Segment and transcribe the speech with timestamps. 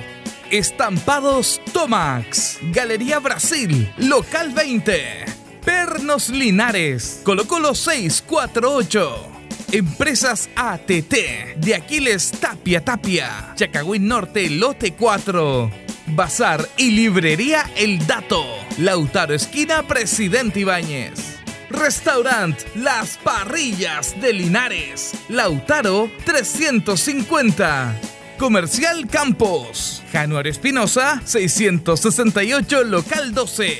[0.50, 2.56] Estampados Tomax.
[2.72, 3.92] Galería Brasil.
[3.98, 5.26] Local 20.
[5.62, 7.20] Pernos Linares.
[7.22, 9.32] Colo Colo 648.
[9.72, 11.58] Empresas ATT.
[11.58, 13.52] De Aquiles Tapia Tapia.
[13.56, 15.70] Chacagüín Norte Lote 4.
[16.06, 18.55] Bazar y Librería El Dato.
[18.78, 21.38] Lautaro Esquina Presidente Ibáñez.
[21.70, 25.12] Restaurant Las Parrillas de Linares.
[25.30, 27.98] Lautaro 350.
[28.38, 30.02] Comercial Campos.
[30.12, 33.78] Januario Espinosa 668 Local 12.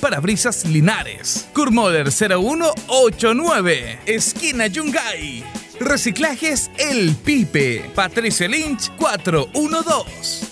[0.00, 1.48] Parabrisas Linares.
[1.52, 3.98] Kurmoder 0189.
[4.06, 5.44] Esquina Yungay.
[5.78, 7.90] Reciclajes El Pipe.
[7.94, 10.51] Patricio Lynch 412.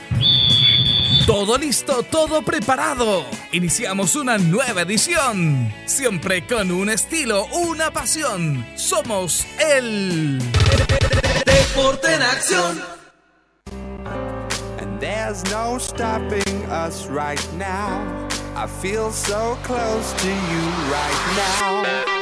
[1.25, 3.25] Todo listo, todo preparado.
[3.51, 5.73] Iniciamos una nueva edición.
[5.85, 8.65] Siempre con un estilo, una pasión.
[8.75, 10.39] Somos el
[11.45, 13.01] Deporte en Acción
[15.01, 18.27] There's no stopping us right now.
[18.55, 22.20] I feel so close to you right now.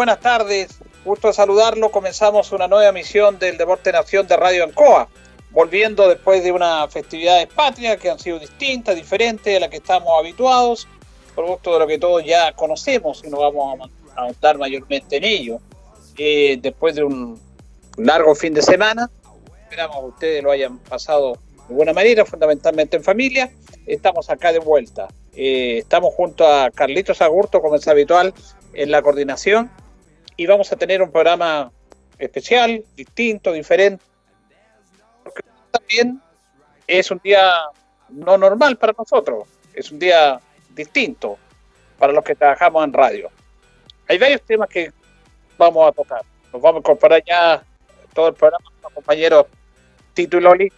[0.00, 0.78] Buenas tardes.
[1.04, 1.90] Gusto saludarlo.
[1.90, 5.10] Comenzamos una nueva emisión del Deporte Nación de Radio Ancoa.
[5.50, 10.08] Volviendo después de unas festividades patrias que han sido distintas, diferentes a las que estamos
[10.18, 10.88] habituados,
[11.34, 15.24] por gusto de lo que todos ya conocemos y no vamos a ahondar mayormente en
[15.24, 15.58] ello.
[16.16, 17.38] Eh, después de un
[17.98, 19.10] largo fin de semana,
[19.64, 21.36] esperamos que ustedes lo hayan pasado
[21.68, 23.52] de buena manera, fundamentalmente en familia.
[23.84, 25.08] Estamos acá de vuelta.
[25.36, 28.32] Eh, estamos junto a Carlitos Agurto, como es habitual,
[28.72, 29.70] en la coordinación.
[30.40, 31.70] Y vamos a tener un programa
[32.18, 34.02] especial, distinto, diferente.
[35.22, 36.18] Porque también
[36.86, 37.52] es un día
[38.08, 39.46] no normal para nosotros.
[39.74, 40.40] Es un día
[40.70, 41.36] distinto
[41.98, 43.30] para los que trabajamos en radio.
[44.08, 44.90] Hay varios temas que
[45.58, 46.22] vamos a tocar.
[46.50, 47.62] Nos vamos a incorporar ya
[48.14, 49.44] todo el programa con los compañeros
[50.14, 50.72] Tito y Loli.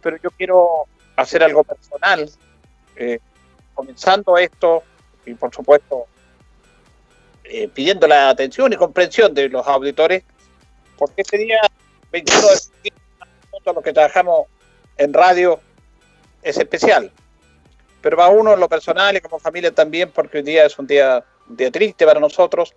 [0.00, 2.28] Pero yo quiero hacer algo personal.
[2.96, 3.20] Eh,
[3.74, 4.82] comenzando esto
[5.24, 6.06] y por supuesto
[7.54, 10.24] eh, pidiendo la atención y comprensión de los auditores,
[10.96, 11.58] porque este día
[12.10, 13.02] 21 de septiembre,
[13.66, 14.46] los que trabajamos
[14.96, 15.60] en radio,
[16.42, 17.12] es especial.
[18.00, 20.86] Pero va uno en lo personal y como familia también, porque hoy día es un
[20.86, 22.74] día, un día triste para nosotros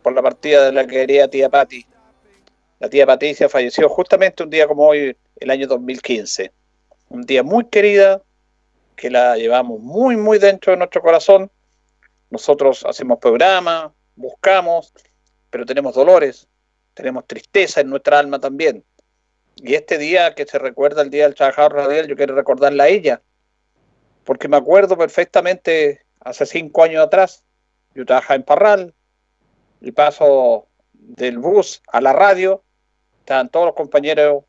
[0.00, 1.86] por la partida de la querida tía Patti,
[2.78, 6.50] La tía Patricia falleció justamente un día como hoy, el año 2015.
[7.10, 8.22] Un día muy querida,
[8.96, 11.50] que la llevamos muy, muy dentro de nuestro corazón.
[12.30, 14.92] Nosotros hacemos programas, buscamos,
[15.50, 16.48] pero tenemos dolores,
[16.94, 18.84] tenemos tristeza en nuestra alma también.
[19.56, 22.88] Y este día que se recuerda el Día del Trabajador Radial, yo quiero recordarla a
[22.88, 23.22] ella,
[24.24, 27.44] porque me acuerdo perfectamente hace cinco años atrás,
[27.94, 28.94] yo trabajaba en Parral,
[29.80, 32.62] y paso del bus a la radio,
[33.20, 34.44] estaban todos los compañeros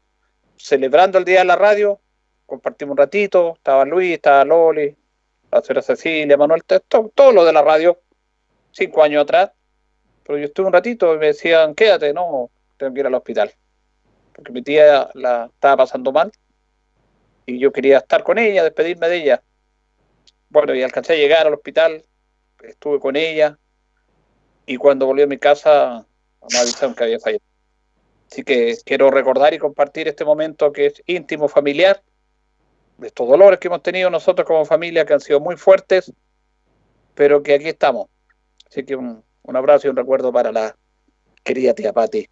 [0.58, 2.00] celebrando el Día de la Radio,
[2.46, 4.96] compartimos un ratito, estaba Luis, estaba Loli,
[5.52, 8.00] la señora Cecilia, Manuel, todo, todo lo de la radio,
[8.76, 9.52] cinco años atrás,
[10.24, 13.54] pero yo estuve un ratito y me decían, quédate, no, tengo que ir al hospital,
[14.34, 16.32] porque mi tía la estaba pasando mal
[17.46, 19.44] y yo quería estar con ella, despedirme de ella.
[20.50, 22.04] Bueno, y alcancé a llegar al hospital,
[22.64, 23.58] estuve con ella
[24.66, 26.06] y cuando volví a mi casa
[26.52, 27.46] me avisaron que había fallecido.
[28.30, 32.02] Así que quiero recordar y compartir este momento que es íntimo, familiar,
[32.98, 36.12] de estos dolores que hemos tenido nosotros como familia, que han sido muy fuertes,
[37.14, 38.08] pero que aquí estamos.
[38.76, 40.76] Así que un, un abrazo y un recuerdo para la
[41.46, 42.28] querida tía Patti.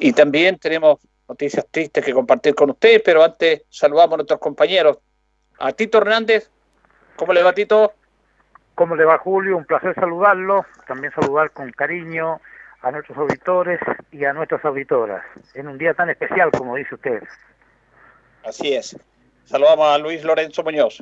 [0.00, 0.98] Y también tenemos
[1.28, 4.98] noticias tristes que compartir con ustedes, pero antes saludamos a nuestros compañeros.
[5.60, 6.50] A Tito Hernández,
[7.14, 7.92] ¿cómo le va Tito?
[8.74, 9.56] ¿Cómo le va Julio?
[9.56, 12.40] Un placer saludarlo, también saludar con cariño
[12.82, 13.78] a nuestros auditores
[14.10, 15.24] y a nuestras auditoras,
[15.54, 17.22] en un día tan especial como dice usted.
[18.42, 18.98] Así es.
[19.44, 21.00] Saludamos a Luis Lorenzo Muñoz.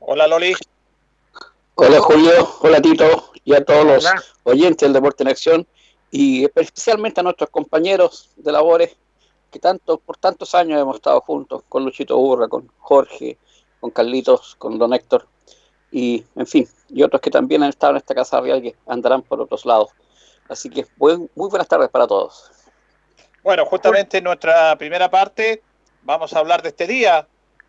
[0.00, 0.56] Hola Loli.
[1.74, 4.06] Hola Julio, hola Tito y a todos los
[4.42, 5.66] oyentes del Deporte en Acción
[6.10, 8.94] y especialmente a nuestros compañeros de labores
[9.50, 13.38] que tanto por tantos años hemos estado juntos con Luchito Burra, con Jorge,
[13.80, 15.26] con Carlitos, con Don Héctor
[15.90, 19.22] y en fin, y otros que también han estado en esta casa real que andarán
[19.22, 19.88] por otros lados.
[20.50, 22.50] Así que muy buenas tardes para todos.
[23.42, 25.62] Bueno, justamente en nuestra primera parte
[26.02, 27.26] vamos a hablar de este día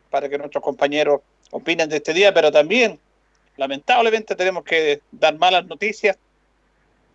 [0.09, 1.21] para que nuestros compañeros
[1.51, 3.00] opinen de este día, pero también
[3.57, 6.17] lamentablemente tenemos que dar malas noticias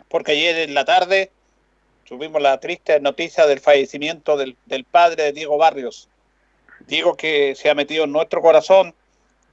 [0.08, 1.30] porque ayer en la tarde
[2.06, 4.56] tuvimos la triste noticia del fallecimiento del,
[4.90, 6.08] padre de Diego Barrios.
[6.86, 8.94] Diego que se ha metido en nuestro corazón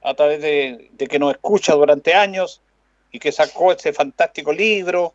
[0.02, 2.62] a través de, de, que nos escucha durante años
[3.12, 5.12] y que sacó ese fantástico libro.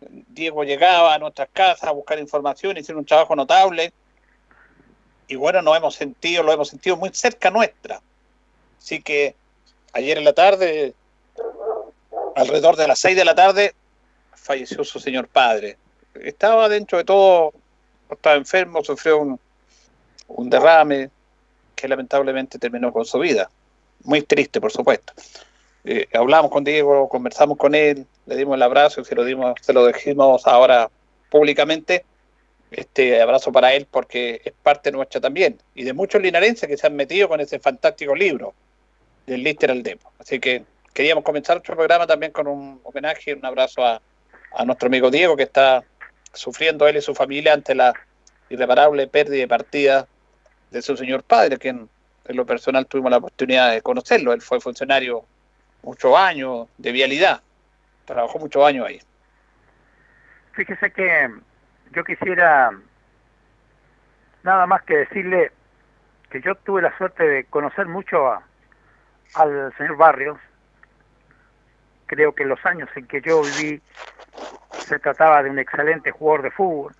[0.00, 3.92] Diego llegaba a nuestras casas a buscar información, hicieron un trabajo notable.
[5.26, 8.00] Y bueno, nos hemos sentido, lo hemos sentido muy cerca nuestra.
[8.78, 9.34] Así que
[9.92, 10.94] ayer en la tarde,
[12.34, 13.74] alrededor de las seis de la tarde,
[14.34, 15.76] falleció su señor padre.
[16.14, 17.52] Estaba dentro de todo,
[18.10, 19.40] estaba enfermo, sufrió un,
[20.28, 21.10] un derrame
[21.74, 23.50] que lamentablemente terminó con su vida.
[24.04, 25.12] Muy triste, por supuesto.
[25.84, 29.54] Eh, hablamos con Diego, conversamos con él, le dimos el abrazo y se lo dimos,
[29.60, 30.90] se lo dijimos ahora
[31.30, 32.04] públicamente.
[32.70, 36.86] Este abrazo para él porque es parte nuestra también y de muchos linarenses que se
[36.86, 38.54] han metido con ese fantástico libro
[39.26, 40.12] del Lister al Depo.
[40.18, 44.00] Así que queríamos comenzar nuestro programa también con un homenaje, un abrazo a,
[44.54, 45.82] a nuestro amigo Diego que está
[46.32, 47.92] sufriendo él y su familia ante la
[48.48, 50.06] irreparable pérdida de partida
[50.70, 51.88] de su señor padre, quien
[52.26, 54.32] en lo personal tuvimos la oportunidad de conocerlo.
[54.32, 55.24] Él fue funcionario
[55.82, 57.42] muchos años de vialidad,
[58.04, 59.00] trabajó muchos años ahí.
[60.52, 61.30] Fíjese que
[61.92, 62.70] yo quisiera
[64.42, 65.50] nada más que decirle
[66.30, 68.42] que yo tuve la suerte de conocer mucho a,
[69.34, 70.38] al señor Barrios.
[72.06, 73.80] Creo que los años en que yo viví
[74.72, 76.94] se trataba de un excelente jugador de fútbol.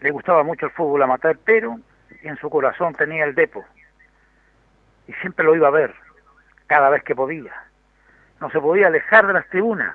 [0.00, 1.78] Le gustaba mucho el fútbol amateur, pero
[2.22, 3.64] en su corazón tenía el depo.
[5.06, 5.94] Y siempre lo iba a ver,
[6.66, 7.52] cada vez que podía.
[8.40, 9.94] No se podía alejar de las tribunas.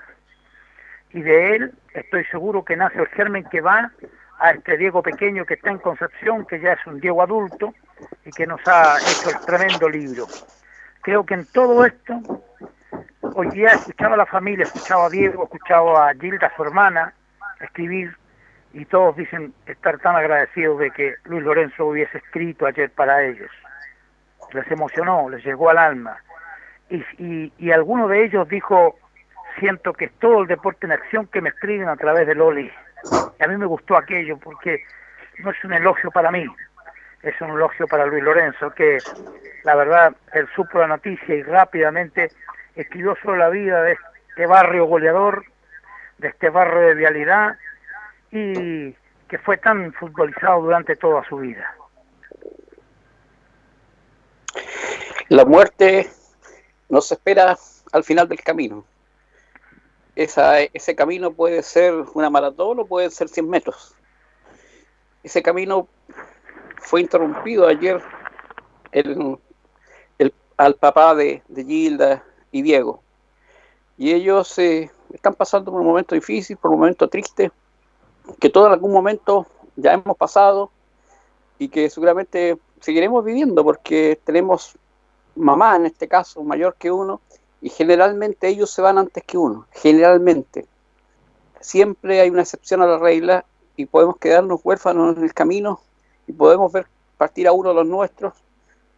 [1.11, 3.91] Y de él estoy seguro que nace el germen que va
[4.39, 7.73] a este Diego pequeño que está en Concepción, que ya es un Diego adulto
[8.25, 10.25] y que nos ha hecho el tremendo libro.
[11.01, 12.21] Creo que en todo esto,
[13.35, 17.13] hoy día escuchaba a la familia, escuchaba a Diego, escuchaba a Gilda, su hermana,
[17.59, 18.15] escribir
[18.73, 23.49] y todos dicen estar tan agradecidos de que Luis Lorenzo hubiese escrito ayer para ellos.
[24.53, 26.17] Les emocionó, les llegó al alma.
[26.89, 28.97] Y, y, y alguno de ellos dijo,
[29.59, 32.71] siento que es todo el deporte en acción que me escriben a través de Loli.
[33.39, 34.83] Y a mí me gustó aquello porque
[35.39, 36.45] no es un elogio para mí,
[37.23, 38.97] es un elogio para Luis Lorenzo, que
[39.63, 42.31] la verdad él supo la noticia y rápidamente
[42.75, 43.97] escribió sobre la vida de
[44.29, 45.45] este barrio goleador,
[46.17, 47.57] de este barrio de vialidad
[48.31, 48.93] y
[49.27, 51.75] que fue tan futbolizado durante toda su vida.
[55.29, 56.09] La muerte
[56.89, 57.55] nos espera
[57.93, 58.83] al final del camino.
[60.15, 63.95] Esa, ese camino puede ser una maratón o puede ser 100 metros.
[65.23, 65.87] ese camino
[66.81, 68.01] fue interrumpido ayer
[68.91, 69.37] el,
[70.57, 73.01] al papá de, Gilda y Diego.
[73.97, 77.51] Y ellos eh, están pasando por un momento difícil, por un momento triste,
[78.39, 80.71] que todo en algún momento ya hemos pasado
[81.59, 84.77] y que seguramente seguiremos viviendo porque tenemos
[85.35, 87.21] mamá en este caso mayor que uno
[87.61, 90.65] y generalmente ellos se van antes que uno, generalmente.
[91.59, 93.45] Siempre hay una excepción a la regla
[93.75, 95.79] y podemos quedarnos huérfanos en el camino
[96.31, 98.33] y podemos ver partir a uno de los nuestros,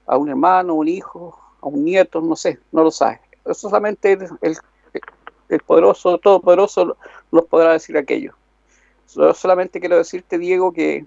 [0.06, 3.20] a un hermano, un hijo, a un nieto, no sé, no lo sabe.
[3.44, 4.58] Eso solamente el,
[5.50, 6.96] el, poderoso, todopoderoso
[7.32, 8.34] nos podrá decir aquello.
[9.14, 11.06] Yo solamente quiero decirte, Diego, que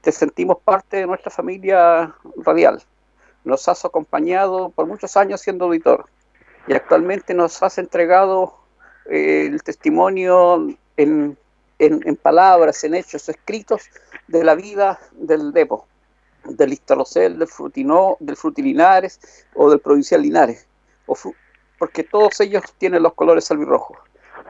[0.00, 2.82] te sentimos parte de nuestra familia radial.
[3.44, 6.06] Nos has acompañado por muchos años siendo auditor
[6.66, 8.54] y actualmente nos has entregado
[9.06, 11.38] eh, el testimonio en,
[11.80, 13.82] en, palabras, en hechos escritos
[14.28, 15.86] de la vida del Depo,
[16.44, 19.18] del Istarocel, del Frutinó, del Frutilinares
[19.54, 20.66] o del Provincial Linares,
[21.78, 23.96] porque todos ellos tienen los colores albirrojos.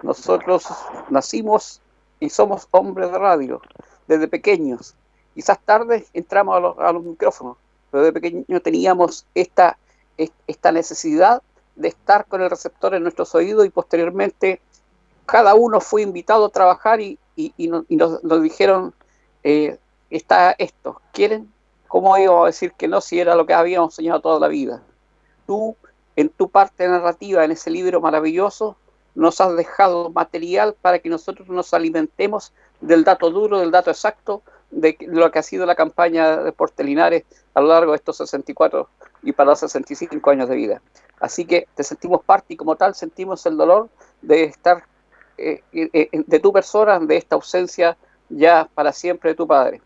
[0.03, 0.67] Nosotros
[1.09, 1.81] nacimos
[2.19, 3.63] y somos hombres de radio
[4.09, 4.97] desde pequeños.
[5.35, 7.57] Quizás tarde entramos a los, a los micrófonos,
[7.93, 9.79] pero de pequeño teníamos esta,
[10.17, 11.43] esta necesidad
[11.77, 14.61] de estar con el receptor en nuestros oídos y posteriormente
[15.31, 17.19] cada uno fue invitado a trabajar y,
[17.59, 18.93] nos, dijeron,
[19.43, 19.79] eh,
[20.11, 21.51] está esto, ¿quieren?
[21.89, 24.83] ¿Cómo íbamos a decir que no si era lo que habíamos soñado toda la vida?
[25.47, 25.77] Tú,
[26.17, 28.77] en tu parte narrativa, en ese libro maravilloso,
[29.15, 34.43] nos has dejado material para que nosotros nos alimentemos del dato duro, del dato exacto
[34.71, 38.89] de lo que ha sido la campaña de Portelinares a lo largo de estos 64
[39.23, 40.83] y para los 65 años de vida.
[41.19, 43.89] Así que te sentimos parte y como tal sentimos el dolor
[44.23, 44.85] de estar,
[45.41, 47.97] de tu persona, de esta ausencia
[48.29, 49.81] ya para siempre de tu padre.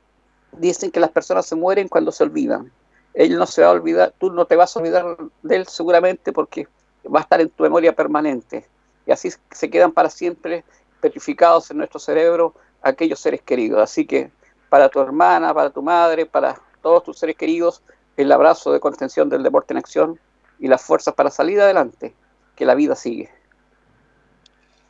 [0.53, 2.71] Dicen que las personas se mueren cuando se olvidan.
[3.15, 6.33] Él no se va a olvidar, tú no te vas a olvidar de él seguramente
[6.33, 6.67] porque
[7.13, 8.67] va a estar en tu memoria permanente.
[9.07, 10.65] Y así se quedan para siempre
[11.01, 13.81] petrificados en nuestro cerebro aquellos seres queridos.
[13.81, 14.31] Así que
[14.69, 17.83] para tu hermana, para tu madre, para todos tus seres queridos,
[18.17, 20.19] el abrazo de contención del deporte en acción
[20.59, 22.15] y las fuerzas para salir adelante,
[22.57, 23.31] que la vida sigue.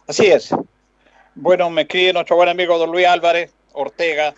[0.07, 0.55] Así es.
[1.35, 4.35] Bueno, me escribe nuestro buen amigo don Luis Álvarez Ortega.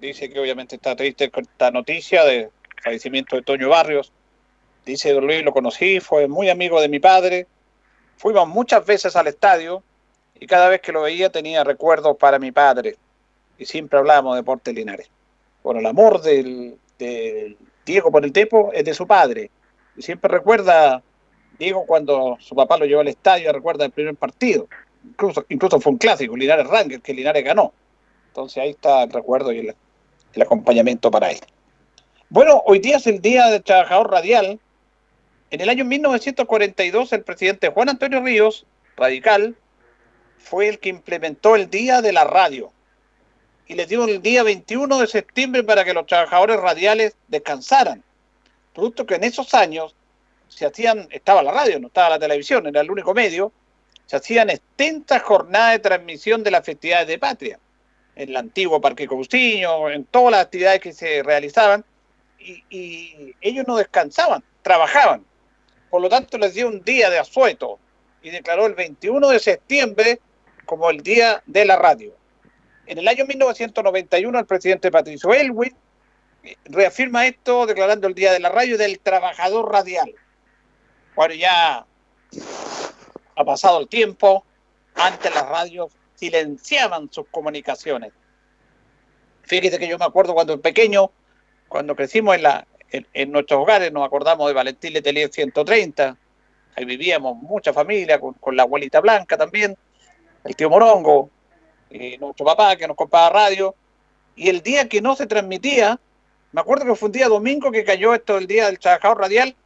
[0.00, 2.48] Dice que obviamente está triste con esta noticia del
[2.82, 4.12] fallecimiento de Toño Barrios.
[4.86, 7.46] Dice don Luis, lo conocí, fue muy amigo de mi padre.
[8.16, 9.82] Fuimos muchas veces al estadio
[10.40, 12.96] y cada vez que lo veía tenía recuerdos para mi padre.
[13.58, 15.10] Y siempre hablábamos de deporte Linares.
[15.62, 19.50] Bueno, el amor del, del Diego por el Tepo es de su padre
[19.96, 21.02] y siempre recuerda,
[21.58, 24.68] Diego, cuando su papá lo llevó al estadio, recuerda el primer partido.
[25.04, 27.72] Incluso, incluso fue un clásico, Linares Ranger, que Linares ganó.
[28.28, 29.60] Entonces ahí está el recuerdo y
[30.34, 31.38] el, acompañamiento para él.
[32.28, 34.60] Bueno, hoy día es el Día del Trabajador Radial.
[35.50, 39.56] En el año 1942, el presidente Juan Antonio Ríos, radical,
[40.38, 42.72] fue el que implementó el Día de la Radio
[43.66, 48.04] y les dio el día 21 de septiembre para que los trabajadores radiales descansaran
[48.76, 49.95] producto que en esos años
[50.48, 53.52] se hacían, estaba la radio, no estaba la televisión, era el único medio,
[54.06, 57.58] se hacían extensas jornadas de transmisión de las festividades de patria,
[58.14, 61.84] en el antiguo Parque Coustiño, en todas las actividades que se realizaban,
[62.38, 65.24] y, ellos no descansaban, trabajaban.
[65.90, 67.78] Por lo tanto, les dio un día de asueto
[68.22, 70.20] y declaró el 21 de septiembre
[70.64, 72.14] como el Día de la Radio.
[72.86, 75.74] En el año 1991, el presidente Patricio Elwin
[76.64, 80.14] reafirma esto declarando el Día de la Radio del Trabajador Radial.
[81.16, 81.86] Bueno, ya
[83.36, 84.44] ha pasado el tiempo,
[84.94, 88.12] antes las radios silenciaban sus comunicaciones.
[89.44, 91.10] Fíjese que yo me acuerdo cuando pequeño,
[91.68, 96.18] cuando crecimos en, la, en, nuestros hogares, nos acordamos de Valentín Letelier 130,
[96.76, 99.74] ahí vivíamos mucha familia, con, la abuelita Blanca también,
[100.44, 101.30] el tío Morongo,
[101.88, 103.74] y nuestro papá que nos compraba radio,
[104.34, 105.98] y el día que no se transmitía,
[106.52, 109.56] me acuerdo que fue un día domingo que cayó esto el día del trabajador radial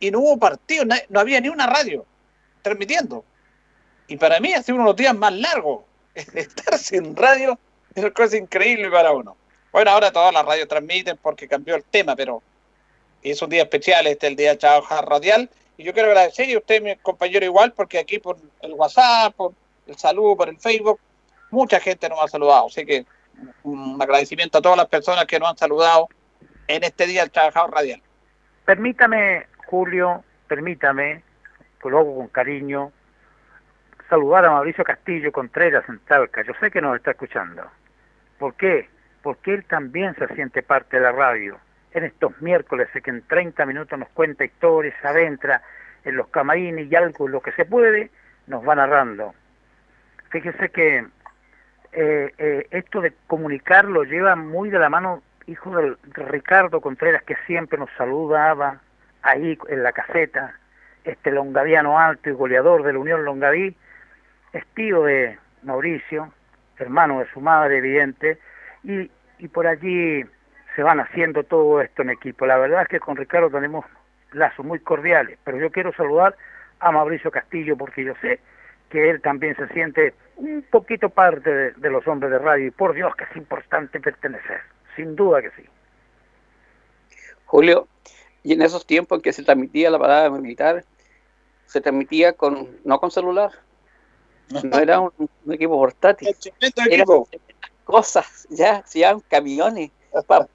[0.00, 2.04] y no hubo partido, no había ni una radio
[2.62, 3.24] transmitiendo.
[4.06, 5.84] Y para mí ha sido uno de los días más largos.
[6.14, 7.58] Estar sin radio
[7.94, 9.36] es una cosa increíble para uno.
[9.72, 12.42] Bueno, ahora todas las radios transmiten porque cambió el tema, pero
[13.22, 15.50] es un día especial, este el día trabajador radial.
[15.76, 19.52] Y yo quiero agradecer a usted, mi compañero, igual, porque aquí por el WhatsApp, por
[19.86, 21.00] el saludo, por el Facebook,
[21.50, 22.66] mucha gente nos ha saludado.
[22.66, 23.04] Así que
[23.64, 26.08] un agradecimiento a todas las personas que nos han saludado
[26.68, 28.02] en este Día del Trabajador Radial.
[28.64, 31.22] Permítame, Julio, permítame,
[31.82, 32.92] que lo hago con cariño,
[34.08, 36.42] saludar a Mauricio Castillo Contreras en Talca.
[36.42, 37.62] Yo sé que nos está escuchando.
[38.38, 38.88] ¿Por qué?
[39.24, 41.56] porque él también se siente parte de la radio.
[41.92, 45.62] En estos miércoles, que en 30 minutos nos cuenta historias, adentra
[46.04, 48.10] en los camarines y algo, lo que se puede,
[48.46, 49.34] nos va narrando.
[50.28, 51.06] Fíjese que
[51.92, 57.22] eh, eh, esto de comunicar lo lleva muy de la mano hijo de Ricardo Contreras,
[57.22, 58.80] que siempre nos saludaba
[59.24, 60.54] ahí en la caseta,
[61.02, 63.74] este longadiano alto y goleador de la Unión Longaví,
[64.52, 66.32] es tío de Mauricio,
[66.78, 68.38] hermano de su madre, evidente,
[68.84, 70.24] y, y por allí
[70.76, 72.46] se van haciendo todo esto en equipo.
[72.46, 73.84] La verdad es que con Ricardo tenemos
[74.32, 76.36] lazos muy cordiales, pero yo quiero saludar
[76.80, 78.40] a Mauricio Castillo porque yo sé
[78.90, 82.94] que él también se siente un poquito parte de los hombres de radio y por
[82.94, 84.60] Dios que es importante pertenecer,
[84.96, 85.64] sin duda que sí.
[87.46, 87.88] Julio,
[88.44, 90.84] y en esos tiempos en que se transmitía la parada militar,
[91.66, 93.50] se transmitía con no con celular,
[94.62, 95.12] no era un,
[95.50, 96.36] equipo portátil,
[96.90, 97.06] eran
[97.84, 99.90] cosas, ya se llaman camiones
[100.26, 100.46] para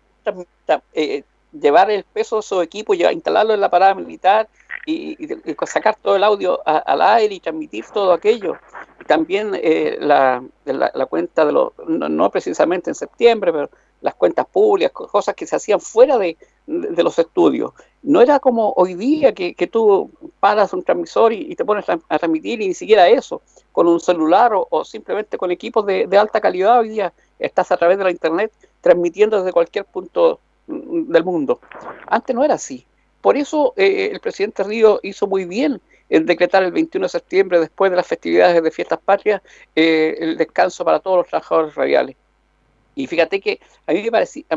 [0.94, 4.48] eh, llevar el peso de su equipo, y instalarlo en la parada militar
[4.86, 5.18] y,
[5.66, 8.58] sacar todo el audio al aire y transmitir todo aquello.
[9.08, 13.70] También eh, la, la, cuenta de los, no, precisamente en septiembre, pero
[14.02, 16.38] las cuentas públicas, cosas que se hacían fuera de,
[16.70, 17.74] de los estudios.
[18.04, 21.98] No era como hoy día que, que tú paras un transmisor y, te pones a,
[21.98, 26.40] transmitir y ni siquiera eso, con un celular o, simplemente con equipos de, de, alta
[26.40, 26.80] calidad.
[26.80, 31.60] Hoy día estás a través de la internet transmitiendo desde cualquier punto del mundo.
[32.08, 32.86] Antes no era así.
[33.22, 37.60] Por eso eh, el presidente Río hizo muy bien en decretar el 21 de septiembre,
[37.60, 39.42] después de las festividades de fiestas patrias,
[39.76, 42.16] eh, el descanso para todos los trabajadores radiales.
[43.00, 44.06] Y fíjate que a mí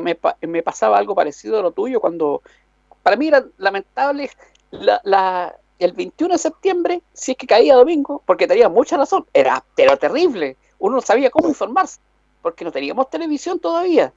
[0.01, 0.19] me,
[0.49, 2.43] me, pasaba algo parecido a lo tuyo cuando,
[3.01, 4.29] para mí era lamentable
[4.73, 9.65] la, el 21 de septiembre, si es que caía domingo, porque tenía mucha razón, era
[9.77, 12.01] pero terrible, uno no sabía cómo informarse,
[12.43, 14.13] porque no teníamos televisión todavía.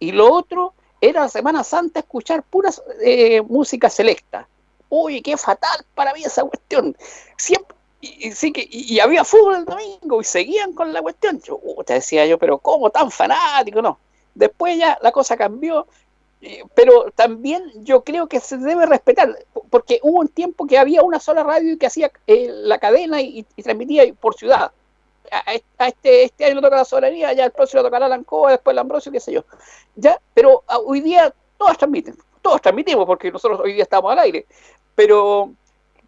[0.00, 2.68] Y lo otro era la Semana Santa escuchar pura
[3.00, 4.46] eh, música selecta.
[4.90, 6.94] Uy, qué fatal para mí esa cuestión.
[7.38, 11.40] Siempre, y, sí que, y, había fútbol el domingo y seguían con la cuestión.
[11.40, 13.82] Yo, uh, te decía yo, pero ¿cómo tan fanático?
[13.82, 13.98] No.
[14.34, 15.86] Después ya la cosa cambió,
[16.42, 19.34] eh, pero también yo creo que se debe respetar,
[19.70, 23.44] porque hubo un tiempo que había una sola radio que hacía eh, la cadena y,
[23.62, 24.72] transmitía por ciudad.
[25.32, 28.78] A, este, este año toca la soberanía, ya el próximo tocará la Ancoa, después el
[28.78, 29.44] Ambrosio, qué sé yo.
[29.96, 34.18] Ya, pero ah, hoy día todas transmiten, todos transmitimos porque nosotros hoy día estamos al
[34.20, 34.46] aire,
[34.94, 35.50] pero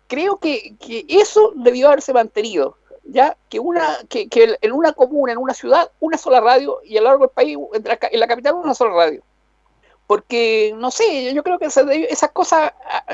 [0.08, 5.32] creo que, que eso debió haberse mantenido, ya que una que, que, en una comuna,
[5.32, 8.54] en una ciudad, una sola radio y a lo largo del país, en la capital,
[8.54, 9.22] una sola radio.
[10.06, 13.04] Porque, no sé, yo creo que esas cosas ah,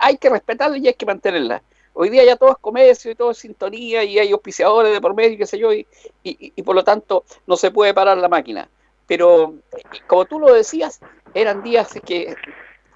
[0.00, 1.62] hay que respetarlas y hay que mantenerlas.
[1.92, 5.14] Hoy día ya todo es comercio y todo es sintonía y hay auspiciadores de por
[5.14, 5.86] medio, qué sé yo, y,
[6.24, 8.68] y, y por lo tanto no se puede parar la máquina.
[9.06, 9.54] Pero,
[10.08, 10.98] como tú lo decías,
[11.34, 12.34] eran días que,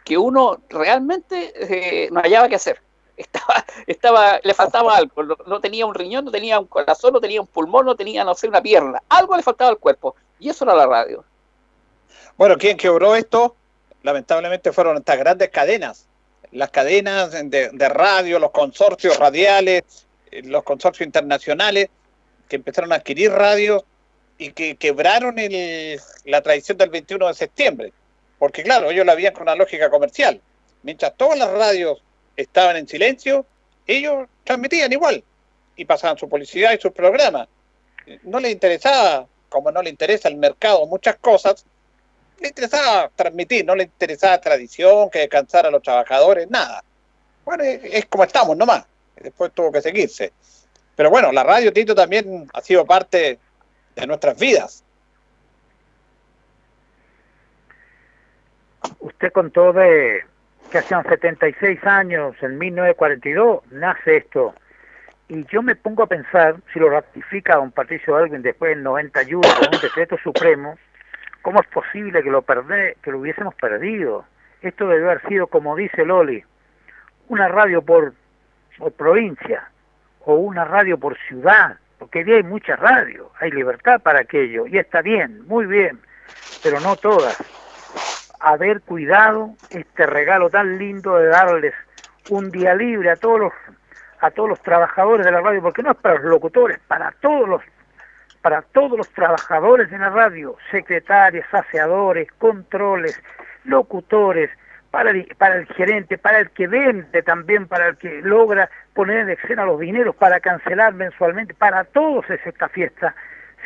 [0.04, 2.80] que uno realmente eh, no hallaba qué hacer
[3.18, 7.40] estaba, estaba, le faltaba algo, no, tenía un riñón, no tenía un corazón, no tenía
[7.40, 10.64] un pulmón, no tenía, no sé, una pierna, algo le faltaba al cuerpo, y eso
[10.64, 11.24] era la radio.
[12.36, 13.56] Bueno, quien quebró esto,
[14.02, 16.06] lamentablemente fueron estas grandes cadenas,
[16.52, 21.88] las cadenas de, radio, los consorcios radiales, eh, los consorcios internacionales,
[22.48, 23.84] que empezaron a adquirir radio
[24.38, 25.36] y que quebraron
[26.24, 27.92] la tradición del 21 de septiembre.
[28.38, 30.40] Porque claro, ellos la habían con una lógica comercial.
[30.82, 32.00] Mientras todas las radios
[32.38, 33.44] estaban en silencio,
[33.86, 35.22] ellos transmitían igual
[35.76, 37.48] y pasaban su publicidad y sus programas.
[38.22, 41.66] No les interesaba, como no le interesa el mercado, muchas cosas,
[42.40, 46.84] le interesaba transmitir, no le interesaba tradición, que descansar a los trabajadores, nada.
[47.44, 48.86] Bueno, es, como estamos nomás.
[49.16, 50.32] Después tuvo que seguirse.
[50.94, 53.38] Pero bueno, la radio, Tito, también ha sido parte
[53.96, 54.84] de nuestras vidas.
[59.00, 60.22] Usted contó de
[60.70, 64.54] que hacían 76 años, en 1942, nace esto.
[65.28, 69.42] Y yo me pongo a pensar, si lo ratifica don Patricio Alvin después del 91
[69.42, 70.78] con un decreto supremo,
[71.42, 74.24] ¿cómo es posible que lo, perde, que lo hubiésemos perdido?
[74.62, 76.42] Esto debe haber sido, como dice Loli,
[77.28, 78.14] una radio por,
[78.78, 79.70] por provincia
[80.20, 84.78] o una radio por ciudad, porque hoy hay muchas radios, hay libertad para aquello, y
[84.78, 86.00] está bien, muy bien,
[86.62, 87.57] pero no todas
[88.40, 91.74] haber cuidado este regalo tan lindo de darles
[92.30, 93.52] un día libre a todos los
[94.20, 97.48] a todos los trabajadores de la radio, porque no es para los locutores, para todos
[97.48, 97.62] los
[98.42, 103.20] para todos los trabajadores de la radio, secretarios, aseadores, controles,
[103.64, 104.50] locutores,
[104.90, 109.18] para el, para el gerente, para el que vende también, para el que logra poner
[109.18, 113.14] en escena los dineros para cancelar mensualmente, para todos es esta fiesta.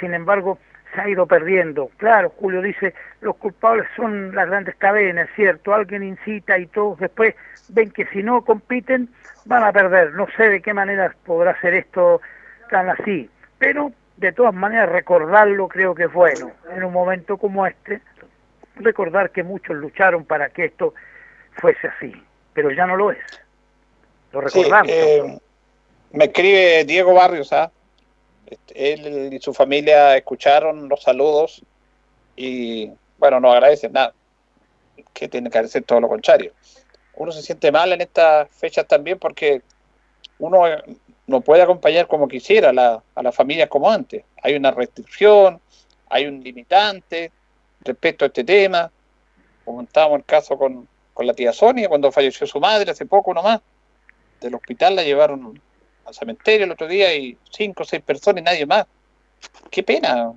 [0.01, 0.59] Sin embargo,
[0.95, 1.91] se ha ido perdiendo.
[1.97, 5.75] Claro, Julio dice, los culpables son las grandes cadenas, ¿cierto?
[5.75, 7.35] Alguien incita y todos después
[7.69, 9.09] ven que si no compiten
[9.45, 10.13] van a perder.
[10.13, 12.21] No sé de qué manera podrá ser esto
[12.71, 13.29] tan así,
[13.59, 16.53] pero de todas maneras recordarlo creo que es bueno.
[16.75, 18.01] En un momento como este,
[18.77, 20.95] recordar que muchos lucharon para que esto
[21.53, 22.13] fuese así,
[22.53, 23.19] pero ya no lo es.
[24.33, 24.91] Lo recordamos.
[24.91, 25.39] Eh,
[26.13, 27.71] me escribe Diego Barrios, ¿ah?
[28.75, 31.63] Él y su familia escucharon los saludos
[32.37, 34.15] y, bueno, no agradecen nada.
[35.13, 36.53] Que tiene que hacer todo lo contrario.
[37.15, 39.63] Uno se siente mal en estas fechas también porque
[40.39, 40.63] uno
[41.27, 44.25] no puede acompañar como quisiera a la, a familia como antes.
[44.43, 45.61] Hay una restricción,
[46.09, 47.31] hay un limitante
[47.81, 48.91] respecto a este tema.
[49.65, 53.61] Comentábamos el caso con, con la tía Sonia cuando falleció su madre hace poco nomás.
[54.41, 55.61] Del hospital la llevaron
[56.05, 58.87] al cementerio el otro día y cinco o seis personas y nadie más.
[59.71, 60.33] Qué pena,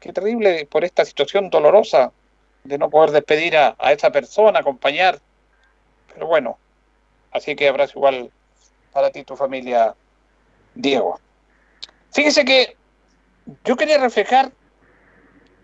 [0.00, 2.12] qué terrible por esta situación dolorosa
[2.64, 5.18] de no poder despedir a, a esa persona, acompañar.
[6.12, 6.58] Pero bueno,
[7.30, 8.30] así que abrazo igual
[8.92, 9.94] para ti y tu familia,
[10.74, 11.20] Diego.
[12.12, 12.76] Fíjese que
[13.64, 14.52] yo quería reflejar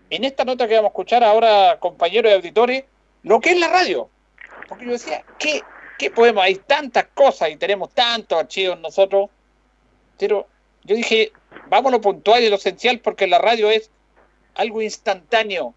[0.09, 2.83] en esta nota que vamos a escuchar ahora, compañeros y auditores,
[3.23, 4.09] lo que es la radio.
[4.67, 5.61] Porque yo decía, ¿qué,
[5.99, 6.43] ¿qué podemos?
[6.43, 9.29] Hay tantas cosas y tenemos tantos archivos nosotros.
[10.17, 10.47] Pero
[10.83, 11.31] yo dije,
[11.67, 13.91] vamos a lo puntual y lo esencial porque la radio es
[14.55, 15.75] algo instantáneo.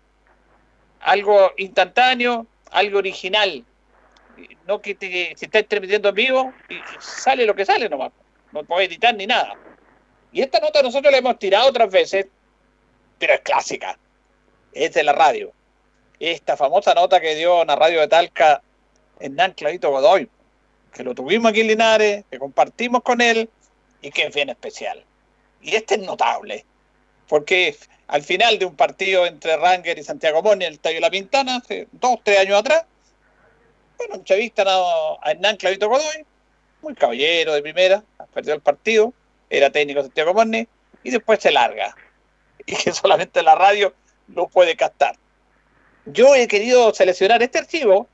[1.00, 3.64] Algo instantáneo, algo original.
[4.66, 8.12] No que te, se está transmitiendo en vivo y sale lo que sale nomás.
[8.52, 9.56] No puedes editar ni nada.
[10.30, 12.26] Y esta nota nosotros la hemos tirado otras veces,
[13.18, 13.98] pero es clásica.
[14.72, 15.52] Es de la radio.
[16.20, 18.62] Esta famosa nota que dio en la radio de Talca
[19.20, 20.28] Hernán Clavito Godoy,
[20.92, 23.48] que lo tuvimos aquí en Linares, que compartimos con él
[24.00, 25.04] y que es bien especial.
[25.60, 26.64] Y este es notable,
[27.28, 27.76] porque
[28.08, 31.56] al final de un partido entre Ranger y Santiago Moni en el Estadio La Pintana,
[31.56, 32.84] hace dos, tres años atrás,
[33.96, 34.74] bueno, entrevistan a,
[35.22, 36.26] a Hernán Clavito Godoy,
[36.82, 38.02] muy caballero de primera,
[38.34, 39.14] perdió el partido,
[39.48, 40.66] era técnico de Santiago Moni,
[41.04, 41.94] y después se larga.
[42.64, 43.92] Y que solamente la radio
[44.28, 45.16] lo puede captar.
[46.06, 48.08] Yo he querido seleccionar este archivo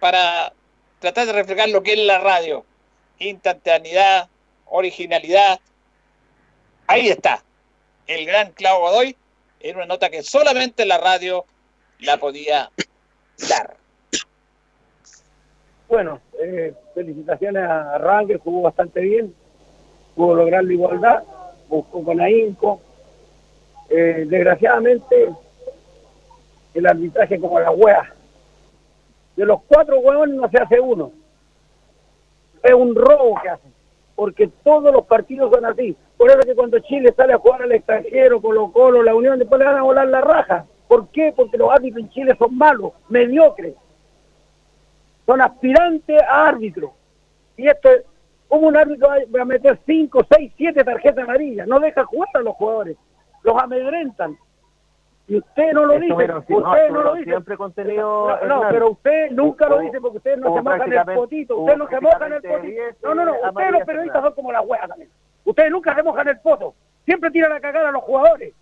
[0.00, 0.52] para
[0.98, 2.64] tratar de reflejar lo que es la radio.
[3.18, 4.28] Instantaneidad,
[4.66, 5.60] originalidad.
[6.86, 7.42] Ahí está.
[8.06, 9.16] El gran Claudio Godoy
[9.60, 11.44] en una nota que solamente la radio
[12.00, 12.70] la podía
[13.48, 13.76] dar.
[15.88, 19.34] Bueno, eh, felicitaciones a Ranger, jugó bastante bien,
[20.14, 21.22] pudo lograr la igualdad,
[21.68, 22.80] buscó con ahínco.
[23.88, 25.30] Eh, desgraciadamente,
[26.74, 28.14] el arbitraje como la wea.
[29.40, 31.12] De los cuatro huevones no se hace uno.
[32.62, 33.72] Es un robo que hacen,
[34.14, 35.96] porque todos los partidos son así.
[36.18, 39.58] Por eso que cuando Chile sale a jugar al extranjero, Colo Colo, la Unión, después
[39.58, 40.66] le van a volar la raja.
[40.86, 41.32] ¿Por qué?
[41.34, 43.76] Porque los árbitros en Chile son malos, mediocres.
[45.24, 46.90] Son aspirantes a árbitros.
[47.56, 48.02] Y esto es,
[48.46, 51.66] como un árbitro va a meter 5, 6, 7 tarjetas amarillas?
[51.66, 52.98] No deja jugar a los jugadores.
[53.42, 54.36] Los amedrentan.
[55.30, 56.14] Y usted no lo dice.
[56.16, 57.30] pero usted no, no, lo dice.
[57.30, 60.84] siempre contenido, No, no, pero usted nunca lo Hubo- dice porque usted no se moja
[60.84, 61.54] en el potito.
[61.56, 62.60] hubo Usted no se moja en el potito.
[62.62, 63.34] 10, No, no, no.
[63.34, 65.08] eh, Ustedes los periodistas son como la hueá también.
[65.44, 66.74] Ustedes nunca se mojan el poto.
[67.04, 68.52] Siempre tiran a cagar a los jugadores.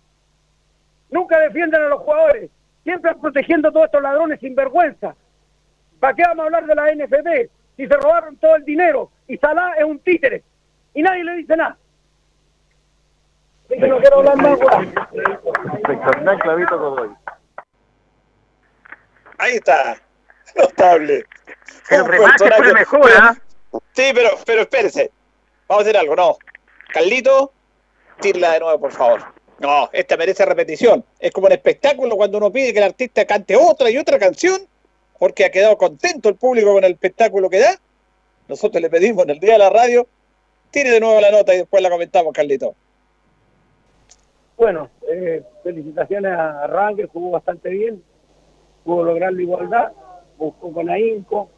[1.09, 2.51] Nunca defienden a los jugadores.
[2.83, 5.15] Siempre protegiendo a todos estos ladrones sin vergüenza.
[5.99, 7.49] ¿Para qué vamos a hablar de la NFP?
[7.77, 10.43] Si se robaron todo el dinero y Salah es un títere.
[10.93, 11.77] Y nadie le dice nada.
[13.69, 14.59] Que no quiero hablar más,
[15.87, 17.09] Hernán Clavito Godoy.
[19.37, 20.01] Ahí está.
[20.55, 21.25] Notable.
[21.89, 23.37] El Un remate fue personaje- mejor, ¿ah?
[23.93, 25.11] Sí, pero, pero espérese.
[25.67, 26.37] Vamos a hacer algo, no.
[26.91, 27.53] Carlito,
[28.19, 29.21] tírala de nuevo, por favor.
[29.59, 31.05] No, esta merece repetición.
[31.19, 34.61] Es como un espectáculo cuando uno pide que el artista cante otra y otra canción,
[35.19, 37.75] porque ha quedado contento el público con el espectáculo que da.
[38.47, 40.07] Nosotros le pedimos en el día de la radio,
[40.71, 42.73] tire de nuevo la nota y después la comentamos, Carlito.
[44.59, 48.03] Bueno, eh, felicitaciones a Ranger, jugó bastante bien,
[48.83, 49.93] pudo lograr la igualdad,
[50.37, 51.49] buscó con ahínco.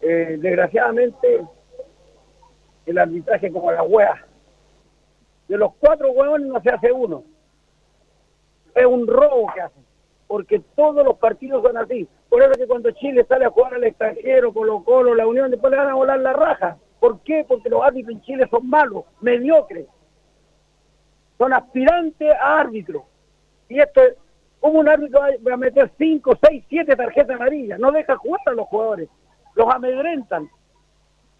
[0.00, 1.46] Eh, desgraciadamente,
[2.86, 4.26] el arbitraje como la wea.
[5.46, 7.22] De los cuatro huevones no se hace uno.
[8.74, 9.84] Es un robo que hacen,
[10.26, 12.08] porque todos los partidos son así.
[12.28, 15.70] Por eso que cuando Chile sale a jugar al extranjero, Colo Colo, la Unión, después
[15.70, 16.78] le van a volar la raja.
[16.98, 17.44] ¿Por qué?
[17.46, 19.86] Porque los árbitros en Chile son malos, mediocres
[21.42, 23.02] son aspirantes a árbitros.
[23.68, 24.14] Y esto es,
[24.60, 27.80] como un árbitro va a meter 5, 6, 7 tarjetas amarillas?
[27.80, 29.08] No deja jugar a los jugadores.
[29.56, 30.48] Los amedrentan.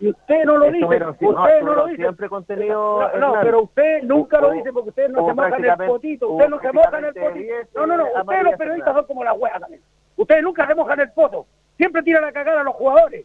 [0.01, 0.85] Y usted no lo dice.
[0.85, 2.03] Usted no, no, lo dice.
[2.03, 3.09] siempre contenido.
[3.17, 6.27] No, pero usted nunca lo dice porque usted no se moja en el potito.
[6.27, 7.33] hubo Usted no se moja en el potito.
[7.35, 8.05] 10, No, no, no.
[8.07, 8.95] Ustedes los periodistas cerradas.
[8.97, 9.83] son como la hueá también.
[10.17, 11.47] Ustedes nunca se mojan el poto.
[11.77, 13.25] Siempre tiran la cagada a los jugadores.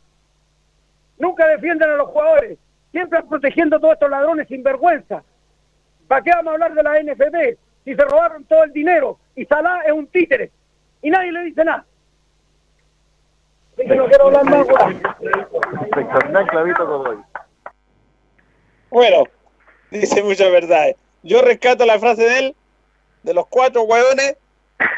[1.17, 2.59] Nunca defienden a los jugadores.
[2.91, 5.23] Siempre protegiendo a todos estos ladrones sin vergüenza.
[6.07, 7.59] ¿Para qué vamos a hablar de la NFP?
[7.83, 10.51] Si se robaron todo el dinero y Salah es un títere.
[11.01, 11.85] Y nadie le dice nada.
[13.73, 14.89] Así que no quiero hablar más, hueá.
[14.89, 17.17] Inspector Hernán Clavito Godoy.
[18.89, 19.23] Bueno,
[19.91, 20.95] dice muchas verdades.
[21.23, 22.55] Yo rescato la frase de él,
[23.23, 24.37] de los cuatro hueones,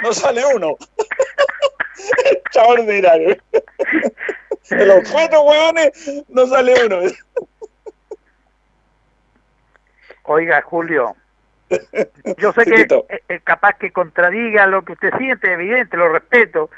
[0.04, 0.78] no sale uno.
[2.52, 3.38] Chaval ordinario.
[4.70, 7.00] De los cuatro hueones, no sale uno.
[10.32, 11.16] Oiga, Julio,
[12.38, 16.70] yo sé que es, es capaz que contradiga lo que usted siente, evidente, lo respeto,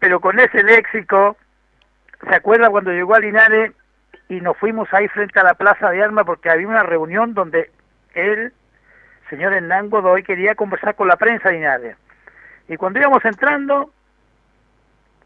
[0.00, 1.36] pero con ese léxico,
[2.28, 3.70] ¿se acuerda cuando llegó a Linares
[4.28, 7.70] y nos fuimos ahí frente a la Plaza de Armas porque había una reunión donde
[8.14, 8.52] él,
[9.28, 11.96] señor Hernán Godoy, quería conversar con la prensa de Linares?
[12.66, 13.92] Y cuando íbamos entrando,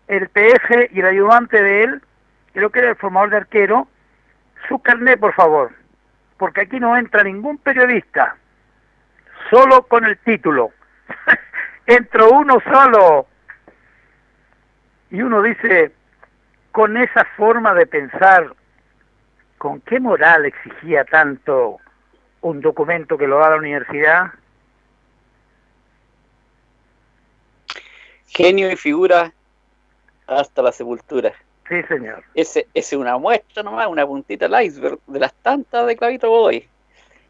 [0.06, 2.02] el PF y el ayudante de él,
[2.52, 3.88] creo que era el formador de arquero,
[4.68, 5.72] su carnet, por favor
[6.36, 8.36] porque aquí no entra ningún periodista,
[9.50, 10.72] solo con el título.
[11.86, 13.26] Entró uno solo.
[15.10, 15.92] Y uno dice,
[16.72, 18.54] con esa forma de pensar,
[19.58, 21.78] ¿con qué moral exigía tanto
[22.40, 24.32] un documento que lo da la universidad?
[28.26, 29.32] Genio y figura
[30.26, 31.32] hasta la sepultura.
[31.68, 32.22] Sí, señor.
[32.34, 36.68] Ese es una muestra nomás, una puntita del iceberg de las tantas de Clavito Godoy.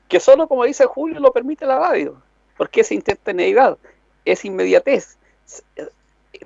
[0.08, 2.20] Que solo, como dice Julio, lo permite la radio.
[2.56, 3.78] Porque es instantaneidad,
[4.24, 5.16] es inmediatez.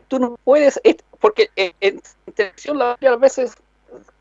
[0.08, 2.00] Tú no puedes, es- porque en, en
[2.34, 3.54] televisión la las veces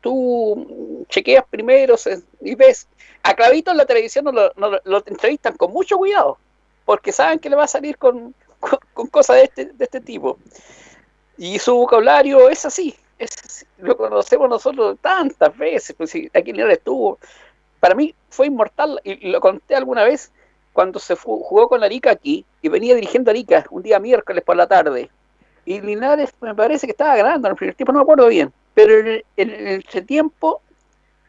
[0.00, 1.96] tú chequeas primero
[2.40, 2.88] y ves.
[3.22, 6.38] A Clavito en la televisión no lo, no lo entrevistan con mucho cuidado,
[6.84, 10.00] porque saben que le va a salir con, con, con cosas de este, de este
[10.00, 10.38] tipo.
[11.36, 17.18] Y su vocabulario es así, es lo conocemos nosotros tantas veces, pues aquí Linares estuvo,
[17.80, 20.32] para mí fue inmortal, y lo conté alguna vez
[20.72, 24.66] cuando se jugó con Arica aquí, y venía dirigiendo Arica un día miércoles por la
[24.66, 25.10] tarde,
[25.64, 28.52] y Linares me parece que estaba ganando en el primer tiempo, no me acuerdo bien,
[28.74, 30.62] pero en el entretiempo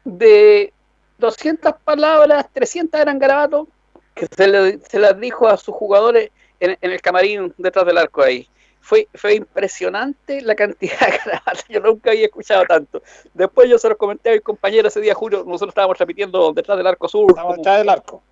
[0.04, 0.74] de
[1.18, 3.68] 200 palabras, 300 eran garabatos,
[4.16, 8.48] que se las dijo a sus jugadores en, en el camarín detrás del arco ahí.
[8.82, 13.02] Fue, fue impresionante la cantidad de garabatos, yo nunca había escuchado tanto.
[13.34, 16.78] Después yo se los comenté a mis compañeros ese día, Julio, nosotros estábamos repitiendo detrás
[16.78, 17.34] del arco sur.
[17.36, 18.24] Como- detrás del arco.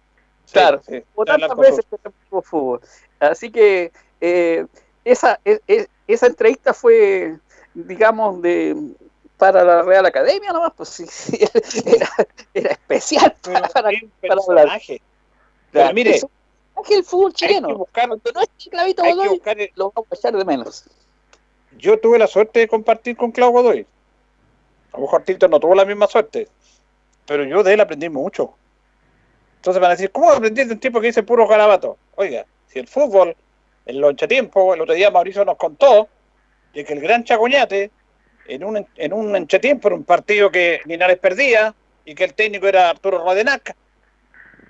[0.46, 2.00] Sí, Claro, sí, del tantas arco veces sur.
[2.00, 2.82] que fútbol.
[3.20, 4.66] Así que eh,
[5.04, 7.38] esa, e- e- esa entrevista fue,
[7.74, 8.76] digamos, de
[9.38, 11.38] para la Real Academia nomás, pues sí, sí,
[11.86, 12.10] era,
[12.54, 13.36] era especial
[13.74, 14.82] para, qué para hablar.
[15.72, 16.32] Pero mire, Eso
[16.84, 17.76] es el fútbol hay que chileno.
[17.78, 20.84] buscar, no es Clavito hay que Godoy, buscar el- lo vamos a echar de menos.
[21.78, 23.86] yo tuve la suerte de compartir con Clau Godoy.
[24.94, 26.48] A lo mejor Tito no tuvo la misma suerte,
[27.26, 28.56] pero yo de él aprendí mucho.
[29.58, 31.98] Entonces van a decir, ¿cómo aprendí de un tipo que dice puro garabato?
[32.16, 33.36] Oiga, si el fútbol,
[33.86, 36.08] en los entretiempos, el otro día Mauricio nos contó
[36.74, 37.92] de que el gran Chacoñate,
[38.48, 41.74] en un, en un entretiempo, en un partido que Linares perdía,
[42.06, 43.76] y que el técnico era Arturo Rodenac,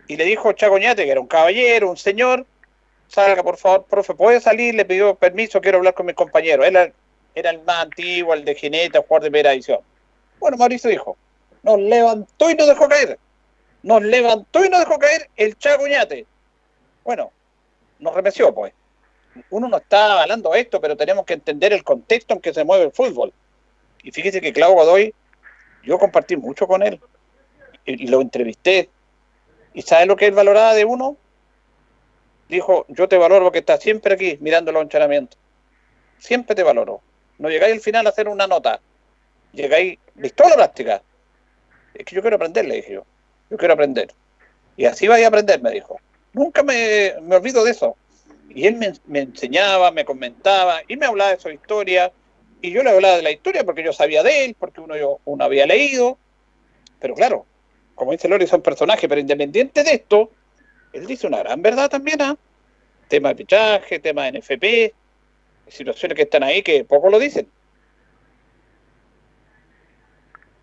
[0.08, 2.46] y le dijo Chacoñate, que era un caballero, un señor,
[3.08, 4.76] salga por favor, profe, ¿puede salir?
[4.76, 6.66] Le pidió permiso, quiero hablar con mis compañeros.
[6.66, 6.94] Él
[7.36, 9.80] era, el más antiguo, el de jinete, el jugador de primera edición.
[10.40, 11.18] Bueno, Mauricio dijo,
[11.64, 13.20] nos levantó y nos dejó caer.
[13.84, 16.26] Nos levantó y nos dejó caer el Chacuñate.
[17.04, 17.32] Bueno,
[18.00, 18.74] nos remeció, pues.
[19.50, 22.86] Uno no está avalando esto, pero tenemos que entender el contexto en que se mueve
[22.86, 23.34] el fútbol.
[24.04, 25.14] Y fíjese que Clau Godoy,
[25.84, 27.00] yo compartí mucho con él
[27.86, 28.90] y lo entrevisté.
[29.78, 31.18] ¿Y sabe lo que él valoraba de uno?
[32.50, 35.38] Dijo, yo te valoro porque estás siempre aquí mirando los entrenamientos.
[36.18, 37.00] Siempre te valoro.
[37.38, 38.82] No llegáis al final a hacer una nota.
[39.54, 41.04] Llegáis, listo a la práctica.
[41.94, 43.06] Es que yo quiero aprender, le dije yo.
[43.52, 44.12] Yo quiero aprender.
[44.78, 46.00] Y así vais a aprender, me dijo.
[46.34, 47.96] Nunca me, olvido de eso.
[48.50, 52.12] Y él me, me enseñaba, me comentaba y me hablaba de su historia.
[52.64, 55.20] Y yo le hablaba de la historia porque yo sabía de él, porque uno, yo,
[55.26, 56.18] uno había leído.
[57.00, 57.46] Pero claro,
[57.98, 60.30] como dice Lori, son personajes, pero independiente de esto,
[60.94, 62.38] él dice una gran verdad también, ¿ah?
[63.08, 64.94] Tema de fichaje, tema de NFP,
[65.68, 67.50] situaciones que están ahí que poco lo dicen.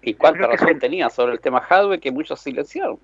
[0.03, 3.01] Y cuánta razón tenía sobre el tema Hadwe que muchos silenciaron.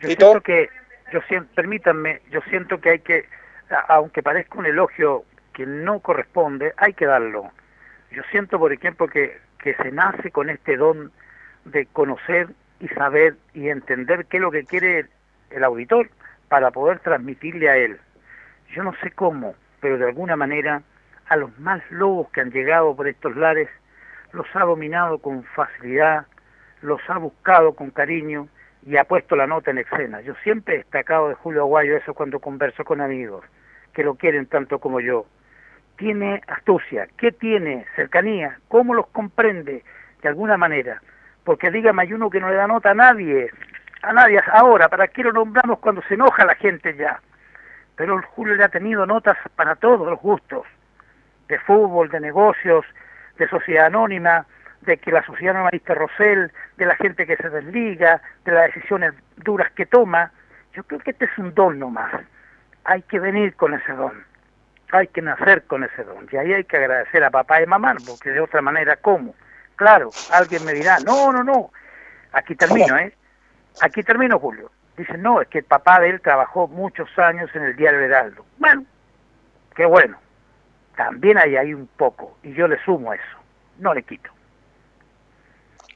[0.00, 0.26] Yo ¿Tito?
[0.26, 0.68] siento que,
[1.12, 3.26] yo siento, permítanme, yo siento que hay que,
[3.88, 7.50] aunque parezca un elogio que no corresponde, hay que darlo.
[8.10, 11.12] Yo siento, por ejemplo, que que se nace con este don
[11.64, 12.48] de conocer
[12.80, 15.06] y saber y entender qué es lo que quiere
[15.50, 16.08] el auditor
[16.48, 17.98] para poder transmitirle a él.
[18.74, 20.82] Yo no sé cómo, pero de alguna manera
[21.26, 23.68] a los más lobos que han llegado por estos lares
[24.32, 26.26] los ha dominado con facilidad,
[26.82, 28.48] los ha buscado con cariño
[28.86, 30.20] y ha puesto la nota en escena.
[30.20, 33.44] Yo siempre he destacado de Julio Aguayo eso cuando converso con amigos
[33.92, 35.26] que lo quieren tanto como yo.
[35.98, 37.84] Tiene astucia, ¿qué tiene?
[37.96, 39.84] Cercanía, ¿cómo los comprende?
[40.22, 41.02] De alguna manera.
[41.44, 43.50] Porque dígame, hay uno que no le da nota a nadie,
[44.02, 47.20] a nadie ahora, ¿para qué lo nombramos cuando se enoja la gente ya?
[47.96, 50.64] Pero Julio le ha tenido notas para todos los gustos,
[51.48, 52.84] de fútbol, de negocios,
[53.36, 54.46] de sociedad anónima,
[54.82, 58.66] de que la sociedad no viste Rosell, de la gente que se desliga, de las
[58.66, 60.30] decisiones duras que toma.
[60.74, 62.22] Yo creo que este es un don nomás.
[62.84, 64.27] Hay que venir con ese don.
[64.90, 66.28] Hay que nacer con ese don.
[66.30, 69.34] Y ahí hay que agradecer a papá y mamá, porque de otra manera, ¿cómo?
[69.76, 71.70] Claro, alguien me dirá, no, no, no.
[72.32, 73.14] Aquí termino, ¿eh?
[73.80, 74.70] Aquí termino, Julio.
[74.96, 78.44] Dice, no, es que el papá de él trabajó muchos años en el diario Heraldo.
[78.56, 78.84] Bueno,
[79.76, 80.18] qué bueno.
[80.96, 83.38] También hay ahí un poco, y yo le sumo eso,
[83.78, 84.30] no le quito.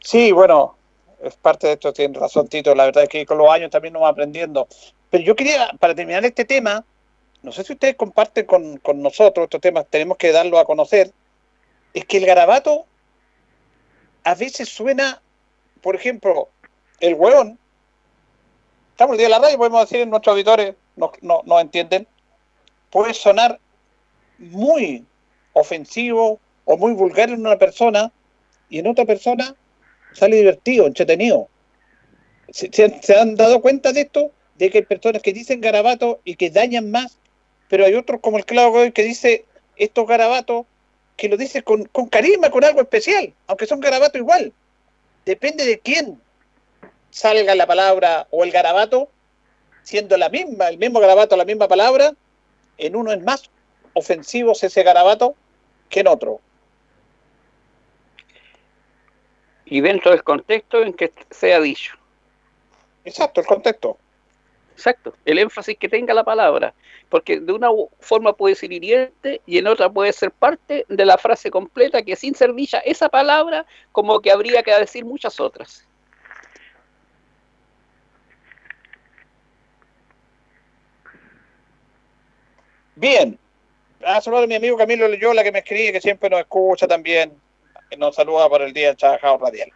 [0.01, 0.77] Sí, bueno,
[1.21, 3.95] es parte de esto, tiene razón Tito, la verdad es que con los años también
[3.95, 4.69] nos va aprendiendo.
[5.11, 6.85] Pero yo quería, para terminar este tema,
[7.43, 11.13] no sé si ustedes comparten con, con nosotros estos temas, tenemos que darlo a conocer,
[11.95, 12.87] es que el garabato
[14.25, 15.21] a veces suena,
[15.81, 16.49] por ejemplo,
[17.01, 17.59] el hueón,
[18.91, 22.07] estamos el día de la radio, podemos decir, nuestros auditores no, no, no entienden,
[22.91, 23.59] puede sonar
[24.39, 25.05] muy
[25.53, 28.13] ofensivo o muy vulgar en una persona
[28.69, 29.55] y en otra persona
[30.13, 31.49] sale divertido, entretenido.
[32.51, 34.31] ¿Se, se, han dado cuenta de esto?
[34.57, 37.19] De que hay personas que dicen garabato y que dañan más,
[37.73, 40.67] pero hay otros como el Claudio que dice estos garabatos
[41.17, 44.53] que lo dice con, con carisma, con algo especial, aunque son garabatos igual.
[45.25, 46.21] Depende de quién
[47.09, 49.09] salga la palabra o el garabato,
[49.85, 52.13] siendo la misma, el mismo garabato, la misma palabra,
[52.77, 53.49] en uno es más
[53.95, 55.35] ofensivo ese garabato
[55.89, 56.43] que en otro.
[59.65, 61.95] Y dentro del contexto en que sea dicho.
[63.07, 63.97] Exacto, el contexto.
[64.75, 66.75] Exacto, el énfasis que tenga la palabra,
[67.09, 67.69] porque de una
[68.01, 72.17] forma puede ser hiriente y en otra puede ser parte de la frase completa que
[72.17, 75.87] sin ser dicha esa palabra como que habría que decir muchas otras.
[82.97, 83.39] Bien,
[84.05, 87.33] a saludar a mi amigo Camilo Loyola que me escribe, que siempre nos escucha también,
[87.91, 89.71] que nos saluda por el Día del Trabajador Radial.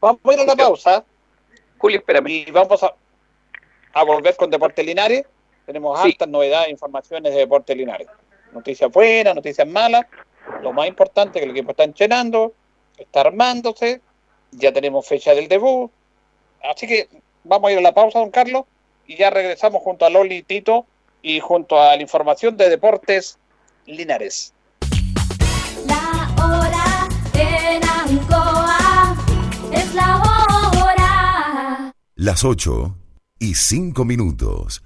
[0.00, 1.04] Vamos a ir a una pausa.
[1.78, 2.28] Julio, espérame.
[2.28, 2.94] Y vamos a,
[3.96, 5.24] a volver con Deportes Linares.
[5.64, 6.08] Tenemos sí.
[6.08, 8.06] altas novedades informaciones de Deportes Linares.
[8.52, 10.04] Noticias buenas, noticias malas.
[10.62, 12.52] Lo más importante que el equipo está entrenando,
[12.98, 14.02] está armándose.
[14.50, 15.90] Ya tenemos fecha del debut.
[16.62, 17.08] Así que
[17.42, 18.64] vamos a ir a la pausa, don Carlos,
[19.06, 20.84] y ya regresamos junto a Loli Tito
[21.22, 23.38] y junto a la información de Deportes
[23.86, 24.52] Linares.
[25.86, 29.16] La hora en Ancoa
[29.72, 31.94] es la hora.
[32.14, 33.05] Las 8
[33.38, 34.82] y 5 minutos.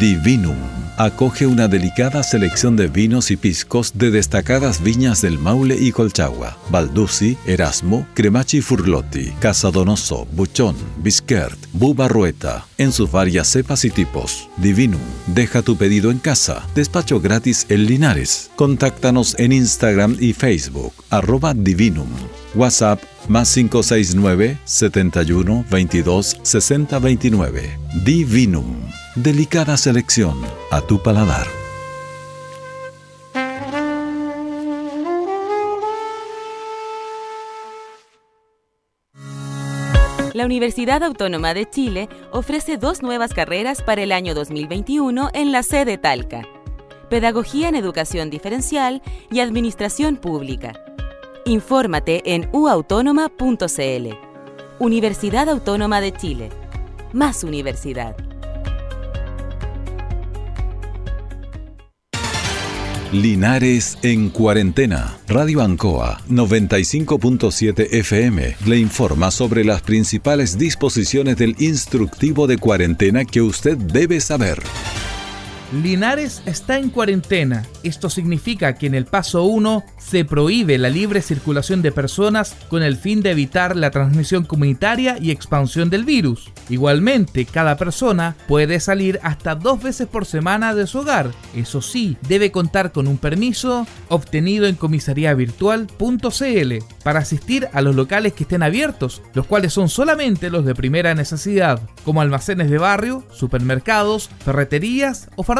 [0.00, 0.56] Divinum
[0.96, 6.56] acoge una delicada selección de vinos y piscos de destacadas viñas del Maule y Colchagua,
[6.70, 14.48] Baldussi, Erasmo, Cremachi Furlotti, Casadonoso, Buchón, Bisquert, Bubarrueta, en sus varias cepas y tipos.
[14.56, 18.50] Divinum, deja tu pedido en casa, despacho gratis en Linares.
[18.56, 22.08] Contáctanos en Instagram y Facebook, arroba Divinum.
[22.54, 27.78] WhatsApp más 569 71 22 60 29.
[28.04, 28.76] Divinum.
[29.14, 30.38] Delicada selección
[30.70, 31.46] a tu paladar.
[40.36, 45.62] La Universidad Autónoma de Chile ofrece dos nuevas carreras para el año 2021 en la
[45.62, 46.42] sede Talca.
[47.08, 49.00] Pedagogía en Educación Diferencial
[49.30, 50.74] y Administración Pública.
[51.48, 54.08] Infórmate en uautónoma.cl.
[54.80, 56.48] Universidad Autónoma de Chile.
[57.12, 58.16] Más universidad.
[63.12, 65.18] Linares en cuarentena.
[65.28, 73.40] Radio Ancoa 95.7 FM le informa sobre las principales disposiciones del instructivo de cuarentena que
[73.40, 74.60] usted debe saber.
[75.72, 77.64] Linares está en cuarentena.
[77.82, 82.84] Esto significa que en el paso 1 se prohíbe la libre circulación de personas con
[82.84, 86.52] el fin de evitar la transmisión comunitaria y expansión del virus.
[86.68, 91.32] Igualmente, cada persona puede salir hasta dos veces por semana de su hogar.
[91.54, 98.34] Eso sí, debe contar con un permiso obtenido en comisariavirtual.cl para asistir a los locales
[98.34, 103.24] que estén abiertos, los cuales son solamente los de primera necesidad, como almacenes de barrio,
[103.32, 105.55] supermercados, ferreterías o farmacias.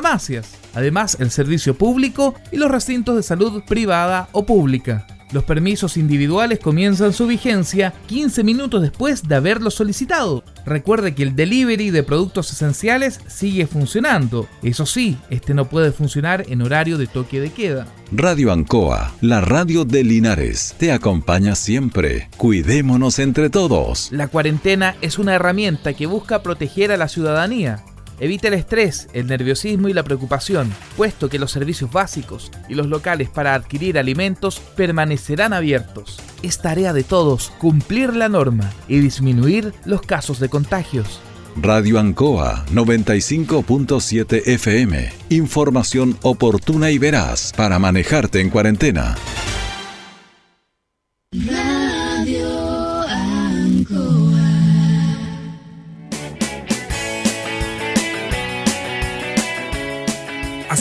[0.75, 5.07] Además, el servicio público y los recintos de salud privada o pública.
[5.33, 10.45] Los permisos individuales comienzan su vigencia 15 minutos después de haberlo solicitado.
[10.65, 14.49] Recuerde que el delivery de productos esenciales sigue funcionando.
[14.63, 17.89] Eso sí, este no puede funcionar en horario de toque de queda.
[18.13, 22.29] Radio Ancoa, la radio de Linares, te acompaña siempre.
[22.37, 24.13] Cuidémonos entre todos.
[24.13, 27.85] La cuarentena es una herramienta que busca proteger a la ciudadanía.
[28.19, 32.87] Evita el estrés, el nerviosismo y la preocupación, puesto que los servicios básicos y los
[32.87, 36.19] locales para adquirir alimentos permanecerán abiertos.
[36.43, 41.21] Es tarea de todos cumplir la norma y disminuir los casos de contagios.
[41.57, 45.09] Radio Ancoa 95.7 FM.
[45.31, 49.17] Información oportuna y veraz para manejarte en cuarentena.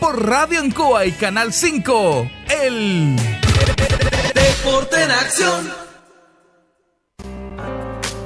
[0.00, 2.30] por Radio Ancoa y Canal 5.
[2.62, 3.16] El
[4.34, 5.72] Deporte en acción.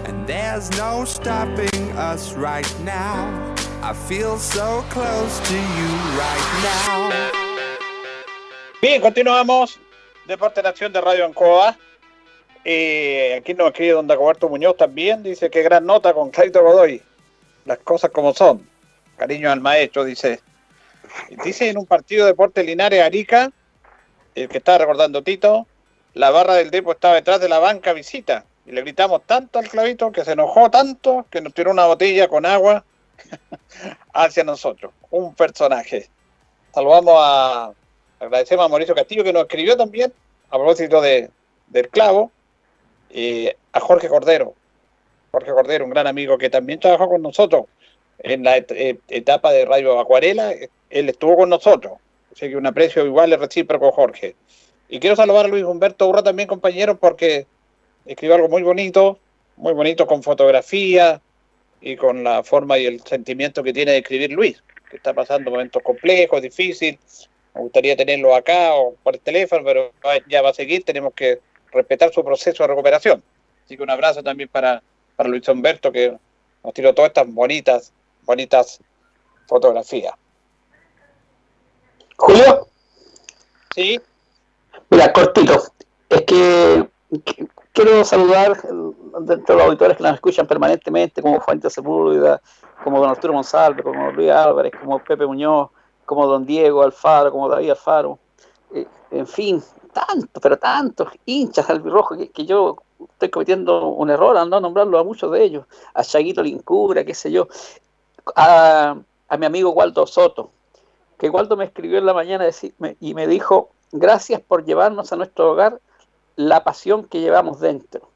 [0.06, 3.28] And there's no stopping us right now.
[3.82, 7.10] I feel so close to you right now.
[8.80, 9.78] Bien, continuamos.
[10.26, 11.76] Deporte en acción de Radio Ancoa.
[12.64, 15.22] Eh, aquí nos escribe don Dagoberto Muñoz también.
[15.22, 17.02] Dice que gran nota con Claito Godoy.
[17.64, 18.68] Las cosas como son.
[19.16, 20.40] Cariño al maestro, dice.
[21.44, 23.50] Dice en un partido de Deporte Linares Arica,
[24.34, 25.66] el que estaba recordando Tito,
[26.14, 28.44] la barra del Depo estaba detrás de la banca visita.
[28.64, 32.28] Y le gritamos tanto al clavito que se enojó tanto que nos tiró una botella
[32.28, 32.84] con agua
[34.12, 34.92] hacia nosotros.
[35.10, 36.08] Un personaje.
[36.72, 37.72] Saludamos a.
[38.20, 40.12] Agradecemos a Mauricio Castillo que nos escribió también
[40.48, 41.28] a propósito de,
[41.66, 42.30] del clavo.
[43.10, 44.54] eh, a Jorge Cordero.
[45.32, 47.64] Jorge Cordero, un gran amigo que también trabajó con nosotros
[48.18, 50.52] en la et- etapa de Radio Acuarela.
[50.90, 51.94] Él estuvo con nosotros.
[52.32, 54.36] Así que un aprecio igual es recíproco, Jorge.
[54.88, 57.46] Y quiero saludar a Luis Humberto Urra también, compañero, porque
[58.06, 59.18] escribió algo muy bonito,
[59.56, 61.20] muy bonito con fotografía
[61.80, 65.50] y con la forma y el sentimiento que tiene de escribir Luis, que está pasando
[65.50, 67.28] momentos complejos, difíciles.
[67.54, 69.92] Me gustaría tenerlo acá o por el teléfono, pero
[70.28, 70.84] ya va a seguir.
[70.84, 71.40] Tenemos que
[71.70, 73.22] respetar su proceso de recuperación.
[73.64, 74.82] Así que un abrazo también para,
[75.16, 76.16] para Luis Humberto, que
[76.64, 77.92] nos tiró todas estas bonitas,
[78.22, 78.80] bonitas
[79.46, 80.14] fotografías.
[82.16, 82.68] Julio,
[83.74, 83.98] Sí,
[84.90, 85.54] mira, cortito.
[86.08, 86.88] Es que,
[87.24, 88.60] que- quiero saludar
[89.20, 92.40] dentro de los auditores que nos escuchan permanentemente, como Fuente Sepúlveda,
[92.84, 95.70] como don Arturo Monsalve, como Luis Álvarez, como Pepe Muñoz,
[96.04, 98.18] como don Diego Alfaro, como David Alfaro.
[98.74, 99.62] Eh, en fin,
[99.92, 102.76] tantos, pero tantos hinchas albirrojos que, que yo
[103.12, 105.64] estoy cometiendo un error al no nombrarlo a muchos de ellos.
[105.94, 107.48] A Chaguito Lincura, qué sé yo.
[108.36, 108.96] A,
[109.38, 110.50] mi amigo Waldo Soto,
[111.18, 112.46] que Waldo me escribió en la mañana
[113.00, 115.80] y me dijo, gracias por llevarnos a nuestro hogar
[116.36, 118.08] la pasión que llevamos dentro.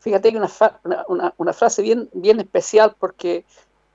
[0.00, 0.50] Fíjate que una,
[1.08, 3.44] una- una frase bien, bien especial porque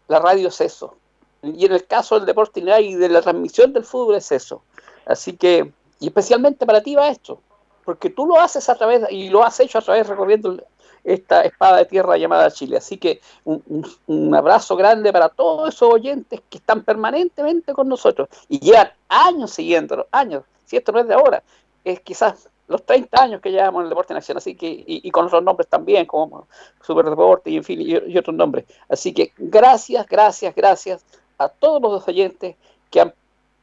[0.07, 0.95] la radio es eso.
[1.43, 4.64] Y en el caso del deporte y de la transmisión del fútbol es eso.
[5.05, 7.41] Así que, y especialmente para ti va esto,
[7.86, 10.62] porque tú lo haces a través, y lo has hecho a través recorriendo
[11.04, 12.78] esta espada de tierra llamada Chile.
[12.78, 18.60] Así que un, abrazo grande para todos esos oyentes que están permanentemente con nosotros y
[18.60, 21.43] llevan años siguiéndonos, años, si esto no es de ahora,
[21.84, 25.02] es quizás los 30 años que llevamos en el deporte en acción, así que, y,
[25.08, 26.47] y con otros nombres también, como
[26.82, 28.66] Superdeporte y en fin, y, y otros nombres.
[28.88, 31.04] Así que gracias, gracias, gracias
[31.39, 32.56] a todos los oyentes
[32.91, 33.14] que han,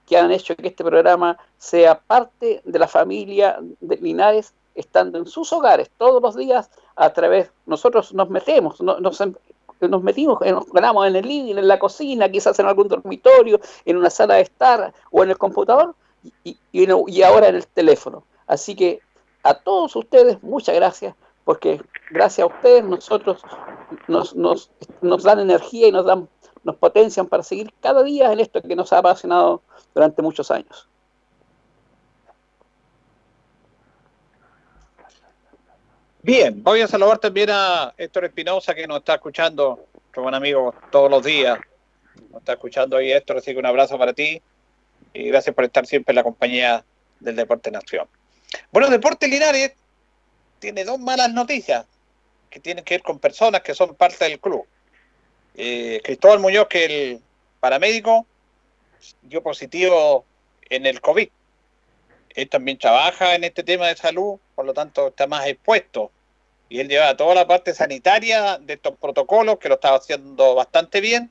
[0.07, 5.27] que han hecho que este programa sea parte de la familia de Linares, estando en
[5.27, 9.35] sus hogares todos los días a través, nosotros nos metemos, no- nos, em-
[9.81, 13.61] nos metimos, eh, nos ganamos en el living, en la cocina, quizás en algún dormitorio,
[13.85, 15.95] en una sala de estar o en el computador
[16.45, 18.25] y, y, y ahora en el teléfono.
[18.47, 19.01] Así que
[19.43, 21.15] a todos ustedes, muchas gracias,
[21.45, 23.43] porque gracias a ustedes nosotros
[24.09, 24.71] nos, nos,
[25.01, 26.29] nos dan energía y nos dan
[26.65, 29.63] nos potencian para seguir cada día en esto que nos ha apasionado
[29.95, 30.89] durante muchos años.
[36.27, 40.75] Bien, voy a saludar también a Héctor Espinosa que nos está escuchando, nuestro buen amigo
[40.91, 41.57] todos los días.
[42.33, 44.43] Nos está escuchando ahí Héctor, así que un abrazo para ti
[45.15, 46.85] y gracias por estar siempre en la compañía
[47.21, 48.09] del Deporte Nación.
[48.73, 49.75] Bueno, Deporte Linares
[50.59, 51.87] tiene dos malas noticias
[52.51, 54.67] que tienen que ver con personas que son parte del club.
[55.55, 57.21] Eh, Cristóbal Muñoz, que el
[57.61, 58.27] paramédico,
[59.23, 60.25] dio positivo
[60.71, 61.29] en el COVID.
[62.31, 66.11] Él también trabaja en este tema de salud, por lo tanto está más expuesto.
[66.69, 71.01] Y él lleva toda la parte sanitaria de estos protocolos, que lo estaba haciendo bastante
[71.01, 71.31] bien.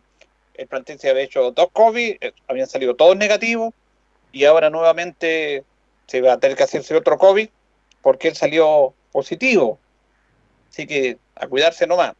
[0.53, 3.73] El plantel se había hecho dos COVID, eh, habían salido todos negativos,
[4.31, 5.63] y ahora nuevamente
[6.07, 7.49] se va a tener que hacerse otro COVID
[8.01, 9.79] porque él salió positivo.
[10.69, 12.13] Así que a cuidarse nomás.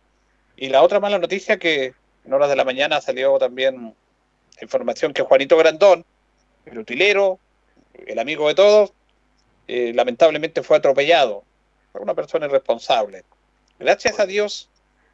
[0.58, 1.94] Y la otra mala noticia que
[2.26, 3.94] en horas de la mañana salió también
[4.62, 6.06] información que Juanito Grandón,
[6.66, 7.40] el utilero,
[8.08, 8.94] el amigo de todos,
[9.68, 11.44] eh, lamentablemente fue atropellado
[11.96, 13.24] por una persona irresponsable.
[13.80, 14.70] Gracias a Dios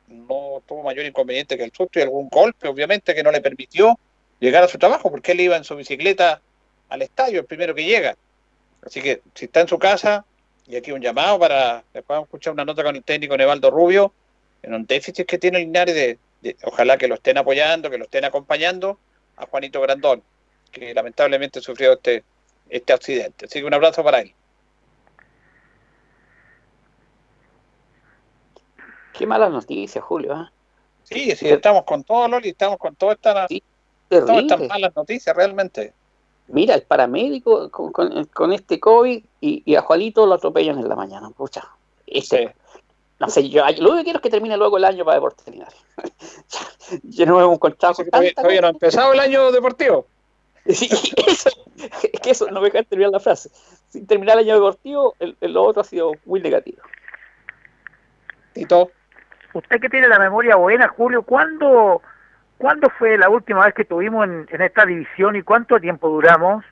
[0.07, 3.99] no tuvo mayor inconveniente que el susto y algún golpe, obviamente, que no le permitió
[4.39, 6.41] llegar a su trabajo, porque él iba en su bicicleta
[6.89, 8.17] al estadio, el primero que llega.
[8.83, 10.25] Así que si está en su casa,
[10.65, 13.69] y aquí un llamado para, después vamos a escuchar una nota con el técnico Nevaldo
[13.69, 14.11] Rubio,
[14.63, 18.05] en un déficit que tiene Linares, de, de, ojalá que lo estén apoyando, que lo
[18.05, 18.97] estén acompañando
[19.37, 20.23] a Juanito Grandón,
[20.71, 22.23] que lamentablemente sufrió este,
[22.69, 23.45] este accidente.
[23.45, 24.33] Así que un abrazo para él.
[29.13, 30.33] Qué mala noticia, Julio.
[30.33, 30.45] ¿eh?
[31.03, 33.63] Sí, sí, estamos con todo, Loli, estamos con todas estas, Sí,
[34.07, 34.53] todas terrible.
[34.55, 35.93] estas malas noticias realmente.
[36.47, 40.87] Mira, el paramédico con, con- con este COVID y, y a Juanito lo atropellan en
[40.89, 41.29] la mañana.
[41.31, 41.67] Pucha,
[42.07, 42.53] este,
[43.19, 45.47] no sé, yo lo único que quiero es que termine luego el año para Deportes
[45.47, 45.75] Linares.
[47.03, 50.07] yo no me he encontrado con Todavía, todavía no ha empezado el año deportivo.
[50.63, 50.87] Sí,
[51.25, 51.49] eso,
[52.13, 53.49] es que eso, no me dejan terminar la frase.
[53.89, 56.83] Sin terminar el año deportivo, el, el- lo otro ha sido muy negativo.
[58.53, 58.91] Tito.
[59.53, 62.01] Usted que tiene la memoria buena, Julio, ¿cuándo,
[62.57, 66.63] ¿cuándo fue la última vez que estuvimos en, en esta división y cuánto tiempo duramos?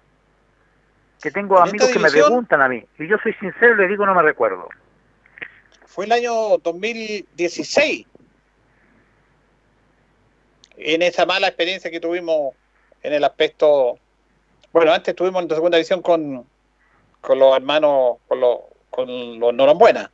[1.21, 2.85] Que tengo ¿En amigos que me preguntan a mí.
[2.97, 4.69] Y yo soy sincero y le digo no me recuerdo.
[5.85, 8.07] Fue el año 2016.
[10.77, 12.53] En esa mala experiencia que tuvimos
[13.03, 13.97] en el aspecto.
[14.71, 16.45] Bueno, antes estuvimos en la segunda división con,
[17.19, 18.59] con los hermanos, con los,
[18.89, 20.11] con los Norambuena,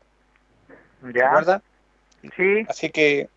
[1.14, 1.34] ¿Ya?
[1.34, 1.62] ¿verdad?
[2.36, 2.66] Sí.
[2.70, 3.30] Así que.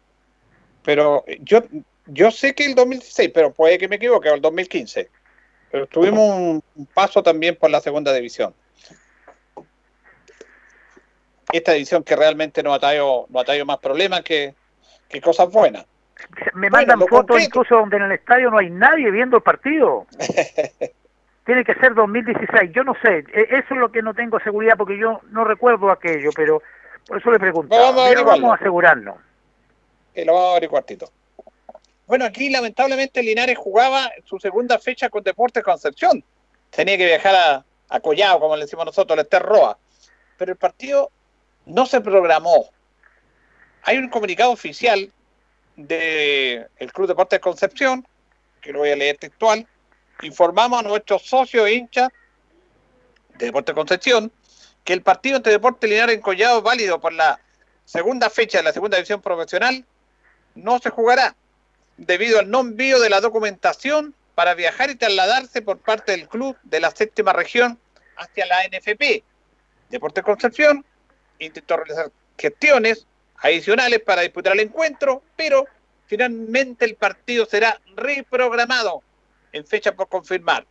[0.84, 1.62] Pero yo,
[2.06, 5.10] yo sé que el 2016, pero puede que me equivoque, o el 2015.
[5.70, 8.54] Pero tuvimos un, un paso también por la segunda división.
[11.52, 14.54] Esta división que realmente no ha traído, no ha traído más problemas que,
[15.08, 15.86] que cosas buenas.
[16.54, 17.44] Me mandan fotos concreto.
[17.44, 20.06] incluso donde en el estadio no hay nadie viendo el partido.
[21.46, 22.72] Tiene que ser 2016.
[22.72, 23.24] Yo no sé.
[23.32, 26.62] E- Eso es lo que no tengo seguridad porque yo no recuerdo aquello, pero
[27.08, 27.82] por eso le preguntaba.
[27.84, 28.42] Vamos a averiguarlo.
[28.42, 29.16] vamos a asegurarnos.
[30.14, 31.10] lo vamos a averiguar, Tito.
[32.06, 36.22] Bueno, aquí lamentablemente Linares jugaba su segunda fecha con Deportes Concepción.
[36.70, 39.78] Tenía que viajar a, a Collao, como le decimos nosotros, al Ester Roa.
[40.36, 41.10] Pero el partido
[41.64, 42.70] no se programó.
[43.84, 45.10] Hay un comunicado oficial
[45.76, 48.06] del Club Deportes Concepción,
[48.60, 49.66] que lo voy a leer textual.
[50.22, 52.08] Informamos a nuestros socios e hinchas
[53.38, 54.30] de Deportes Concepción
[54.84, 57.40] que el partido entre Deportes Linares en Collao, válido por la
[57.84, 59.84] segunda fecha de la segunda división profesional,
[60.54, 61.34] no se jugará
[61.96, 66.56] debido al no envío de la documentación para viajar y trasladarse por parte del club
[66.62, 67.78] de la séptima región
[68.16, 69.24] hacia la NFP.
[69.90, 70.84] Deportes Concepción
[71.38, 73.06] intentó realizar gestiones
[73.36, 75.66] adicionales para disputar el encuentro, pero
[76.06, 79.02] finalmente el partido será reprogramado
[79.52, 80.66] en fecha por confirmar.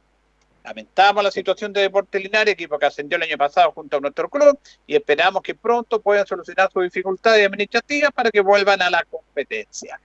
[0.68, 4.28] Lamentamos la situación de Deportes Linares, equipo que ascendió el año pasado junto a nuestro
[4.28, 9.06] club, y esperamos que pronto puedan solucionar sus dificultades administrativas para que vuelvan a la
[9.06, 9.98] competencia.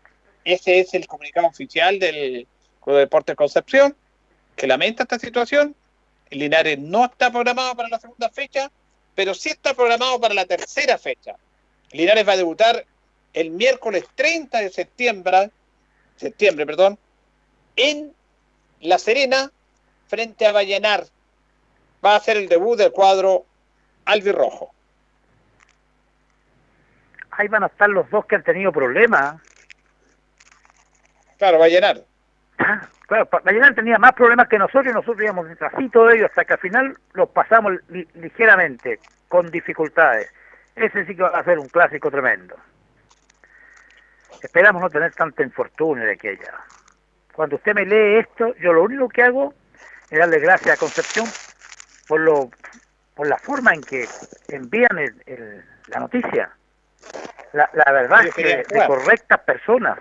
[0.44, 2.46] Ese es el comunicado oficial del
[2.80, 3.96] Club de Deportes Concepción,
[4.54, 5.74] que lamenta esta situación.
[6.30, 8.70] El Linares no está programado para la segunda fecha,
[9.16, 11.34] pero sí está programado para la tercera fecha.
[11.90, 12.86] Linares va a debutar
[13.32, 15.50] el miércoles 30 de septiembre,
[16.14, 17.00] septiembre, perdón,
[17.74, 18.14] en
[18.80, 19.50] La Serena
[20.08, 21.04] frente a Vallenar.
[22.04, 23.44] Va a ser el debut del cuadro
[24.04, 24.72] albirrojo.
[27.32, 29.40] Ahí van a estar los dos que han tenido problemas.
[31.38, 31.98] Claro, Vallenar.
[33.08, 36.54] Claro, Vallenar tenía más problemas que nosotros y nosotros íbamos detrásito de ellos hasta que
[36.54, 40.30] al final los pasamos li- ligeramente, con dificultades.
[40.74, 42.56] Ese sí que va a ser un clásico tremendo.
[44.42, 46.54] Esperamos no tener tanta infortunio de aquella.
[47.34, 49.52] Cuando usted me lee esto, yo lo único que hago
[50.12, 51.26] es darle gracias a Concepción
[52.06, 52.50] por lo
[53.14, 54.08] por la forma en que
[54.48, 56.50] envían el- el- la noticia.
[57.52, 58.86] La, la verdad es que de jugar.
[58.88, 59.98] correctas personas.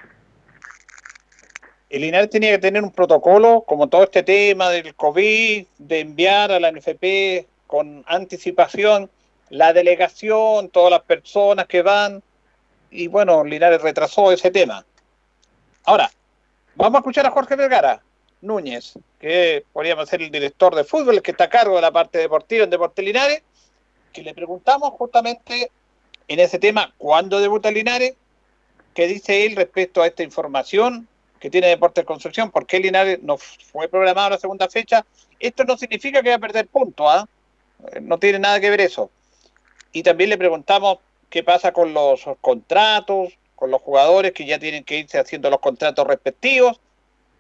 [1.89, 6.51] El Linares tenía que tener un protocolo, como todo este tema del COVID, de enviar
[6.53, 9.09] a la NFP con anticipación
[9.49, 12.24] la delegación, todas las personas que van,
[12.89, 14.86] y bueno, Linares retrasó ese tema.
[15.84, 16.09] Ahora,
[16.76, 18.01] vamos a escuchar a Jorge Vergara
[18.41, 22.17] Núñez, que podríamos ser el director de fútbol, que está a cargo de la parte
[22.17, 23.43] deportiva en Deportes Linares,
[24.11, 25.71] que le preguntamos justamente
[26.27, 28.15] en ese tema, ¿cuándo debuta Linares?
[28.93, 31.07] ¿Qué dice él respecto a esta información
[31.39, 32.51] que tiene Deportes Construcción?
[32.51, 35.05] ¿Por qué Linares no fue programado la segunda fecha?
[35.39, 37.27] Esto no significa que va a perder puntos, ¿ah?
[38.01, 39.09] No tiene nada que ver eso.
[39.93, 44.83] y también le preguntamos qué pasa con los contratos, con los jugadores que ya tienen
[44.83, 46.79] que irse haciendo los contratos respectivos.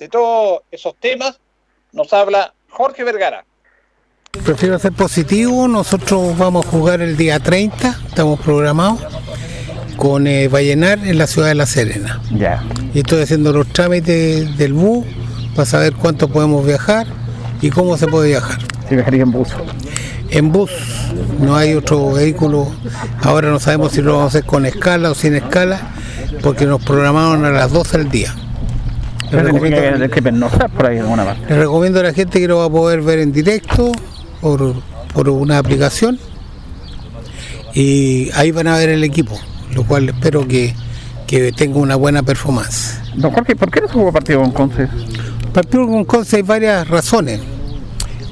[0.01, 1.39] De todos esos temas
[1.93, 3.45] nos habla Jorge Vergara.
[4.43, 8.99] Prefiero ser positivo, nosotros vamos a jugar el día 30, estamos programados
[9.97, 12.19] con eh, Vallenar en la ciudad de La Serena.
[12.35, 12.63] Ya.
[12.95, 15.05] Y estoy haciendo los trámites del bus
[15.55, 17.05] para saber cuánto podemos viajar
[17.61, 18.57] y cómo se puede viajar.
[18.89, 19.49] ¿Se viajaría en bus?
[20.31, 20.71] En bus,
[21.39, 22.73] no hay otro vehículo.
[23.21, 25.93] Ahora no sabemos si lo vamos a hacer con escala o sin escala,
[26.41, 28.35] porque nos programaron a las 12 del día.
[29.31, 31.45] Les recomiendo, Hay que pernoctar por ahí de alguna parte.
[31.49, 33.91] les recomiendo a la gente que lo va a poder ver en directo
[34.41, 34.73] por,
[35.13, 36.19] por una aplicación
[37.73, 39.39] y ahí van a ver el equipo,
[39.73, 40.75] lo cual espero que,
[41.27, 42.99] que tenga una buena performance.
[43.15, 44.87] Don Jorge, ¿por qué no se jugó partido con Conce?
[45.53, 47.39] Partido con Conce hay varias razones.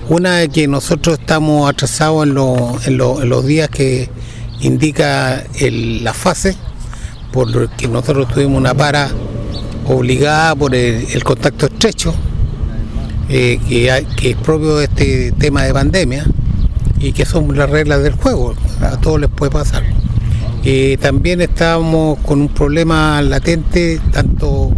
[0.09, 4.09] Una es que nosotros estamos atrasados en, lo- en lo- en los días que
[4.61, 6.55] indica el- la fase,
[7.31, 9.09] porque nosotros tuvimos una para
[9.89, 12.13] obligada por el, contacto estrecho,
[13.27, 16.25] eh, que, es propio de este tema de pandemia
[16.99, 19.83] y que son las reglas del juego, a todos les puede pasar.
[20.63, 24.71] Eh, también estábamos con un problema latente, tanto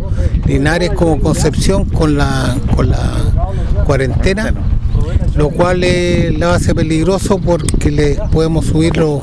[0.45, 4.53] Linares como Concepción, con la, con la cuarentena,
[5.35, 9.21] lo cual eh, la hace peligroso porque le podemos subir los,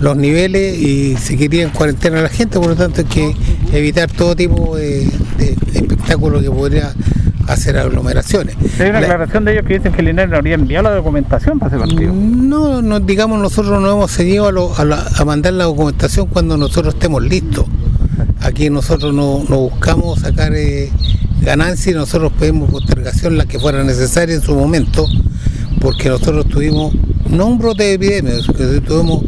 [0.00, 3.34] los niveles y seguiría en cuarentena a la gente, por lo tanto que
[3.72, 5.06] evitar todo tipo de,
[5.38, 6.92] de espectáculo que podría
[7.48, 8.56] hacer aglomeraciones.
[8.78, 11.58] Hay una La- aclaración de ellos que dicen que Linares no habría enviado la documentación
[11.58, 12.12] para ese partido.
[12.14, 16.26] no, no, digamos, nosotros no hemos seguido a, lo- a la- a mandar la documentación
[16.26, 17.66] cuando nosotros estemos listos.
[18.40, 20.90] Aquí nosotros no, no buscamos sacar eh,
[21.40, 25.06] ganancias y nosotros pedimos postergación la que fuera necesaria en su momento,
[25.80, 26.92] porque nosotros tuvimos,
[27.28, 28.34] no un brote de epidemia,
[28.86, 29.22] tuvimos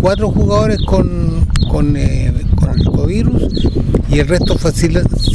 [0.00, 2.32] cuatro jugadores con, con, eh,
[2.72, 3.42] el covirus
[4.08, 4.56] y el resto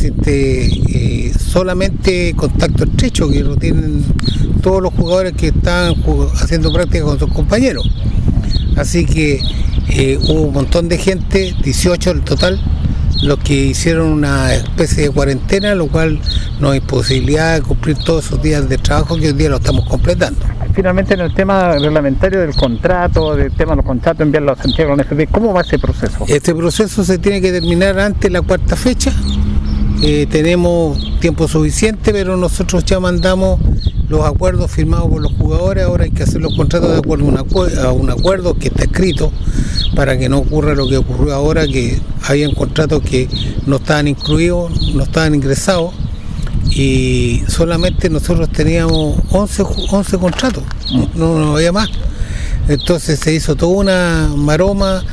[0.03, 4.03] este, eh, solamente contacto estrecho, que lo tienen
[4.61, 5.47] todos los jugadores que
[5.95, 7.89] ju- haciendo práctica con sus compañeros.
[8.77, 9.41] Así que
[9.89, 12.61] eh, hubo un montón de gente, 18 en total,
[13.23, 16.19] los que hicieron una especie de cuarentena, lo cual
[16.61, 20.39] nos imposibilidad de cumplir todos esos días de trabajo que hoy día lo estamos completando.
[20.80, 24.95] Finalmente, en el tema reglamentario del contrato, del tema de los contratos, enviarlo a Santiago
[25.30, 26.23] ¿cómo va ese proceso?
[26.25, 29.11] Este proceso se tiene que terminar antes la cuarta fecha.
[30.01, 33.59] Eh, tenemos tiempo suficiente, pero nosotros ya mandamos
[34.07, 35.84] los acuerdos firmados por los jugadores.
[35.84, 38.69] Ahora hay que hacer los contratos de acuerdo a un, acue- a un acuerdo que
[38.69, 39.34] está escrito
[39.97, 43.27] para que no ocurra lo que ocurrió ahora, que habían contratos que
[43.65, 45.93] no estaban incluidos, no estaban ingresados
[46.70, 50.63] y solamente nosotros teníamos 11, ju- 11 contratos,
[51.15, 51.89] no, no había más.
[52.67, 55.03] Entonces se hizo toda una maroma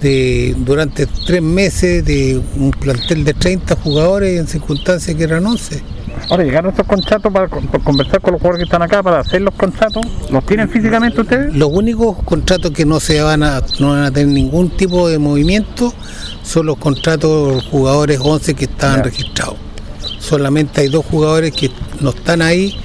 [0.00, 5.82] de, durante tres meses de un plantel de 30 jugadores en circunstancias que eran 11.
[6.30, 9.20] Ahora, llegaron estos contratos para, con- para conversar con los jugadores que están acá para
[9.20, 10.02] hacer los contratos.
[10.30, 11.54] ¿Los tienen físicamente ustedes?
[11.54, 15.18] Los únicos contratos que no se van a, no van a tener ningún tipo de
[15.18, 15.92] movimiento
[16.42, 19.56] son los contratos de los jugadores 11 que estaban registrados.
[20.18, 22.76] Solamente hay dos jugadores que no están ahí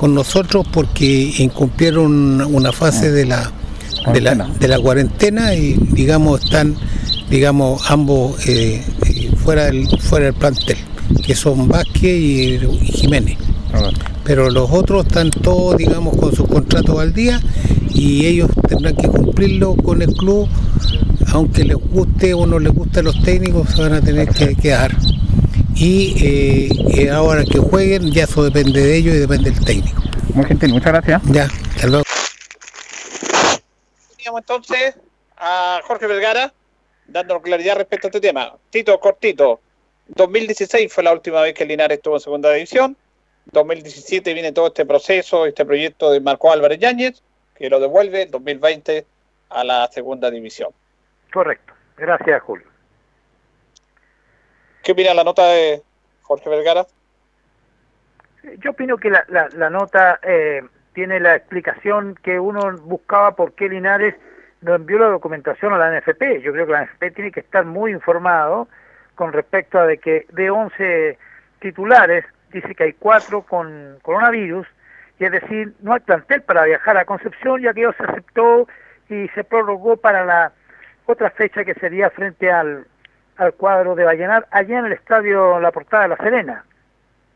[0.00, 3.52] con nosotros porque incumplieron una fase de la,
[4.12, 6.74] de la, de la cuarentena y digamos están
[7.28, 10.78] digamos ambos eh, eh, fuera del fuera del plantel
[11.24, 13.36] que son Vázquez y, y Jiménez.
[14.24, 17.40] Pero los otros están todos digamos con sus contratos al día
[17.92, 20.48] y ellos tendrán que cumplirlo con el club.
[21.32, 24.56] Aunque les guste o no les guste a los técnicos se van a tener que
[24.56, 24.96] quedar
[25.80, 26.68] y eh,
[27.02, 30.02] eh, ahora que jueguen ya eso depende de ellos y depende del técnico
[30.34, 32.04] muy gentil muchas gracias ya hasta luego
[34.16, 34.94] Teníamos entonces
[35.38, 36.52] a Jorge Vergara
[37.10, 38.54] dándonos claridad respecto a este tema.
[38.70, 39.60] Tito, cortito.
[40.08, 42.96] 2016 fue la última vez que Linares estuvo en segunda división.
[43.46, 47.22] 2017 viene todo este proceso, este proyecto de Marco Álvarez Yáñez,
[47.54, 49.06] que lo devuelve en 2020
[49.48, 50.70] a la segunda división.
[51.32, 51.72] Correcto.
[51.96, 52.69] Gracias, Julio.
[54.82, 55.82] ¿Qué opina la nota de
[56.22, 56.86] Jorge Vergara?
[58.58, 60.62] Yo opino que la, la, la nota eh,
[60.94, 64.14] tiene la explicación que uno buscaba por qué Linares
[64.62, 66.42] no envió la documentación a la NFP.
[66.42, 68.68] Yo creo que la NFP tiene que estar muy informado
[69.14, 71.18] con respecto a de que de 11
[71.60, 74.66] titulares dice que hay cuatro con coronavirus
[75.18, 78.66] y es decir, no hay plantel para viajar a Concepción ya que ellos se aceptó
[79.10, 80.52] y se prorrogó para la
[81.04, 82.86] otra fecha que sería frente al,
[83.36, 86.64] al cuadro de Vallenar allá en el estadio La Portada de La Serena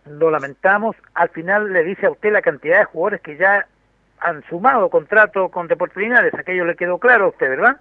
[0.06, 3.66] lo lamentamos, al final le dice a usted la cantidad de jugadores que ya
[4.18, 7.76] han sumado contrato con Deportes Linares, aquello le quedó claro a usted, ¿verdad?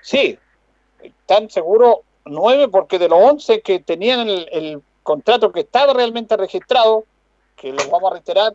[0.00, 0.38] Sí,
[1.00, 7.04] están seguros nueve porque de los once que tenían el, contrato que estaba realmente registrado,
[7.54, 8.54] que los vamos a reiterar,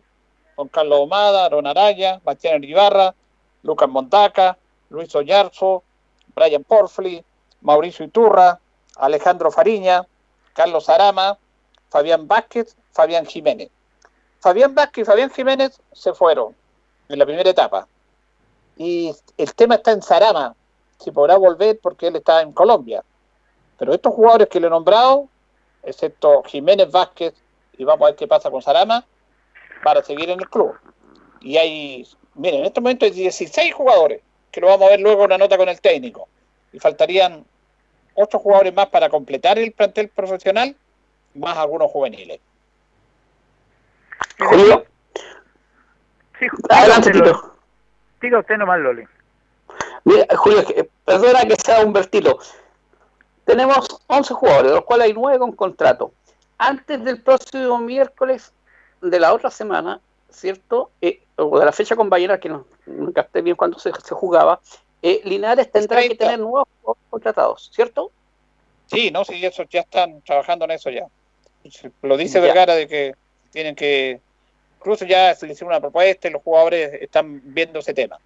[0.54, 3.14] con Carlos Omada, Aaron Araya, Bastián Ibarra,
[3.62, 4.58] Lucas Montaca,
[4.90, 5.82] Luis Oyarzo,
[6.34, 7.24] Brian Porfli,
[7.62, 8.60] Mauricio Iturra,
[8.96, 10.06] Alejandro Fariña,
[10.54, 11.38] Carlos Arama,
[11.88, 13.70] Fabián Vázquez, Fabián Jiménez.
[14.40, 16.54] Fabián Vázquez y Fabián Jiménez se fueron
[17.08, 17.86] en la primera etapa.
[18.76, 20.54] Y el tema está en Sarama,
[20.98, 23.04] si podrá volver porque él está en Colombia.
[23.78, 25.28] Pero estos jugadores que le he nombrado,
[25.82, 27.34] excepto Jiménez Vázquez,
[27.78, 29.04] y vamos a ver qué pasa con Sarama,
[29.82, 30.74] para seguir en el club.
[31.40, 35.20] Y hay, miren, en este momento hay 16 jugadores, que lo vamos a ver luego
[35.20, 36.28] en una nota con el técnico.
[36.72, 37.44] Y faltarían
[38.14, 40.76] 8 jugadores más para completar el plantel profesional,
[41.34, 42.40] más algunos juveniles.
[44.38, 44.84] Julio.
[46.38, 47.54] Sí, Adelante, Tito.
[48.20, 49.04] Diga usted nomás, Loli.
[50.04, 52.38] Mira, Julio, que- perdona que sea un vertilo.
[53.44, 56.12] Tenemos 11 jugadores, de los cuales hay 9 con contrato.
[56.58, 58.52] Antes del próximo miércoles
[59.00, 60.00] de la otra semana,
[60.30, 60.90] ¿cierto?
[61.00, 64.14] Eh, o de la fecha con Ballena, que no, no capté bien cuándo se, se
[64.14, 64.60] jugaba,
[65.02, 66.68] eh, Linares tendrá que tener nuevos
[67.10, 68.12] contratados, ¿cierto?
[68.86, 71.06] Sí, no, sí, eso ya están trabajando en eso ya.
[72.02, 72.46] Lo dice Ya.
[72.46, 73.14] Vergara de que
[73.50, 74.20] tienen que,
[74.78, 78.18] incluso ya se le hicieron una propuesta y los jugadores están viendo ese tema.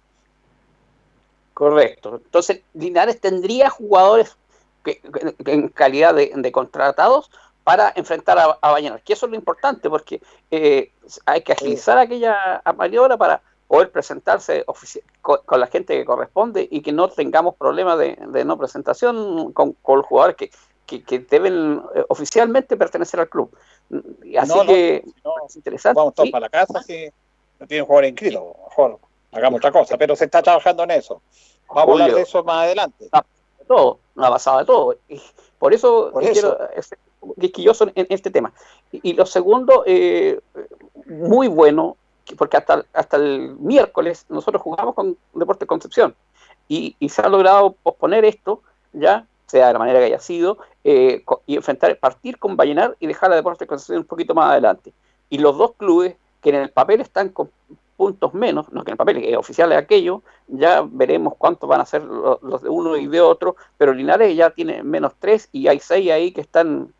[1.53, 2.21] Correcto.
[2.23, 4.37] Entonces, Linares tendría jugadores
[4.83, 7.31] que, que- en calidad de, de contratados
[7.63, 10.21] para enfrentar a, a que eso es lo importante, porque
[10.51, 10.91] eh,
[11.25, 16.67] hay que agilizar aquella maniobra para poder presentarse ofici- con, con la gente que corresponde
[16.69, 20.51] y que no tengamos problemas de, de no presentación con, con los jugadores que,
[20.85, 23.51] que, que deben eh, oficialmente pertenecer al club.
[24.23, 25.97] Y Así No, no, que si no, es interesante.
[25.97, 26.31] Vamos todos Sí.
[26.31, 27.09] para la casa si
[27.59, 28.41] no tienen jugadores inscritos.
[28.69, 28.99] Mejor
[29.33, 31.21] hagamos otra cosa, pero se está trabajando en eso.
[31.67, 33.03] Vamos a hablar de eso más adelante.
[33.05, 34.95] de todo, no ha pasado de todo.
[35.09, 35.21] Y
[35.59, 36.31] por eso, Por eso.
[36.31, 36.97] quiero ser
[37.41, 38.53] quisquilloso en, en este tema.
[38.93, 40.39] Y, y lo segundo, eh,
[41.07, 41.97] muy bueno,
[42.35, 46.15] porque hasta, hasta el miércoles nosotros jugamos con Deportes Concepción
[46.67, 48.61] y, y se ha logrado posponer esto,
[48.93, 53.07] ya sea de la manera que haya sido, eh, y enfrentar, partir con Vallenar y
[53.07, 54.91] dejar a Deportes Concepción un poquito más adelante.
[55.29, 57.49] Y los dos clubes que en el papel están con
[57.95, 61.67] puntos menos, no que en el papel, que es oficial es aquello, ya veremos cuántos
[61.67, 65.13] van a ser lo- los de uno y de otro, pero Linares ya tiene menos
[65.17, 66.93] tres y hay seis ahí que están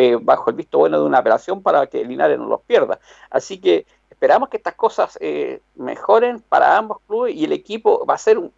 [0.00, 2.98] eh, bajo el visto bueno de una operación para que Linares no los pierda.
[3.28, 8.14] Así que esperamos que estas cosas eh, mejoren para ambos clubes y el equipo va
[8.14, 8.52] a ser un...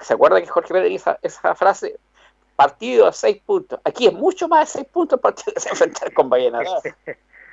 [0.00, 1.98] ¿Se acuerda que Jorge Pérez esa, esa frase?
[2.56, 3.80] Partido a seis puntos.
[3.84, 6.66] Aquí es mucho más de seis puntos el partido que se enfrentar con Vallenar.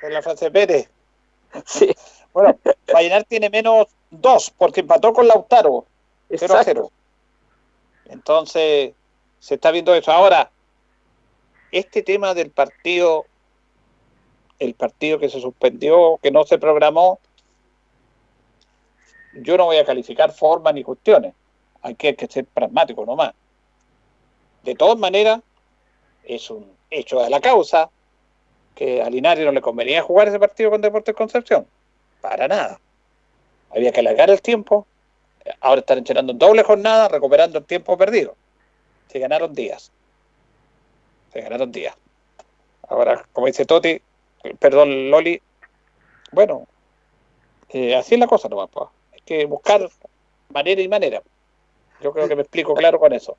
[0.01, 0.89] En la frase de Pérez.
[1.65, 1.95] Sí.
[2.33, 2.57] Bueno,
[2.93, 5.85] Vallenar tiene menos dos porque empató con Lautaro.
[6.29, 6.91] 0 a 0.
[8.05, 8.93] Entonces,
[9.39, 10.11] se está viendo eso.
[10.11, 10.51] Ahora,
[11.71, 13.25] este tema del partido,
[14.59, 17.19] el partido que se suspendió, que no se programó,
[19.33, 21.33] yo no voy a calificar formas ni cuestiones.
[21.81, 23.33] Hay que, hay que ser pragmático nomás.
[24.63, 25.41] De todas maneras,
[26.23, 27.89] es un hecho de la causa
[28.75, 31.65] que a Linares no le convenía jugar ese partido con Deportes Concepción.
[32.21, 32.79] Para nada.
[33.71, 34.85] Había que alargar el tiempo.
[35.61, 38.35] Ahora están entrenando en doble jornada, recuperando el tiempo perdido.
[39.07, 39.91] Se ganaron días.
[41.31, 41.95] Se ganaron días.
[42.87, 44.01] Ahora, como dice Toti,
[44.59, 45.41] perdón, Loli,
[46.31, 46.67] bueno,
[47.69, 48.69] eh, así es la cosa nomás.
[48.71, 48.87] pues.
[49.13, 49.87] Hay que buscar
[50.49, 51.21] manera y manera.
[52.01, 53.37] Yo creo que me explico claro con eso.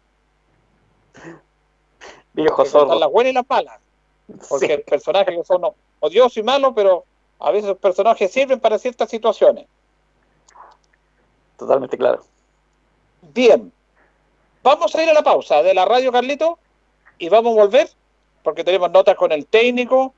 [2.32, 2.98] Viejo sordo.
[2.98, 3.80] las buenas y las malas.
[4.48, 4.72] Porque Sí.
[4.72, 5.62] hay personajes que son
[5.98, 7.04] odiosos y malos, pero
[7.40, 9.66] a veces los personajes sirven para ciertas situaciones.
[11.56, 12.24] Totalmente claro.
[13.34, 13.72] Bien.
[14.62, 16.58] Vamos a ir a la pausa de la radio, Carlito,
[17.20, 17.88] y vamos a volver,
[18.42, 20.14] porque tenemos notas con el técnico,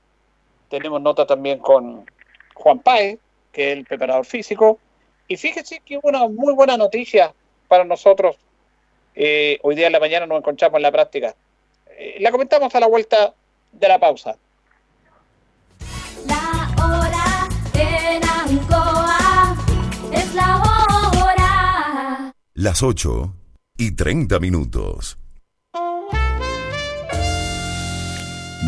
[0.71, 2.07] tenemos notas también con
[2.55, 3.19] Juan Páez,
[3.51, 4.79] que es el preparador físico,
[5.27, 7.35] y fíjense que hubo una muy buena noticia
[7.69, 8.37] para nosotros.
[9.15, 11.35] Eh, hoy día en la mañana nos encontramos en la práctica.
[11.99, 13.35] Eh, la comentamos a la vuelta
[13.73, 14.37] de la pausa.
[16.27, 19.57] La hora en Ancoa
[20.13, 22.33] es la hora.
[22.55, 23.35] Las 8
[23.77, 25.19] y 30 minutos.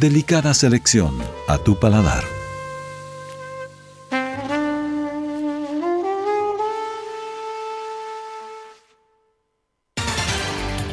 [0.00, 1.14] Delicada selección
[1.46, 2.24] a tu paladar.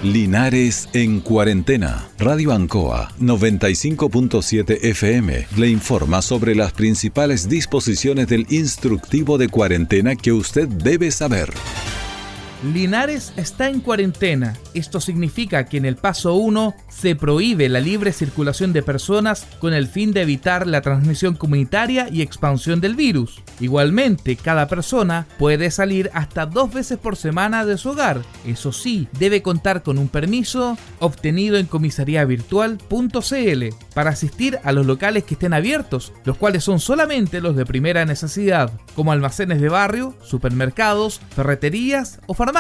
[0.04, 2.10] Linares en cuarentena.
[2.20, 10.32] Radio Ancoa 95.7 FM le informa sobre las principales disposiciones del instructivo de cuarentena que
[10.32, 11.52] usted debe saber.
[12.64, 14.56] Linares está en cuarentena.
[14.76, 19.74] Esto significa que en el paso 1 se prohíbe la libre circulación de personas con
[19.74, 23.42] el fin de evitar la transmisión comunitaria y expansión del virus.
[23.60, 28.22] Igualmente, cada persona puede salir hasta dos veces por semana de su hogar.
[28.46, 33.64] Eso sí, debe contar con un permiso obtenido en comisariavirtual.cl
[33.96, 38.06] para asistir a los locales que estén abiertos, los cuales son solamente los de primera
[38.06, 42.51] necesidad, como almacenes de barrio, supermercados, ferreterías o farmacias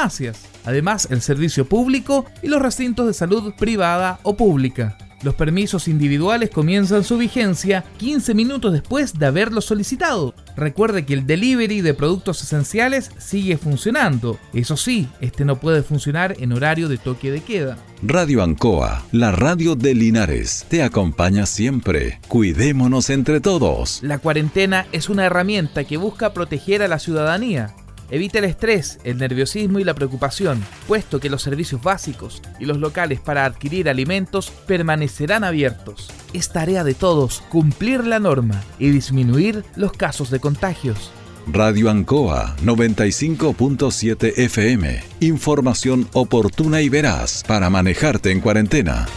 [0.66, 4.98] además el servicio público y los recintos de salud privada o pública.
[5.24, 10.34] Los permisos individuales comienzan su vigencia 15 minutos después de haberlos solicitado.
[10.58, 14.40] Recuerde que el delivery de productos esenciales sigue funcionando.
[14.54, 17.78] Eso sí, este no puede funcionar en horario de toque de queda.
[18.02, 22.20] Radio Ancoa, la radio de Linares, te acompaña siempre.
[22.28, 24.00] Cuidémonos entre todos.
[24.02, 27.76] La cuarentena es una herramienta que busca proteger a la ciudadanía.
[28.12, 32.78] Evita el estrés, el nerviosismo y la preocupación, puesto que los servicios básicos y los
[32.78, 36.12] locales para adquirir alimentos permanecerán abiertos.
[36.34, 41.12] Es tarea de todos cumplir la norma y disminuir los casos de contagios.
[41.48, 45.04] Radio Ancoa 95.7 FM.
[45.22, 49.08] Información oportuna y veraz para manejarte en cuarentena.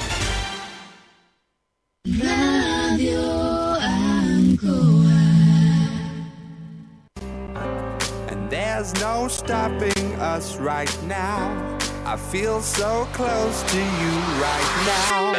[8.84, 11.78] There's no stopping us right now.
[12.04, 14.12] I feel so close to you
[14.44, 15.32] right now.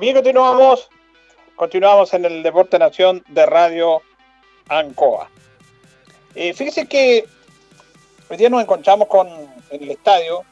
[0.00, 0.88] Bien, continuamos.
[1.54, 4.02] Continuamos en el Deporte Nación de Radio
[4.68, 5.30] Ancoa.
[6.34, 7.24] Eh, fíjese que
[8.28, 10.42] hoy día nos encontramos con en el estadio.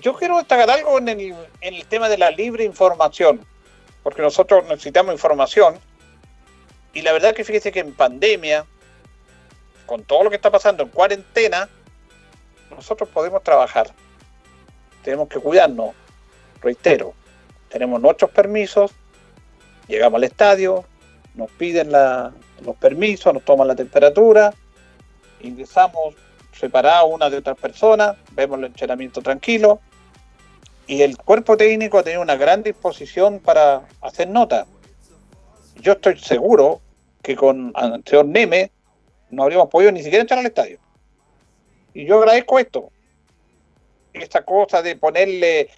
[0.00, 3.44] Yo quiero destacar algo en el, en el tema de la libre información,
[4.04, 5.80] porque nosotros necesitamos información.
[6.92, 8.64] Y la verdad que fíjese que en pandemia,
[9.86, 11.68] con todo lo que está pasando en cuarentena,
[12.70, 13.88] nosotros podemos trabajar.
[15.02, 15.94] Tenemos que cuidarnos.
[16.62, 17.14] Reitero,
[17.68, 18.92] tenemos nuestros permisos,
[19.86, 20.84] llegamos al estadio,
[21.34, 24.54] nos piden los permisos, nos toman la temperatura,
[25.40, 26.14] ingresamos
[26.52, 29.80] separados una de otras personas, vemos el entrenamiento tranquilo
[30.86, 34.66] y el cuerpo técnico ha tenido una gran disposición para hacer nota.
[35.76, 36.80] Yo estoy seguro
[37.22, 37.72] que con
[38.06, 38.70] señor Neme
[39.34, 40.78] no habríamos podido ni siquiera entrar al estadio.
[41.92, 42.90] Y yo agradezco esto.
[44.12, 45.68] Esta cosa de ponerle,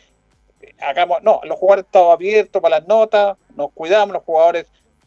[0.79, 4.67] hagamos, no, los jugadores estaban abiertos para las notas, nos cuidamos, los jugadores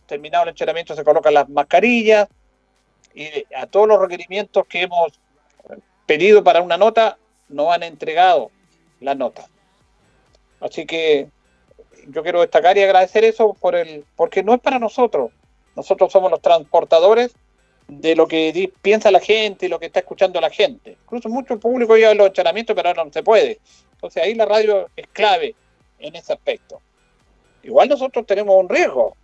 [0.09, 2.27] terminado el entrenamiento se colocan las mascarillas
[3.13, 5.19] y a todos los requerimientos que hemos
[6.07, 8.49] pedido para una nota nos han entregado
[8.99, 9.45] la nota.
[10.59, 11.29] Así que
[12.07, 15.31] yo quiero destacar y agradecer eso por el, porque no es para nosotros.
[15.75, 17.35] Nosotros somos los transportadores
[17.89, 20.91] de lo que piensa la gente y lo que está escuchando la gente.
[21.03, 23.59] Incluso mucho público lleva los entrenamientos, pero ahora no se puede.
[23.93, 25.55] Entonces ahí la radio es clave
[25.97, 26.79] en ese aspecto.
[27.63, 29.17] Igual nosotros tenemos un riesgo,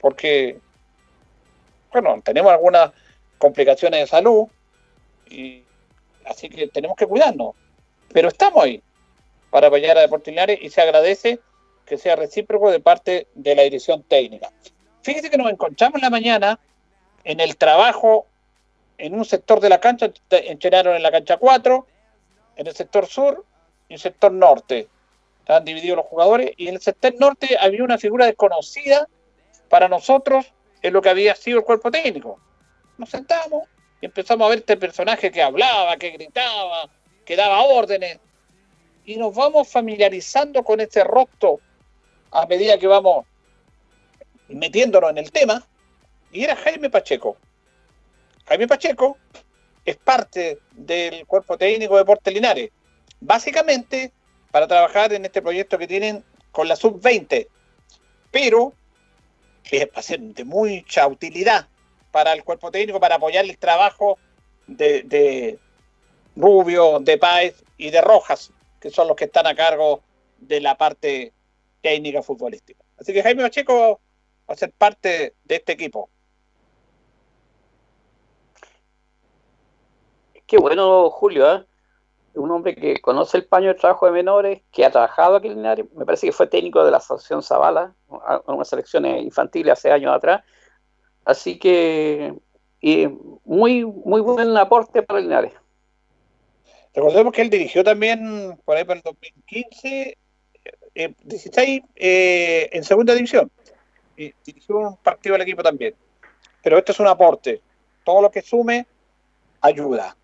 [0.00, 0.58] porque,
[1.92, 2.90] bueno, tenemos algunas
[3.36, 4.46] complicaciones de salud,
[5.28, 5.62] y
[6.24, 7.54] así que tenemos que cuidarnos.
[8.12, 8.82] Pero estamos ahí
[9.50, 11.38] para apoyar a Deportes y se agradece
[11.84, 14.50] que sea recíproco de parte de la dirección técnica.
[15.02, 16.58] Fíjese que nos encontramos en la mañana
[17.24, 18.26] en el trabajo
[18.98, 21.86] en un sector de la cancha, entrenaron en la cancha 4,
[22.56, 23.44] en el sector sur
[23.88, 24.88] y el sector norte.
[25.40, 29.08] Estaban divididos los jugadores y en el sector norte había una figura desconocida
[29.68, 30.52] para nosotros
[30.82, 32.40] en lo que había sido el cuerpo técnico.
[32.98, 33.68] Nos sentamos
[34.00, 36.90] y empezamos a ver este personaje que hablaba, que gritaba,
[37.24, 38.18] que daba órdenes
[39.04, 41.60] y nos vamos familiarizando con este rostro
[42.30, 43.24] a medida que vamos
[44.48, 45.66] metiéndonos en el tema
[46.32, 47.36] y era Jaime Pacheco.
[48.46, 49.16] Jaime Pacheco
[49.84, 52.70] es parte del cuerpo técnico de Deportes Linares,
[53.20, 54.12] básicamente
[54.50, 57.48] para trabajar en este proyecto que tienen con la sub-20.
[58.30, 58.72] pero
[59.62, 61.68] que ser de mucha utilidad
[62.10, 64.18] para el cuerpo técnico, para apoyar el trabajo
[64.66, 65.58] de, de
[66.36, 68.50] Rubio, de Páez y de Rojas,
[68.80, 70.02] que son los que están a cargo
[70.38, 71.32] de la parte
[71.82, 72.82] técnica futbolística.
[72.98, 74.00] Así que Jaime Pacheco
[74.48, 76.08] va a ser parte de este equipo.
[80.48, 81.64] Qué bueno, Julio, ¿eh?
[82.32, 85.56] un hombre que conoce el paño de trabajo de menores, que ha trabajado aquí en
[85.56, 89.92] Linares, me parece que fue técnico de la Asociación Zavala, en unas selecciones infantiles hace
[89.92, 90.42] años atrás,
[91.26, 92.32] así que
[92.80, 93.08] y
[93.44, 95.52] muy, muy buen aporte para Linares.
[96.94, 100.16] Recordemos que él dirigió también, por ahí para el 2015,
[100.94, 103.50] eh, 16 eh, en segunda división.
[104.16, 105.94] Y dirigió un partido del equipo también.
[106.62, 107.60] Pero esto es un aporte.
[108.02, 108.86] Todo lo que sume
[109.60, 110.16] ayuda.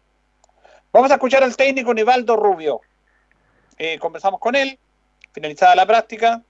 [0.94, 2.80] Vamos a escuchar al técnico Nivaldo Rubio.
[3.78, 4.78] Eh, conversamos con él,
[5.32, 6.40] finalizada la práctica.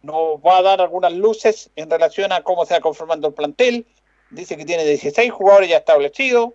[0.00, 3.86] Nos va a dar algunas luces en relación a cómo se va conformando el plantel.
[4.30, 6.54] Dice que tiene 16 jugadores ya establecidos.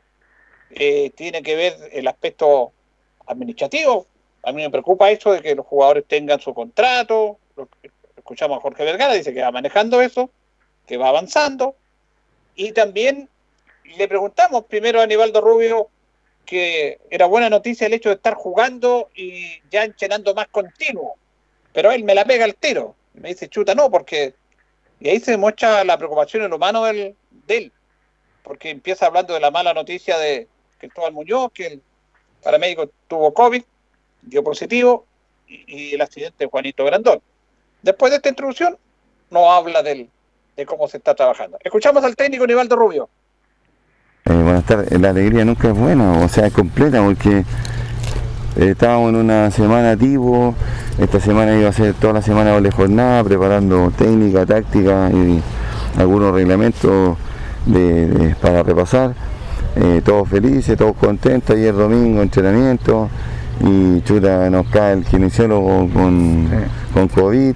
[0.71, 2.71] Eh, tiene que ver el aspecto
[3.27, 4.07] administrativo.
[4.41, 7.37] A mí me preocupa eso de que los jugadores tengan su contrato.
[8.17, 10.31] Escuchamos a Jorge Vergara, dice que va manejando eso,
[10.87, 11.75] que va avanzando.
[12.55, 13.29] Y también
[13.83, 15.89] le preguntamos primero a Aníbaldo Rubio
[16.45, 21.15] que era buena noticia el hecho de estar jugando y ya enchenando más continuo.
[21.73, 22.95] Pero él me la pega al tiro.
[23.13, 24.33] Me dice, chuta, no, porque...
[24.99, 27.15] Y ahí se demuestra la preocupación en lo humano del,
[27.47, 27.71] de él.
[28.43, 31.81] Porque empieza hablando de la mala noticia de Cristóbal Muñoz, que el
[32.43, 33.63] paramédico tuvo COVID,
[34.23, 35.05] dio positivo,
[35.47, 37.21] y, y el accidente de Juanito Grandón.
[37.81, 38.77] Después de esta introducción,
[39.29, 40.09] no habla del,
[40.55, 41.57] de cómo se está trabajando.
[41.63, 43.09] Escuchamos al técnico Nivaldo Rubio.
[44.29, 44.99] Eh, buenas tardes.
[44.99, 47.43] La alegría nunca es buena, o sea, es completa porque eh,
[48.71, 50.53] estábamos en una semana tipo,
[50.99, 55.41] esta semana iba a ser toda la semana doble jornada, preparando técnica, táctica y
[55.97, 57.17] algunos reglamentos
[57.65, 59.13] de, de- para repasar.
[59.75, 63.09] Eh, todos felices, todos contentos, ayer domingo entrenamiento
[63.63, 66.47] y chuta nos cae el kinesiólogo con,
[66.93, 67.53] con COVID.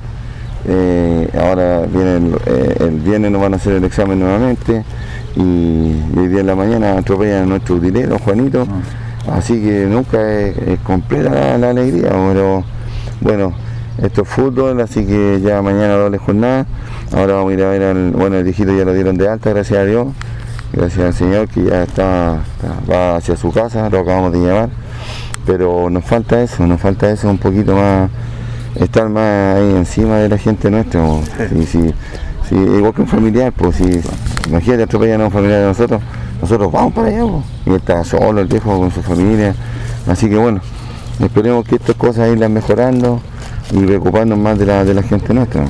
[0.66, 2.36] Eh, ahora viene el,
[2.80, 4.84] el viernes nos van a hacer el examen nuevamente
[5.36, 8.68] y, y hoy día en la mañana atropellan a nuestro utilero Juanito,
[9.32, 12.64] así que nunca es, es completa la, la alegría, pero
[13.22, 13.54] bueno,
[14.02, 16.66] esto es fútbol, así que ya mañana doble jornada,
[17.16, 19.50] ahora vamos a ir a ver al, bueno el hijito ya lo dieron de alta,
[19.52, 20.08] gracias a Dios,
[20.74, 24.70] gracias al Señor que ya está, está- va hacia su casa, lo acabamos de llevar,
[25.46, 28.10] pero nos falta eso, nos falta eso un poquito más,
[28.76, 31.22] estar más ahí encima de la gente nuestra, po.
[31.68, 31.94] Sí,
[32.48, 34.02] sí, igual que un familiar, pues si
[34.48, 36.02] imagínate atropellan a un familiar de nosotros,
[36.42, 37.44] nosotros vamos para allá, po.
[37.66, 39.56] y él está solo el viejo con su familia,
[40.08, 40.62] así que bueno,
[41.20, 43.22] esperemos que estas cosas irlas mejorando
[43.72, 45.66] y preocuparnos más de la, de la gente nuestra.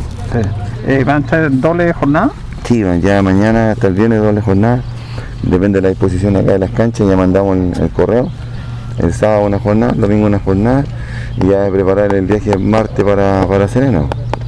[0.87, 2.31] Eh, ¿Van a ser doble jornada?
[2.65, 4.81] Sí, van ya mañana hasta el viernes doble jornada,
[5.43, 8.29] depende de la disposición acá de las canchas, ya mandamos el, el correo,
[8.97, 10.83] el sábado una jornada, el domingo una jornada,
[11.37, 14.03] y ya preparar el viaje el martes para, para Serena.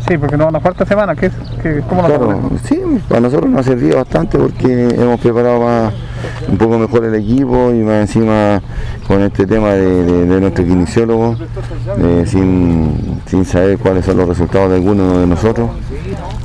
[0.07, 1.15] Sí, porque no van a jugar esta semana.
[1.15, 1.31] ¿Qué,
[1.63, 2.79] qué, ¿Cómo lo Claro, sí,
[3.09, 5.93] para nosotros nos ha servido bastante porque hemos preparado más,
[6.47, 8.61] un poco mejor el equipo y más encima
[9.07, 11.35] con este tema de, de- de nuestro kinesiólogo,
[11.97, 15.69] eh, sin, sin saber cuáles son los resultados de alguno de nosotros.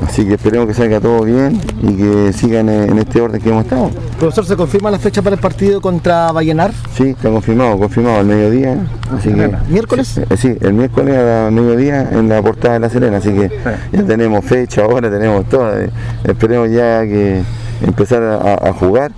[0.07, 3.65] Así que esperemos que salga todo bien y que sigan en, este orden que hemos
[3.65, 3.91] estado.
[4.19, 6.73] Profesor, ¿se confirma la fecha para el partido contra Vallenar?
[6.95, 8.77] Sí, está confirmado, confirmado al mediodía.
[9.17, 10.19] Así que, ¿Miércoles?
[10.19, 13.51] Eh, Sí, el miércoles a mediodía en la portada de La Serena, así que
[13.93, 15.79] ya tenemos fecha, ahora tenemos todo.
[15.79, 15.91] eh,
[16.25, 17.43] Esperemos ya que
[17.83, 19.13] empezar a, a jugar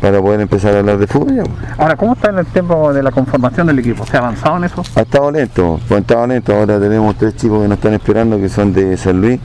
[0.00, 1.36] para poder empezar a hablar de fútbol.
[1.36, 1.42] ya.
[1.78, 4.04] Ahora, ¿cómo está en el tiempo de la conformación del equipo?
[4.06, 4.82] ¿Se ha avanzado en eso?
[4.94, 6.54] Ha estado lento, pues ha estado lento.
[6.54, 9.40] Ahora tenemos tres chicos que nos están esperando que son de San Luis,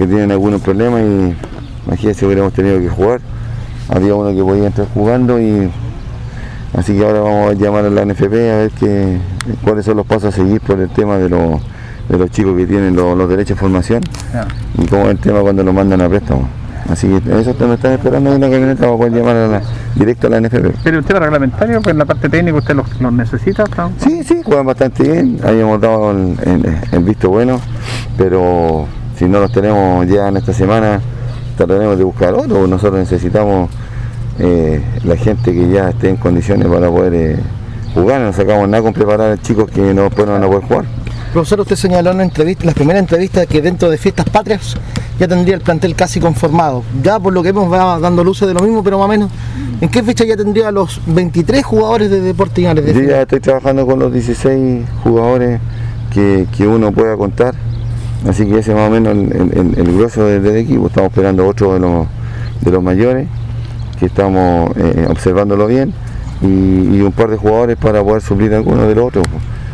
[0.00, 1.34] que tienen algunos problemas y
[1.86, 3.20] imagínense hubiéramos tenido que jugar.
[3.90, 5.70] Había uno que podía entrar jugando y
[6.74, 9.18] así que ahora vamos a llamar a la NFP a ver qué,
[9.62, 11.60] cuáles son los pasos a seguir por el tema de los,
[12.08, 14.02] de los chicos que tienen los, los derechos de formación
[14.78, 16.48] y cómo es el tema cuando los mandan a préstamo.
[16.88, 19.62] Así que eso nos están esperando en la camioneta para poder llamar a la,
[19.96, 20.76] directo a la NFP.
[20.82, 21.82] ¿Pero usted reglamentario?
[21.82, 23.64] Pues en la parte técnica usted los, los necesita.
[23.76, 23.92] ¿no?
[23.98, 27.60] Sí, sí, juegan bastante bien, habíamos dado el, el- el visto bueno,
[28.16, 28.86] pero
[29.20, 30.98] si no los tenemos ya en esta semana,
[31.54, 32.66] trataremos de buscar otro.
[32.66, 33.68] Nosotros necesitamos
[34.38, 37.36] eh, la gente que ya esté en condiciones para poder eh,
[37.92, 40.62] jugar, no sacamos nada con preparar a chicos que no, después no van a poder
[40.62, 40.84] jugar.
[41.34, 44.78] Profesor, usted señaló en la entrevista, las primeras entrevistas que dentro de fiestas patrias
[45.18, 46.82] ya tendría el plantel casi conformado.
[47.02, 49.30] Ya por lo que hemos va dando luces de lo mismo, pero más o menos,
[49.82, 52.64] ¿en qué fecha ya tendría los 23 jugadores de Deportes?
[52.74, 55.60] Yo ya estoy trabajando con los 16 jugadores
[56.10, 57.54] que, que uno pueda contar
[58.28, 60.88] Así que ese es más o menos el, grueso del, equipo.
[60.88, 62.06] Estamos esperando otro de los,
[62.60, 63.26] de los mayores,
[63.98, 65.92] que estamos eh, observándolo bien,
[66.42, 69.22] y, un par de jugadores para poder suplir alguno del otro.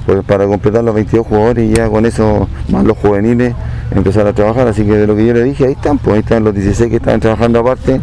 [0.06, 3.55] Pues para completar los 22 jugadores y ya con eso, más los juveniles,
[3.90, 4.68] empezar a trabajar.
[4.68, 6.89] Así que de lo que yo le dije, ahí están, pues ahí están los 16
[6.89, 8.01] que están trabajando aparte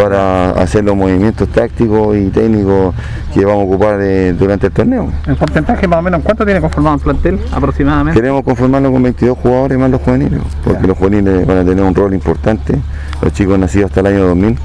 [0.00, 2.94] para hacer los movimientos tácticos y técnicos
[3.34, 5.12] que vamos a ocupar eh, durante el torneo.
[5.26, 8.18] ¿El porcentaje más o menos cuánto tiene conformado el plantel aproximadamente?
[8.18, 11.94] Queremos conformarnos con 22 jugadores más los juveniles, porque los juveniles van a tener un
[11.94, 12.78] rol importante,
[13.20, 14.58] los chicos nacidos hasta el año 2000,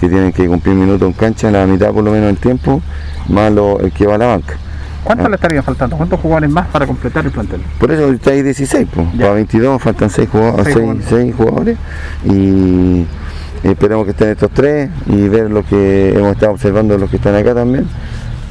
[0.00, 2.80] que tienen que cumplir minutos en cancha, la mitad por lo menos del tiempo,
[3.28, 4.54] más lo, el que va a la banca.
[5.02, 5.96] ¿Cuánto le estaría faltando?
[5.96, 7.60] ¿Cuántos jugadores más para completar el plantel?
[7.78, 9.06] Por eso está ahí 16, pues.
[9.16, 10.76] para 22 faltan 6 jugadores, Seis
[11.08, 11.36] 6, jugadores.
[11.36, 11.76] jugadores
[12.24, 13.06] y
[13.70, 17.34] esperemos que estén estos tres y ver lo que hemos estado observando los que están
[17.34, 17.86] acá también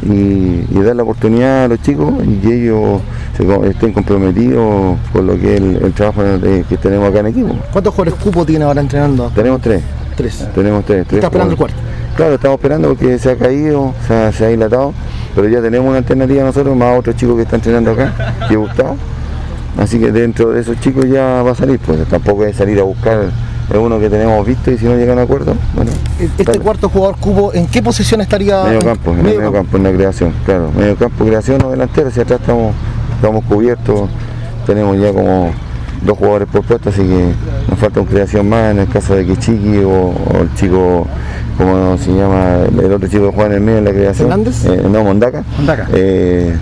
[0.04, 3.02] y, y dar la oportunidad a los chicos y que ellos
[3.38, 7.28] se estén comprometidos con lo que es el, el trabajo de- que tenemos acá en
[7.28, 7.56] equipo.
[7.72, 9.32] ¿Cuántos jugadores cupo tiene ahora entrenando?
[9.34, 9.82] Tenemos tres.
[10.16, 10.48] Tres.
[10.54, 11.06] Tenemos tres.
[11.08, 11.84] tres Está esperando el jugadores.
[12.16, 14.94] Claro, estamos esperando porque se ha caído, se ha, se ha dilatado,
[15.36, 18.96] pero ya tenemos una alternativa nosotros, más otro chico que está entrenando acá, que Gustavo.
[19.78, 22.84] Así que dentro de esos chicos ya va a salir, pues tampoco es salir a
[22.84, 23.26] buscar
[23.70, 25.92] es uno que tenemos visto y si no llegan a acuerdo, bueno.
[26.20, 26.60] Este dale.
[26.60, 28.64] cuarto jugador cupo, ¿en qué posición estaría?
[28.64, 30.72] Medio campo, en el medio campo, en la creación, claro.
[30.78, 32.74] Medio campo, creación o delantero, si atrás estamos,
[33.16, 34.10] estamos cubiertos,
[34.66, 35.52] tenemos ya como
[36.04, 37.32] dos jugadores por puesto, así que
[37.70, 41.08] nos falta una creación más en el caso de Kichiki o, o el chico,
[41.58, 42.58] ¿cómo se llama?
[42.78, 44.28] El otro chico que juega en el medio en la creación.
[44.30, 44.66] ¿Fernández?
[44.66, 45.44] Eh, no, Mondaca.
[45.58, 45.88] Mondaca.
[45.94, 46.56] Eh,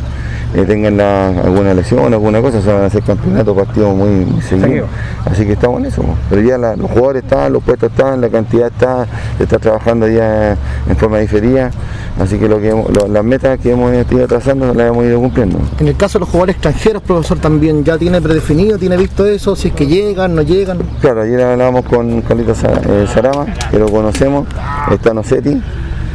[0.55, 4.41] eh, tengan la- alguna lesión, alguna cosa, se van a hacer campeonatos, partidos muy, muy
[4.41, 4.67] seguidos.
[4.69, 4.85] Seguido.
[5.25, 6.03] Así que estamos en eso.
[6.29, 9.07] Pero ya la- los jugadores están, los puestos están, la cantidad está,
[9.37, 10.51] se está trabajando ya
[10.87, 11.71] en forma diferida.
[12.19, 15.59] Así que lo que lo- las metas que hemos ido trazando las hemos ido cumpliendo.
[15.79, 19.55] En el caso de los jugadores extranjeros, profesor, también ya tiene predefinido, tiene visto eso,
[19.55, 20.77] si es que llegan, no llegan.
[21.01, 24.45] Claro, ayer hablábamos con Carlito Sa- eh, Sarama, que lo conocemos,
[24.91, 25.59] está Nocetti,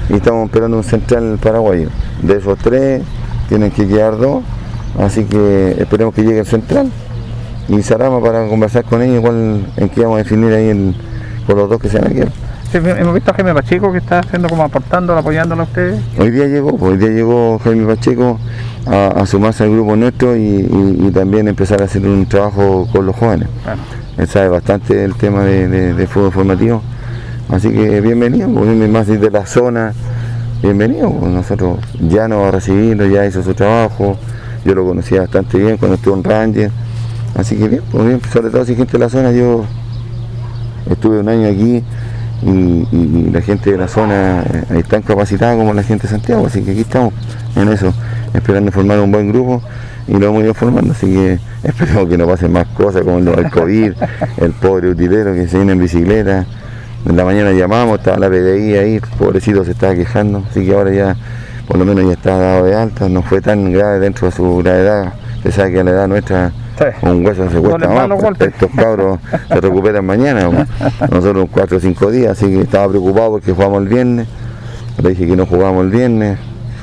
[0.08, 1.88] y estamos esperando un central paraguayo.
[2.22, 3.02] De esos tres,
[3.48, 4.42] tienen que quedar dos,
[4.98, 6.90] así que esperemos que llegue el central.
[7.68, 10.94] Y Sarama para conversar con ellos, igual en qué vamos a definir ahí el-
[11.46, 12.28] con los dos que se van a quedar.
[12.70, 16.00] Sí, hemos visto a Jaime Pacheco que está haciendo como aportando, apoyándolo a ustedes.
[16.18, 18.38] Hoy día llegó, pues, hoy día llegó Jaime Pacheco
[18.86, 22.86] a, a sumarse al grupo nuestro y, y- y también empezar a hacer un trabajo
[22.92, 23.48] con los jóvenes.
[24.18, 26.82] Él sabe bastante del tema de, de- de fútbol formativo.
[27.50, 29.94] Así que bienvenido, pues, más de la zona,
[30.62, 31.10] bienvenido.
[31.10, 34.16] pues, nosotros ya nos va a recibirlo, ya hizo su trabajo.
[34.64, 36.70] Yo lo conocía bastante bien cuando estuvo en Ranger.
[37.34, 39.64] Así que bien, pues bien, sobre todo si gente de la zona, yo
[40.90, 41.84] estuve un año aquí
[42.42, 46.46] y, la gente de la zona eh, es tan capacitada como la gente de Santiago,
[46.46, 47.12] así que aquí estamos
[47.56, 47.92] en eso,
[48.32, 49.62] esperando formar un buen grupo
[50.06, 53.50] y lo hemos ido formando, así que esperemos que no pasen más cosas como del
[53.50, 53.92] COVID,
[54.38, 56.46] el pobre utilero que se viene en bicicleta.
[57.06, 60.74] En la mañana llamamos, estaba la PDI ahí, el pobrecito se estaba quejando, así que
[60.74, 61.16] ahora ya
[61.66, 64.56] por lo menos ya está dado de alta, no fue tan grave dentro de su
[64.58, 65.12] gravedad,
[65.42, 66.52] que sabe que a la edad nuestra
[67.02, 68.48] un hueso se cuesta más golpes.
[68.48, 69.18] estos cabros
[69.48, 70.48] se recuperan mañana,
[71.10, 74.26] nosotros cuatro o cinco días, así que estaba preocupado porque jugamos el viernes,
[75.02, 76.38] le dije que no jugábamos el viernes,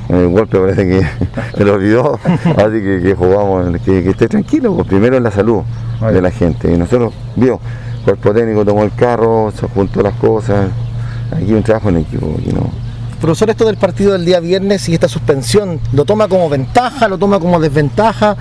[0.07, 1.01] con el golpe parece que
[1.57, 5.31] se lo olvidó, así que, que jugamos, que, que esté tranquilo, pues primero es la
[5.31, 5.63] salud
[6.11, 7.59] de la gente, y nosotros, vio,
[8.05, 10.67] cuerpo técnico tomó el carro, se juntó las cosas,
[11.35, 12.69] aquí un trabajo en equipo, aquí no.
[13.19, 17.17] Profesor, esto del partido del día viernes y esta suspensión, ¿lo toma como ventaja, lo
[17.17, 18.35] toma como desventaja?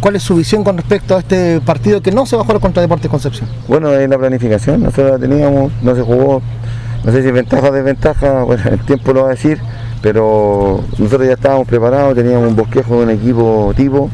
[0.00, 2.60] ¿Cuál es su visión con respecto a este partido que no se va a jugar
[2.60, 3.48] contra Deportes Concepción?
[3.66, 6.40] Bueno, es la planificación, nosotros la teníamos, no se jugó,
[7.02, 9.58] no sé si ventaja o desventaja, bueno, el tiempo lo va a decir,
[10.00, 14.08] pero nosotros ya estábamos preparados, teníamos un bosquejo de un equipo tipo,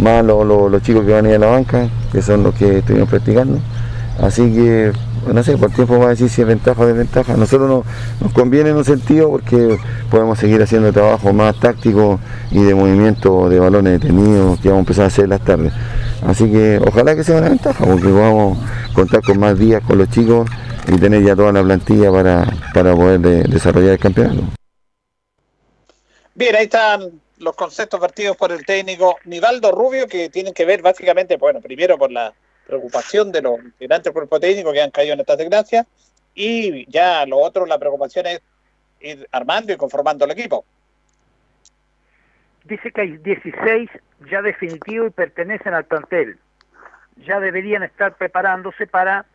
[0.00, 2.54] más lo- lo- los chicos que van a ir a la banca, que son los
[2.54, 3.58] que estuvimos practicando.
[4.20, 4.92] Así que,
[5.32, 7.36] no sé, por tiempo va a decir si es ventaja o desventaja.
[7.36, 7.84] Nosotros
[8.20, 9.78] nos, conviene en un sentido porque
[10.10, 12.20] podemos seguir haciendo trabajo más táctico
[12.50, 15.72] y de movimiento de balones detenidos que vamos a empezar a hacer las tardes.
[16.26, 19.98] Así que ojalá que sea una ventaja porque vamos a contar con más días con
[19.98, 20.48] los chicos
[20.86, 24.42] y tener ya toda la plantilla para, para poder de- desarrollar el campeonato.
[26.34, 30.80] Bien, ahí están los conceptos vertidos por el técnico Nivaldo Rubio que tienen que ver
[30.80, 32.32] básicamente, bueno, primero por la
[32.72, 35.86] preocupación de los integrantes del cuerpo técnico que han caído en estas desgracias
[36.34, 38.40] y ya lo otro, la preocupación es
[39.00, 40.64] ir armando y conformando el equipo.
[42.64, 43.90] Dice que hay 16
[44.30, 46.38] ya definitivos y pertenecen al plantel.
[47.26, 49.26] Ya deberían estar preparándose para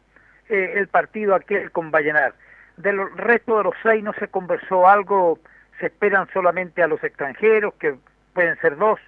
[0.49, 2.33] eh, el partido aquel con Vallenar.
[2.77, 5.39] Del resto de los seis no se conversó algo,
[5.79, 7.95] se esperan solamente a los extranjeros, que
[8.33, 8.99] pueden ser dos,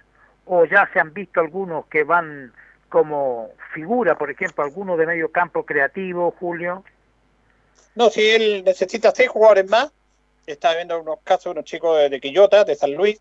[0.44, 2.52] o ya se han visto algunos que van
[2.90, 6.84] como figura, por ejemplo, alguno de medio campo creativo, Julio?
[7.94, 9.90] No, si él necesita seis jugadores más,
[10.46, 13.20] está viendo unos casos unos chicos de, Quillota, de San Luis,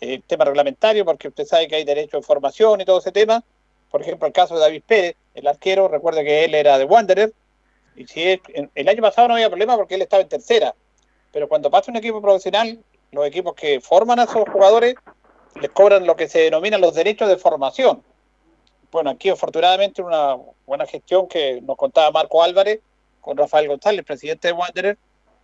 [0.00, 3.44] el tema reglamentario, porque usted sabe que hay derecho de formación y todo ese tema.
[3.90, 7.32] Por ejemplo, el caso de David Pérez, el arquero, recuerde que él era de Wanderer,
[7.94, 8.40] y si
[8.74, 10.74] el año pasado no había problema porque él estaba en tercera,
[11.32, 12.80] pero cuando pasa un equipo profesional,
[13.12, 14.96] los equipos que forman a esos jugadores
[15.60, 18.02] les cobran lo que se denominan los derechos de formación.
[18.94, 22.78] Bueno, aquí afortunadamente una buena gestión que nos contaba Marco Álvarez
[23.20, 24.98] con Rafael González, presidente de Wanderer,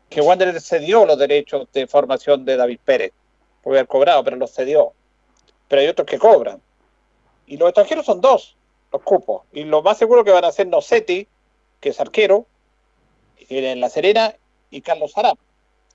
[0.09, 3.13] que Wanderer cedió los derechos de formación de David Pérez.
[3.61, 4.93] Puede haber cobrado, pero los cedió.
[5.67, 6.63] Pero hay otros que cobran.
[7.49, 8.57] Y los extranjeros son dos,
[8.93, 9.43] los cupos.
[9.51, 11.27] Y lo más seguro que van a ser Nocetti,
[11.81, 12.47] que es arquero,
[13.49, 14.33] en La Serena,
[14.71, 15.37] y Carlos Sarap.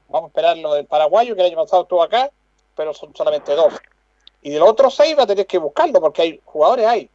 [0.09, 2.29] Vamos a esperar lo del paraguayo, que el año pasado estuvo acá,
[2.75, 3.73] pero son solamente dos.
[4.41, 7.09] Y de los otros seis va a tener que buscarlo, porque hay jugadores, hay.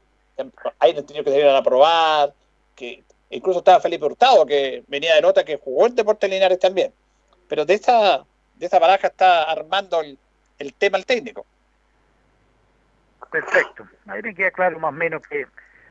[0.79, 2.33] Hay tenido que ir a probar,
[2.75, 6.93] que incluso estaba Felipe Hurtado, que venía de nota que jugó en Deportes Linares también.
[7.49, 8.25] Pero de esa,
[8.57, 10.19] de esa baraja está armando el,
[10.59, 11.45] el tema el técnico.
[13.31, 13.87] Perfecto.
[14.07, 15.47] Ahí me queda claro más o menos que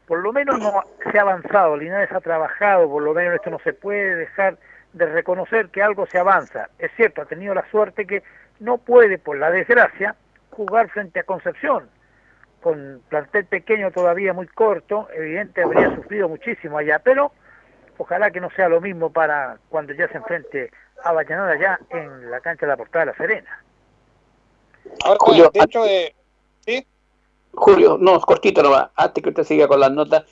[0.09, 3.59] por lo menos no se ha avanzado, Linares ha trabajado, por lo menos esto no
[3.59, 4.57] se puede dejar
[4.93, 6.67] de reconocer que algo se avanza.
[6.79, 8.23] Es cierto, ha tenido la suerte que
[8.59, 10.15] no puede, por la desgracia,
[10.49, 11.87] jugar frente a Concepción.
[12.61, 17.31] Con plantel pequeño todavía muy corto, evidente habría sufrido muchísimo allá, pero
[17.97, 20.71] ojalá que no sea lo mismo para cuando ya se enfrente
[21.03, 23.63] a Vallanada allá en la cancha de la Portada de la Serena.
[25.05, 26.13] Ahora, Julio, dentro de...
[26.65, 26.85] ¿Sí?
[27.53, 30.23] Julio, no, cortito nomás, antes que usted siga con las notas,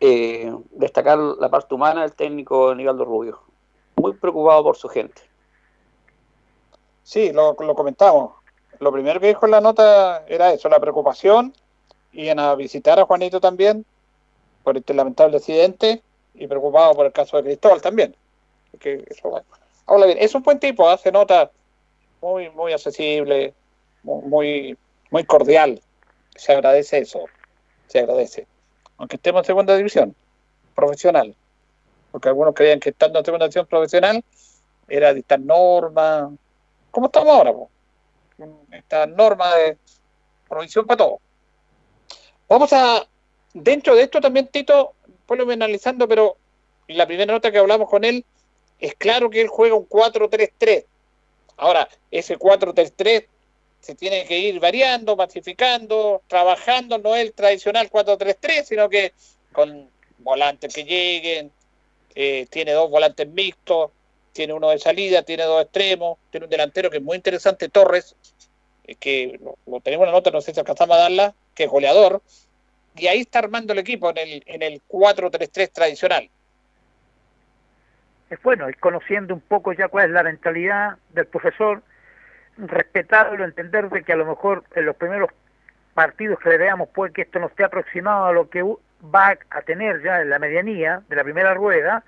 [0.00, 3.40] eh, destacar la parte humana del técnico Nivaldo Rubio.
[3.96, 5.22] Muy preocupado por su gente.
[7.02, 8.43] Sí, lo, lo comentamos.
[8.80, 11.54] Lo primero que dijo en la nota era eso, la preocupación.
[12.12, 13.84] Iban a visitar a Juanito también
[14.62, 16.02] por este lamentable accidente
[16.34, 18.14] y preocupado por el caso de Cristóbal también.
[19.86, 20.18] Habla bien.
[20.20, 21.50] Es un buen tipo, hace nota
[22.20, 23.54] muy, muy accesible,
[24.02, 24.76] mu- muy,
[25.10, 25.80] muy cordial.
[26.34, 27.24] Se agradece eso,
[27.88, 28.46] se agradece.
[28.96, 30.14] Aunque estemos en segunda división,
[30.74, 31.34] profesional.
[32.10, 34.24] Porque algunos creían que estando en segunda división profesional
[34.88, 36.30] era dictar normas,
[36.90, 37.52] como estamos ahora.
[38.70, 39.78] Esta norma de
[40.48, 41.20] provisión para todo.
[42.48, 43.06] Vamos a,
[43.52, 44.94] dentro de esto también, Tito,
[45.26, 46.36] pues lo voy analizando, pero
[46.88, 48.24] la primera nota que hablamos con él,
[48.78, 50.84] es claro que él juega un 4-3-3.
[51.56, 53.26] Ahora, ese 4-3-3
[53.80, 59.12] se tiene que ir variando, masificando, trabajando, no el tradicional 4-3-3, sino que
[59.52, 59.88] con
[60.18, 61.52] volantes que lleguen,
[62.14, 63.90] eh, tiene dos volantes mixtos,
[64.34, 68.16] tiene uno de salida, tiene dos extremos, tiene un delantero que es muy interesante, Torres,
[68.84, 71.70] eh, que lo, tenemos en la nota, no sé si alcanzamos a darla, que es
[71.70, 72.20] goleador,
[72.96, 76.28] y ahí está armando el equipo en el, en el 4-3-3 tradicional.
[78.28, 81.82] es bueno ir conociendo un poco ya cuál es la mentalidad del profesor,
[82.58, 85.30] respetarlo, entender de que a lo mejor en los primeros
[85.94, 89.62] partidos que le veamos puede que esto no esté aproximado a lo que va a
[89.62, 92.02] tener ya en la medianía de la primera rueda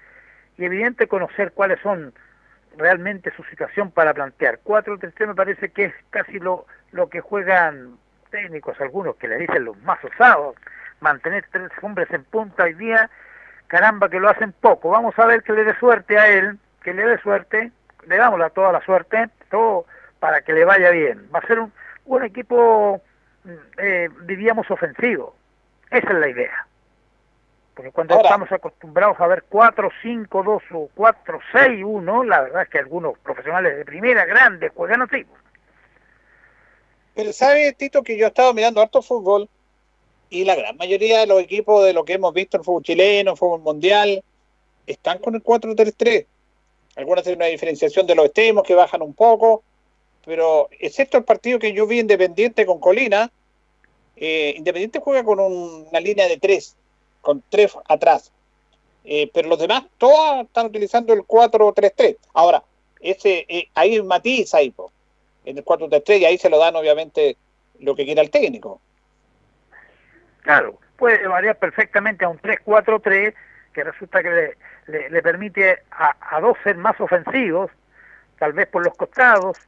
[0.59, 2.13] y evidente conocer cuáles son
[2.77, 4.61] realmente su situación para plantear.
[4.65, 7.97] 4-3-3 me parece que es casi lo, lo que juegan
[8.31, 10.57] técnicos algunos que le dicen los más osados,
[11.01, 13.11] mantener tres hombres en punta hoy día
[13.67, 14.91] caramba que lo hacen poco.
[14.91, 17.71] Vamos a ver que le dé suerte a él, que le dé suerte,
[18.07, 19.87] le damos toda la suerte, todo
[20.21, 21.29] para que le vaya bien.
[21.35, 21.73] Va a ser un,
[22.07, 23.03] un equipo,
[23.45, 25.37] mm, eh, diríamos, ofensivo.
[25.91, 26.66] Esa es la idea.
[27.77, 33.19] Porque cuando Ahora- estamos acostumbrados a ver 4-5-2 o 4-6-1, la verdad es que algunos
[33.19, 35.27] profesionales de primera, grandes, juegan así.
[37.15, 39.51] Pero sabe, Tito, que yo he estado mirando harto fútbol
[40.31, 43.37] y la gran mayoría de los equipos de lo que hemos visto en fútbol chileno,
[43.37, 44.25] fútbol mundial,
[44.87, 46.25] están con el 4-3-3.
[46.97, 49.63] Algunas tienen una diferenciación de los extremos que bajan un poco,
[50.25, 53.31] pero excepto el partido que yo vi Independiente con Colina,
[54.17, 56.75] eh, Independiente juega con un- una línea de tres,
[57.27, 58.33] con tres atrás.
[59.05, 62.17] Eh, pero los demás, todos están utilizando el 4-3-3.
[62.35, 62.63] Ahora,
[63.01, 64.93] ese eh, ahí matiza ahí, po,
[65.45, 67.37] en el 4-3-3 y ahí se lo dan obviamente
[67.81, 68.81] lo que quiera el técnico.
[70.43, 73.35] Claro, puede variar perfectamente a un 3-4-3
[73.73, 77.71] que resulta que le, le- le permite a, a dos ser más ofensivos,
[78.39, 79.59] tal vez por los costados,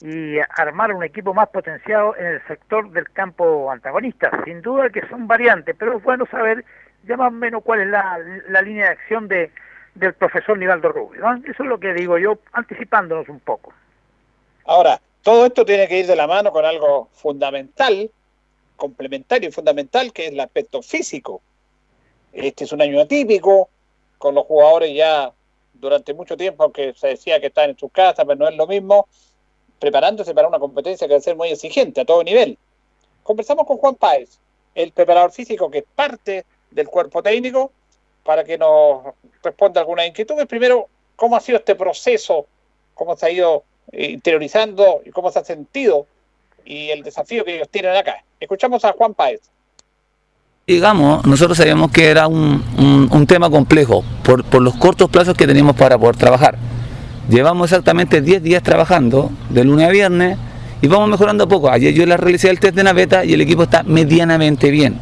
[0.00, 4.30] y armar un equipo más potenciado en el sector del campo antagonista.
[4.44, 6.64] Sin duda que son variantes, pero es bueno saber
[7.04, 8.18] ya más o menos cuál es la,
[8.48, 9.50] la línea de acción de,
[9.94, 11.22] del profesor Nivaldo Rubio.
[11.44, 13.72] Eso es lo que digo yo, anticipándonos un poco.
[14.64, 18.10] Ahora, todo esto tiene que ir de la mano con algo fundamental,
[18.76, 21.42] complementario y fundamental, que es el aspecto físico.
[22.32, 23.68] Este es un año atípico,
[24.18, 25.32] con los jugadores ya
[25.74, 28.66] durante mucho tiempo, aunque se decía que están en sus casas, pero no es lo
[28.66, 29.08] mismo,
[29.78, 32.58] preparándose para una competencia que va a ser muy exigente a todo nivel.
[33.22, 34.38] Conversamos con Juan Páez,
[34.74, 37.72] el preparador físico que es parte del cuerpo técnico,
[38.24, 40.46] para que nos responda algunas inquietudes.
[40.46, 42.46] Primero, ¿cómo ha sido este proceso?
[42.94, 46.06] ¿Cómo se ha ido interiorizando y cómo se ha sentido
[46.64, 48.22] y el desafío que ellos tienen acá?
[48.38, 49.40] Escuchamos a Juan Páez
[50.66, 55.36] digamos, nosotros sabíamos que era un, un, un tema complejo por, por, los cortos plazos
[55.36, 56.56] que teníamos para poder trabajar.
[57.28, 60.38] Llevamos exactamente 10 días trabajando, de lunes a viernes,
[60.80, 61.70] y vamos mejorando poco.
[61.70, 64.98] Ayer yo la realicé el test de naveta y el equipo está medianamente bien.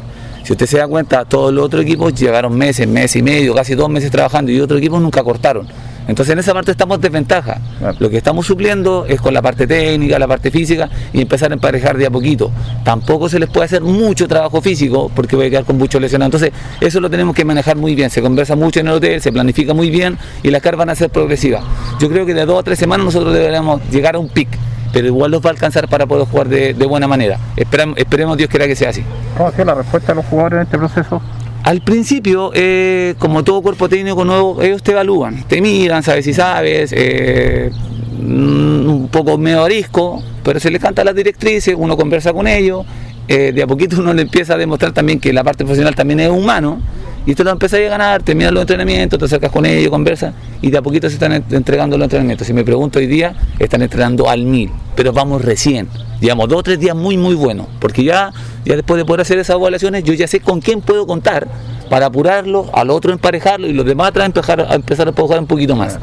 [0.49, 3.75] Si usted se da cuenta, todos los otros equipos llegaron meses, mes y medio, casi
[3.75, 5.67] dos meses trabajando y otros equipos nunca cortaron.
[6.07, 7.61] Entonces en esa parte estamos en desventaja.
[7.77, 7.95] Claro.
[7.99, 11.53] Lo que estamos supliendo es con la parte técnica, la parte física y empezar a
[11.53, 12.49] emparejar de a poquito.
[12.83, 16.25] Tampoco se les puede hacer mucho trabajo físico porque voy a quedar con mucho lesionado.
[16.25, 16.51] Entonces
[16.81, 18.09] eso lo tenemos que manejar muy bien.
[18.09, 20.95] Se conversa mucho en el hotel, se planifica muy bien y las cargas van a
[20.95, 21.63] ser progresivas.
[21.99, 24.49] Yo creo que de dos a tres semanas nosotros deberíamos llegar a un pic
[24.91, 27.37] pero igual los va a alcanzar para poder jugar de, de buena manera.
[27.55, 29.03] Esperamos, esperemos Dios quiera que sea así.
[29.37, 31.21] ¿Cómo ha sido la respuesta de los jugadores en este proceso?
[31.63, 36.33] Al principio, eh, como todo cuerpo técnico nuevo, ellos te evalúan, te miran, sabes si
[36.33, 37.69] sabes, eh,
[38.17, 42.85] un poco medio arisco, pero se les canta las directrices, uno conversa con ellos,
[43.27, 46.21] eh, de a poquito uno le empieza a demostrar también que la parte profesional también
[46.21, 46.79] es humano,
[47.25, 50.71] y tú lo empiezas a ganar, terminas los entrenamientos, te acercas con ellos, conversas, y
[50.71, 52.47] de a poquito se están entregando los entrenamientos.
[52.47, 55.87] Si me pregunto hoy día, están entrenando al mil, pero vamos recién,
[56.21, 58.31] digamos, dos o tres días muy, muy buenos, porque ya,
[58.65, 61.47] ya después de poder hacer esas evaluaciones, yo ya sé con quién puedo contar
[61.89, 65.47] para apurarlo, al otro emparejarlo y los demás atrás empezar a, empezar a jugar un
[65.47, 65.99] poquito más.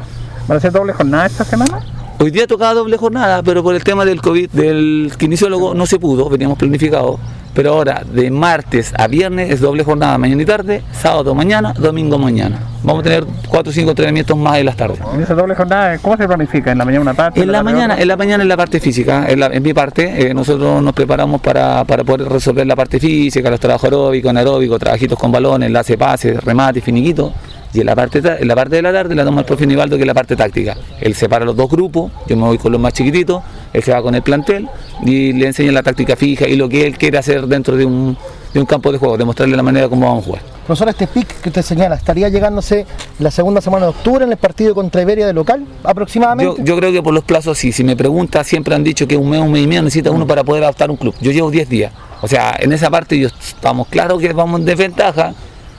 [0.49, 1.81] ¿Van a ser doble jornada esta semana?
[2.19, 5.99] Hoy día tocaba doble jornada, pero por el tema del COVID, del kinesiólogo, no se
[5.99, 7.21] pudo, veníamos planificados.
[7.57, 12.19] Pero ahora, de martes a viernes es doble jornada, mañana y tarde, sábado mañana, domingo
[12.19, 12.59] mañana.
[12.83, 14.99] Vamos a tener cuatro o cinco entrenamientos más en las tardes.
[15.15, 16.71] ¿En esa doble jornada cómo se planifica?
[16.71, 17.41] ¿En la mañana una parte?
[17.41, 19.73] En la, la mañana, en la mañana en la parte física, en, la, en mi
[19.73, 24.29] parte, eh, nosotros nos preparamos para, para, poder resolver la parte física, los trabajos aeróbicos,
[24.29, 27.33] anaeróbicos, trabajitos con balones, enlace, pase, remate, finiquito.
[27.73, 29.97] Y en la, parte, en la parte de la tarde la toma el profe Nivaldo,
[29.97, 30.77] que es la parte táctica.
[31.01, 34.03] Él separa los dos grupos, yo me voy con los más chiquititos, él se va
[34.03, 34.69] con el plantel
[35.05, 38.17] y le enseña la táctica fija y lo que él quiere hacer dentro de un,
[38.55, 40.43] de un campo de juego, demostrarle la manera como vamos a jugar.
[40.67, 42.87] Profesor, este pick que usted señala, ¿estaría llegándose
[43.19, 46.57] la segunda semana de octubre en el partido contra Iberia de local aproximadamente?
[46.59, 47.71] Yo, yo creo que por los plazos sí.
[47.71, 50.27] Si me pregunta, siempre han dicho que un mes, un mes y medio necesita uno
[50.27, 51.15] para poder adaptar un club.
[51.21, 51.93] Yo llevo 10 días.
[52.21, 55.35] O sea, en esa parte yo, estamos claros que vamos en desventaja,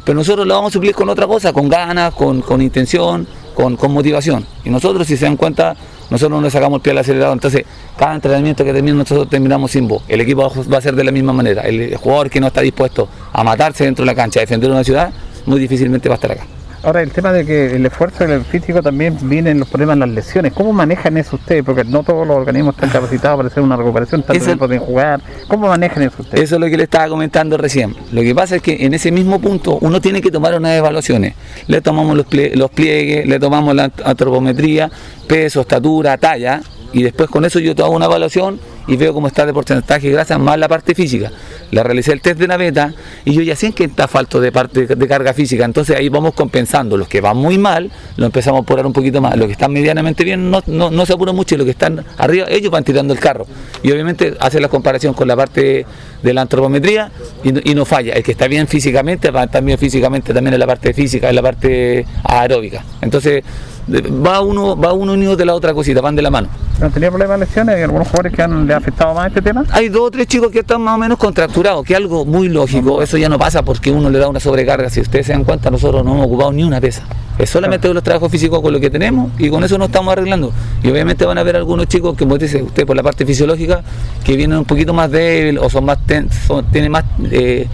[0.07, 3.75] pero nosotros lo vamos a suplir con otra cosa, con ganas, con, con intención, con,
[3.75, 4.45] con, motivación.
[4.63, 5.75] Y nosotros, si se dan cuenta,
[6.09, 7.33] nosotros no le sacamos el pie al acelerador.
[7.33, 7.65] Entonces,
[7.97, 10.03] cada entrenamiento que termina, nosotros terminamos sin voz.
[10.07, 11.63] El equipo va a ser de la misma manera.
[11.63, 14.81] El jugador que no está dispuesto a matarse dentro de la cancha, a defender una
[14.81, 15.11] ciudad,
[15.45, 16.45] muy difícilmente va a estar acá.
[16.83, 19.99] Ahora, el tema de que el esfuerzo del físico también viene en los problemas en
[20.01, 20.53] las lesiones.
[20.53, 21.63] ¿Cómo manejan eso ustedes?
[21.63, 25.21] Porque no todos los organismos están capacitados para hacer una recuperación, tanto tiempo de jugar.
[25.47, 26.43] ¿Cómo manejan eso ustedes?
[26.43, 27.95] Eso es lo que le estaba comentando recién.
[28.11, 31.33] Lo que pasa es que en ese mismo punto uno tiene que tomar unas evaluaciones.
[31.67, 34.89] Le tomamos los, los pliegues, le tomamos la antropometría,
[35.27, 36.61] peso, estatura, talla,
[36.93, 40.07] y después con eso yo te hago una evaluación y veo cómo está de porcentaje
[40.07, 41.31] de grasa más la parte física.
[41.71, 42.93] Le realicé el test de naveta
[43.25, 46.33] y yo ya sé que está falto de parte de carga física, entonces ahí vamos
[46.33, 46.97] compensando.
[46.97, 49.35] Los que van muy mal, lo empezamos a apurar un poquito más.
[49.35, 52.03] Los que están medianamente bien no, no, no se apuran mucho y los que están
[52.17, 53.45] arriba, ellos van tirando el carro.
[53.83, 55.85] Y obviamente hace la comparación con la parte
[56.23, 57.11] de la antropometría
[57.43, 58.13] y no, y no falla.
[58.13, 61.41] El que está bien físicamente va también físicamente también en la parte física, en la
[61.41, 62.83] parte aeróbica.
[63.01, 63.43] Entonces
[63.89, 66.47] va uno, va uno unido de la otra cosita, van de la mano.
[66.79, 67.75] ¿No tenía problemas de lesiones?
[67.75, 69.65] ¿Hay algunos jugadores que han, le ha afectado más este tema?
[69.71, 72.49] Hay dos o tres chicos que están más o menos contracturados, que es algo muy
[72.49, 73.01] lógico.
[73.01, 74.89] Eso ya no pasa porque uno le da una sobrecarga.
[74.89, 77.03] Si ustedes se dan cuenta, nosotros no hemos ocupado ni una pesa.
[77.37, 80.51] Es solamente los trabajos físicos con lo que tenemos y con eso nos estamos arreglando.
[80.83, 83.83] Y obviamente van a haber algunos chicos, que como dice usted, por la parte fisiológica,
[84.23, 87.67] que vienen un poquito más débil o son más ten, son, tienen más eh,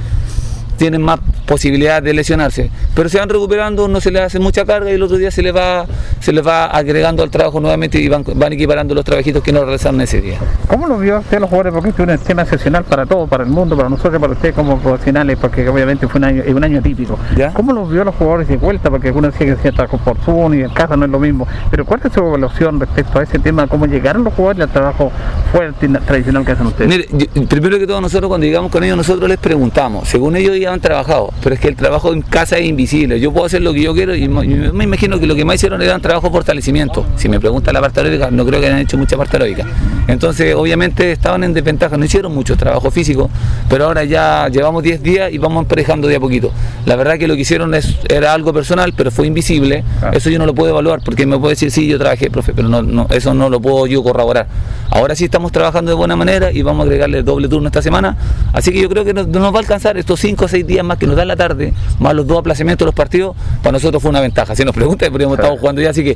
[0.77, 2.69] tienen más posibilidad de lesionarse.
[2.95, 5.41] Pero se van recuperando, no se les hace mucha carga y el otro día se
[5.41, 5.85] les va,
[6.19, 9.63] se les va agregando al trabajo nuevamente y van, van equiparando los trabajitos que no
[9.63, 10.37] realizaron ese día.
[10.67, 11.73] ¿Cómo lo vio usted los jugadores?
[11.73, 14.77] Porque es un tema excepcional para todos, para el mundo, para nosotros, para ustedes como
[14.79, 17.17] profesionales, porque obviamente fue un año, un año típico.
[17.35, 17.53] ¿Ya?
[17.53, 18.89] ¿Cómo los vio los jugadores de vuelta?
[18.89, 21.47] Porque algunos decían que cierta por Zoom y en casa no es lo mismo.
[21.69, 23.67] Pero ¿cuál es su evaluación respecto a ese tema?
[23.67, 25.11] ¿Cómo llegaron los jugadores al trabajo
[25.51, 26.89] fuerte y tradicional que hacen ustedes?
[26.89, 30.57] Mire, yo- primero que todo nosotros cuando llegamos con ellos nosotros les preguntamos, según ellos
[30.57, 33.61] ya han trabajado, pero es que el trabajo en casa es invisible, yo puedo hacer
[33.61, 36.31] lo que yo quiero y me imagino que lo que más hicieron era un trabajo
[36.31, 39.65] fortalecimiento, si me pregunta la parte aeróbica, no creo que hayan hecho mucha parte aeróbica,
[40.07, 43.29] entonces obviamente estaban en desventaja, no hicieron mucho trabajo físico,
[43.69, 46.51] pero ahora ya llevamos 10 días y vamos emparejando de a poquito,
[46.85, 49.83] la verdad que lo que hicieron es, era algo personal, pero fue invisible,
[50.13, 52.67] eso yo no lo puedo evaluar, porque me puede decir, sí, yo trabajé, profe, pero
[52.69, 54.47] no, no, eso no lo puedo yo corroborar.
[54.89, 58.17] Ahora sí estamos trabajando de buena manera y vamos a agregarle doble turno esta semana,
[58.53, 60.85] así que yo creo que nos, nos va a alcanzar estos 5 o 6 días
[60.85, 64.01] más que nos da la tarde, más los dos aplazamientos de los partidos, para nosotros
[64.01, 64.55] fue una ventaja.
[64.55, 66.15] Si nos preguntan, podríamos estar jugando ya, así que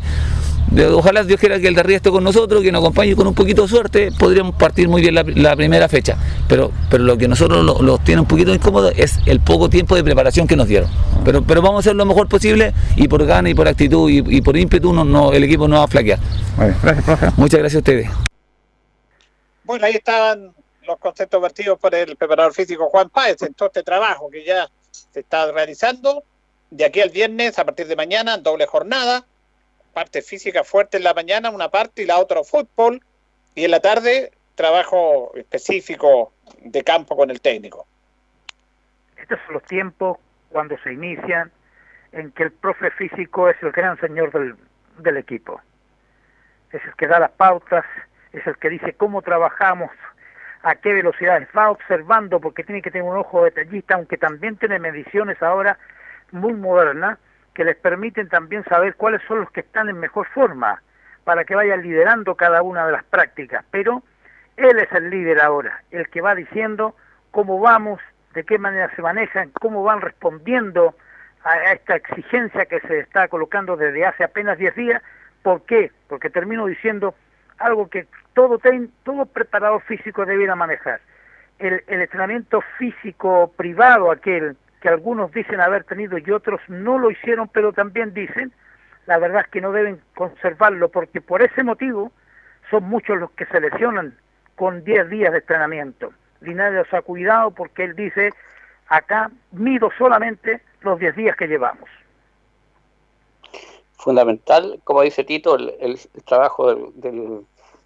[0.94, 3.34] ojalá Dios quiera que el de arriba esté con nosotros, que nos acompañe con un
[3.34, 6.18] poquito de suerte, podríamos partir muy bien la, la primera fecha.
[6.48, 9.96] Pero, pero lo que nosotros lo- los tiene un poquito incómodo es el poco tiempo
[9.96, 10.90] de preparación que nos dieron.
[11.26, 14.18] Pero, pero vamos a hacer lo mejor posible y por gana y por actitud y,
[14.38, 16.20] y por ímpetu no, no- el equipo no va a flaquear.
[16.84, 17.28] gracias, profe.
[17.38, 18.10] Muchas gracias a ustedes.
[19.64, 20.52] Bueno, ahí estaban
[20.88, 24.68] los conceptos vertidos por el preparador físico Juan Páez en todo este trabajo que ya
[24.92, 26.24] se está realizando.
[26.70, 29.26] De aquí al viernes, a partir de mañana, doble jornada.
[29.94, 33.02] Parte física fuerte en la mañana, una parte, y la otra fútbol.
[33.56, 37.88] Y en la tarde, trabajo específico de campo con el técnico.
[39.18, 40.18] Estos son los tiempos
[40.50, 41.52] cuando se inician
[42.12, 44.56] en que el profe físico es el gran señor del,
[45.00, 45.62] del equipo.
[46.72, 47.86] Es el que da las pautas,
[48.34, 49.92] es el que dice cómo trabajamos,
[50.64, 54.80] a qué velocidades va observando, porque tiene que tener un ojo detallista, aunque también tiene
[54.80, 55.78] mediciones ahora
[56.32, 57.20] muy modernas
[57.54, 60.82] que les permiten también saber cuáles son los que están en mejor forma
[61.24, 63.66] para que vayan liderando cada una de las prácticas.
[63.72, 64.04] Pero
[64.58, 66.96] él es el líder ahora, el que va diciendo
[67.32, 68.00] cómo vamos,
[68.34, 70.96] de qué manera se manejan, cómo van respondiendo
[71.44, 75.02] a, esta exigencia que se está colocando desde hace apenas 10 días.
[75.42, 75.92] ¿Por qué?
[76.08, 77.16] Porque termino diciendo
[77.60, 81.00] algo que todo, ten- todo preparador físico debiera manejar.
[81.60, 87.10] El, el entrenamiento físico privado, aquel que algunos dicen haber tenido y otros no lo
[87.10, 88.52] hicieron, pero también dicen,
[89.08, 92.12] la verdad es que no deben conservarlo porque por ese motivo
[92.70, 94.14] son muchos los que se lesionan
[94.56, 96.14] con 10 días de entrenamiento.
[96.42, 98.32] Linares ha cuidado porque él dice,
[98.88, 101.90] acá mido solamente los 10 días que llevamos.
[103.98, 107.46] Fundamental, como dice Tito, el, trabajo del, del,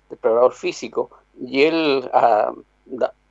[0.10, 1.10] del físico
[1.42, 2.54] y él ha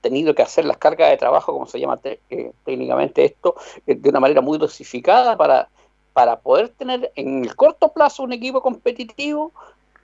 [0.00, 3.54] tenido que hacer las cargas de trabajo, como se llama te- eh, técnicamente esto,
[3.86, 5.68] eh, de una manera muy dosificada para,
[6.14, 9.52] para poder tener en el corto plazo un equipo competitivo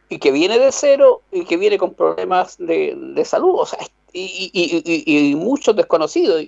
[0.08, 3.78] y que viene de cero y que viene con problemas de, de salud, o sea,
[4.12, 6.42] y, y- y- y- muchos desconocidos.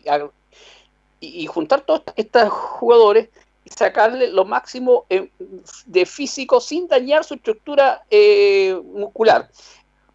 [1.21, 3.29] Y, juntar todos estos jugadores
[3.77, 5.31] sacarle lo máximo eh,
[5.87, 9.49] de físico sin dañar su estructura eh, muscular.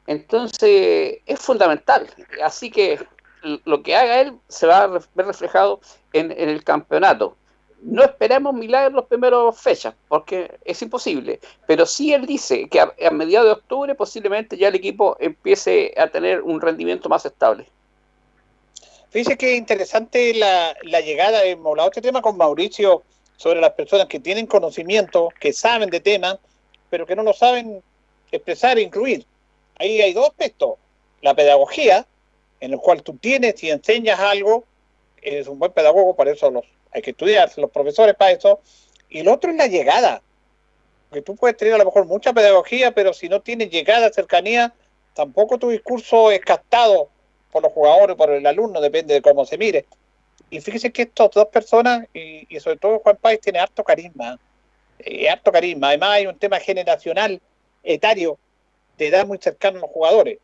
[0.07, 2.07] Entonces es fundamental.
[2.43, 2.99] Así que
[3.65, 5.81] lo que haga él se va a ver reflejado
[6.13, 7.35] en, el campeonato.
[7.81, 11.39] No esperemos milagros las primeras fechas, porque es imposible.
[11.67, 16.07] Pero sí él dice que a, mediados de octubre posiblemente ya el equipo empiece a
[16.07, 17.67] tener un rendimiento más estable.
[19.09, 23.03] Fíjese que interesante la, la llegada, hemos hablado este tema con Mauricio
[23.37, 26.37] sobre las personas que tienen conocimiento, que saben de temas,
[26.89, 27.81] pero que no lo saben
[28.31, 29.25] expresar e incluir.
[29.77, 30.75] Ahí hay dos aspectos.
[31.21, 32.05] La pedagogía,
[32.59, 34.65] en el cual tú tienes y enseñas algo,
[35.21, 38.59] eres un buen pedagogo, para eso los, hay que estudiar, los profesores para eso.
[39.09, 40.21] Y el otro es la llegada.
[41.09, 44.73] Porque tú puedes tener a lo mejor mucha pedagogía, pero si no tienes llegada, cercanía,
[45.13, 47.09] tampoco tu discurso es captado
[47.51, 49.85] por los jugadores, por el alumno, depende de cómo se mire.
[50.49, 54.37] Y fíjese que estas dos personas, y, sobre todo Juan Páez, tiene harto carisma.
[54.99, 55.87] eh, harto carisma.
[55.87, 57.41] Además hay un tema generacional,
[57.83, 58.37] etario,
[58.97, 60.39] de edad muy cercana a los jugadores.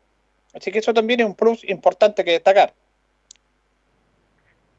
[0.54, 2.74] Así que eso también es un plus importante que destacar.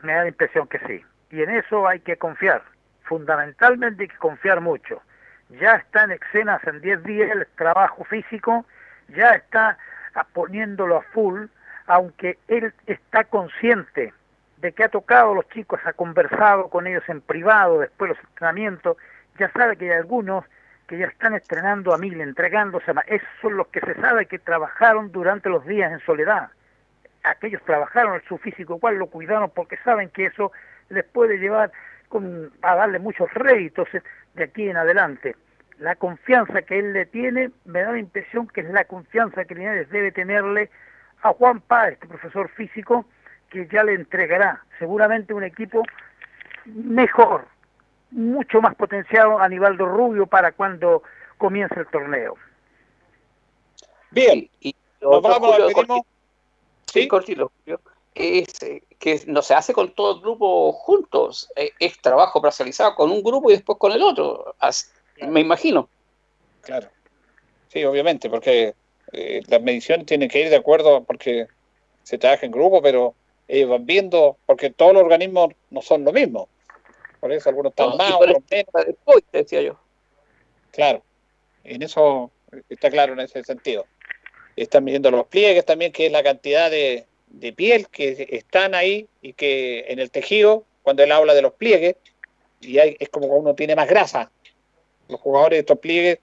[0.01, 1.01] Me da la impresión que sí.
[1.31, 2.61] Y en eso hay que confiar.
[3.03, 5.01] Fundamentalmente hay que confiar mucho.
[5.49, 8.65] Ya está en escenas en 10 días el trabajo físico,
[9.09, 9.77] ya está
[10.33, 11.45] poniéndolo a full,
[11.87, 14.13] aunque él está consciente
[14.61, 18.15] de que ha tocado a los chicos, ha conversado con ellos en privado después de
[18.15, 18.95] los entrenamientos,
[19.39, 20.45] ya sabe que hay algunos
[20.87, 23.05] que ya están estrenando a mil, entregándose más.
[23.07, 26.49] Esos son los que se sabe que trabajaron durante los días en soledad.
[27.23, 30.51] Aquellos trabajaron su físico, igual lo cuidaron porque saben que eso
[30.89, 31.71] les puede llevar
[32.09, 33.87] con- a darle muchos réditos
[34.35, 35.35] de aquí en adelante.
[35.79, 39.55] La confianza que él le tiene, me da la impresión que es la confianza que
[39.55, 40.69] Linares debe tenerle
[41.23, 43.05] a Juan Páez, este profesor físico,
[43.51, 45.83] que ya le entregará seguramente un equipo
[46.65, 47.47] mejor,
[48.11, 51.03] mucho más potenciado a Nivaldo Rubio para cuando
[51.37, 52.37] comience el torneo.
[54.11, 56.01] Bien, y nos vamos, despedimos.
[56.85, 57.51] Sí, cortito,
[58.13, 62.95] es eh, que no se hace con todo el grupo juntos, eh, es trabajo parcializado
[62.95, 64.55] con un grupo y después con el otro,
[65.27, 65.89] me imagino.
[66.61, 66.89] Claro,
[67.69, 68.75] sí, obviamente, porque
[69.13, 71.47] eh, las mediciones tienen que ir de acuerdo porque
[72.03, 73.15] se trabaja en grupo, pero
[73.51, 76.47] ellos van viendo, porque todos los organismos no son lo mismo.
[77.19, 79.23] Por eso algunos están más, otros menos.
[79.33, 79.77] decía yo.
[80.71, 81.03] Claro,
[81.65, 82.31] en eso
[82.69, 83.85] está claro en ese sentido.
[84.55, 89.09] Están midiendo los pliegues también, que es la cantidad de, de piel que están ahí
[89.21, 91.97] y que en el tejido, cuando él habla de los pliegues,
[92.61, 94.31] y hay, es como cuando uno tiene más grasa.
[95.09, 96.19] Los jugadores de estos pliegues,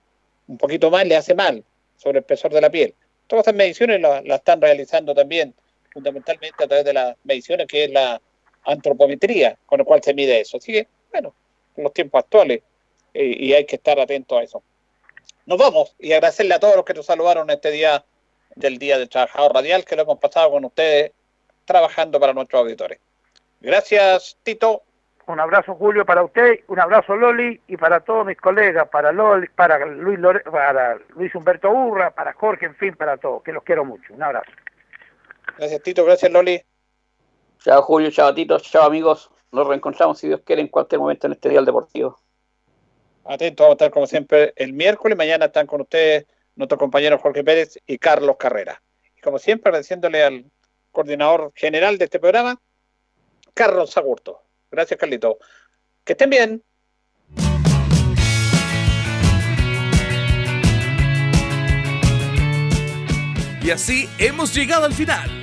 [0.47, 1.63] un poquito más le hace mal
[1.95, 2.95] sobre el espesor de la piel.
[3.27, 5.53] Todas estas mediciones las están realizando también
[5.91, 8.21] fundamentalmente a través de las mediciones que es la
[8.65, 10.57] antropometría, con la cual se mide eso.
[10.57, 11.33] Así que, bueno,
[11.75, 12.61] en los tiempos actuales,
[13.13, 14.61] eh, y hay que estar atento a eso.
[15.45, 18.03] Nos vamos y agradecerle a todos los que nos saludaron este día
[18.55, 21.11] del Día del Trabajador Radial, que lo hemos pasado con ustedes
[21.65, 22.99] trabajando para nuestros auditores.
[23.61, 24.83] Gracias, Tito.
[25.27, 29.47] Un abrazo, Julio, para usted, un abrazo, Loli, y para todos mis colegas, para Loli,
[29.49, 30.19] para Luis,
[30.51, 34.11] para Luis Humberto Urra, para Jorge, en fin, para todos, que los quiero mucho.
[34.11, 34.49] Un abrazo.
[35.59, 36.05] Gracias, Tito.
[36.05, 36.61] Gracias, Loli.
[37.61, 38.09] Chao, Julio.
[38.11, 38.57] Chao, Tito.
[38.59, 39.29] Chao, amigos.
[39.51, 42.17] Nos reencontramos, si Dios quiere, en cualquier momento en este día deportivo.
[43.25, 45.17] Atentos, vamos a estar como siempre el miércoles.
[45.17, 48.81] Mañana están con ustedes nuestro compañero Jorge Pérez y Carlos Carrera.
[49.17, 50.45] Y como siempre, agradeciéndole al
[50.91, 52.57] coordinador general de este programa,
[53.53, 54.41] Carlos Agurto.
[54.71, 55.39] Gracias, Carlito.
[56.05, 56.63] Que estén bien.
[63.61, 65.29] Y así hemos llegado al final,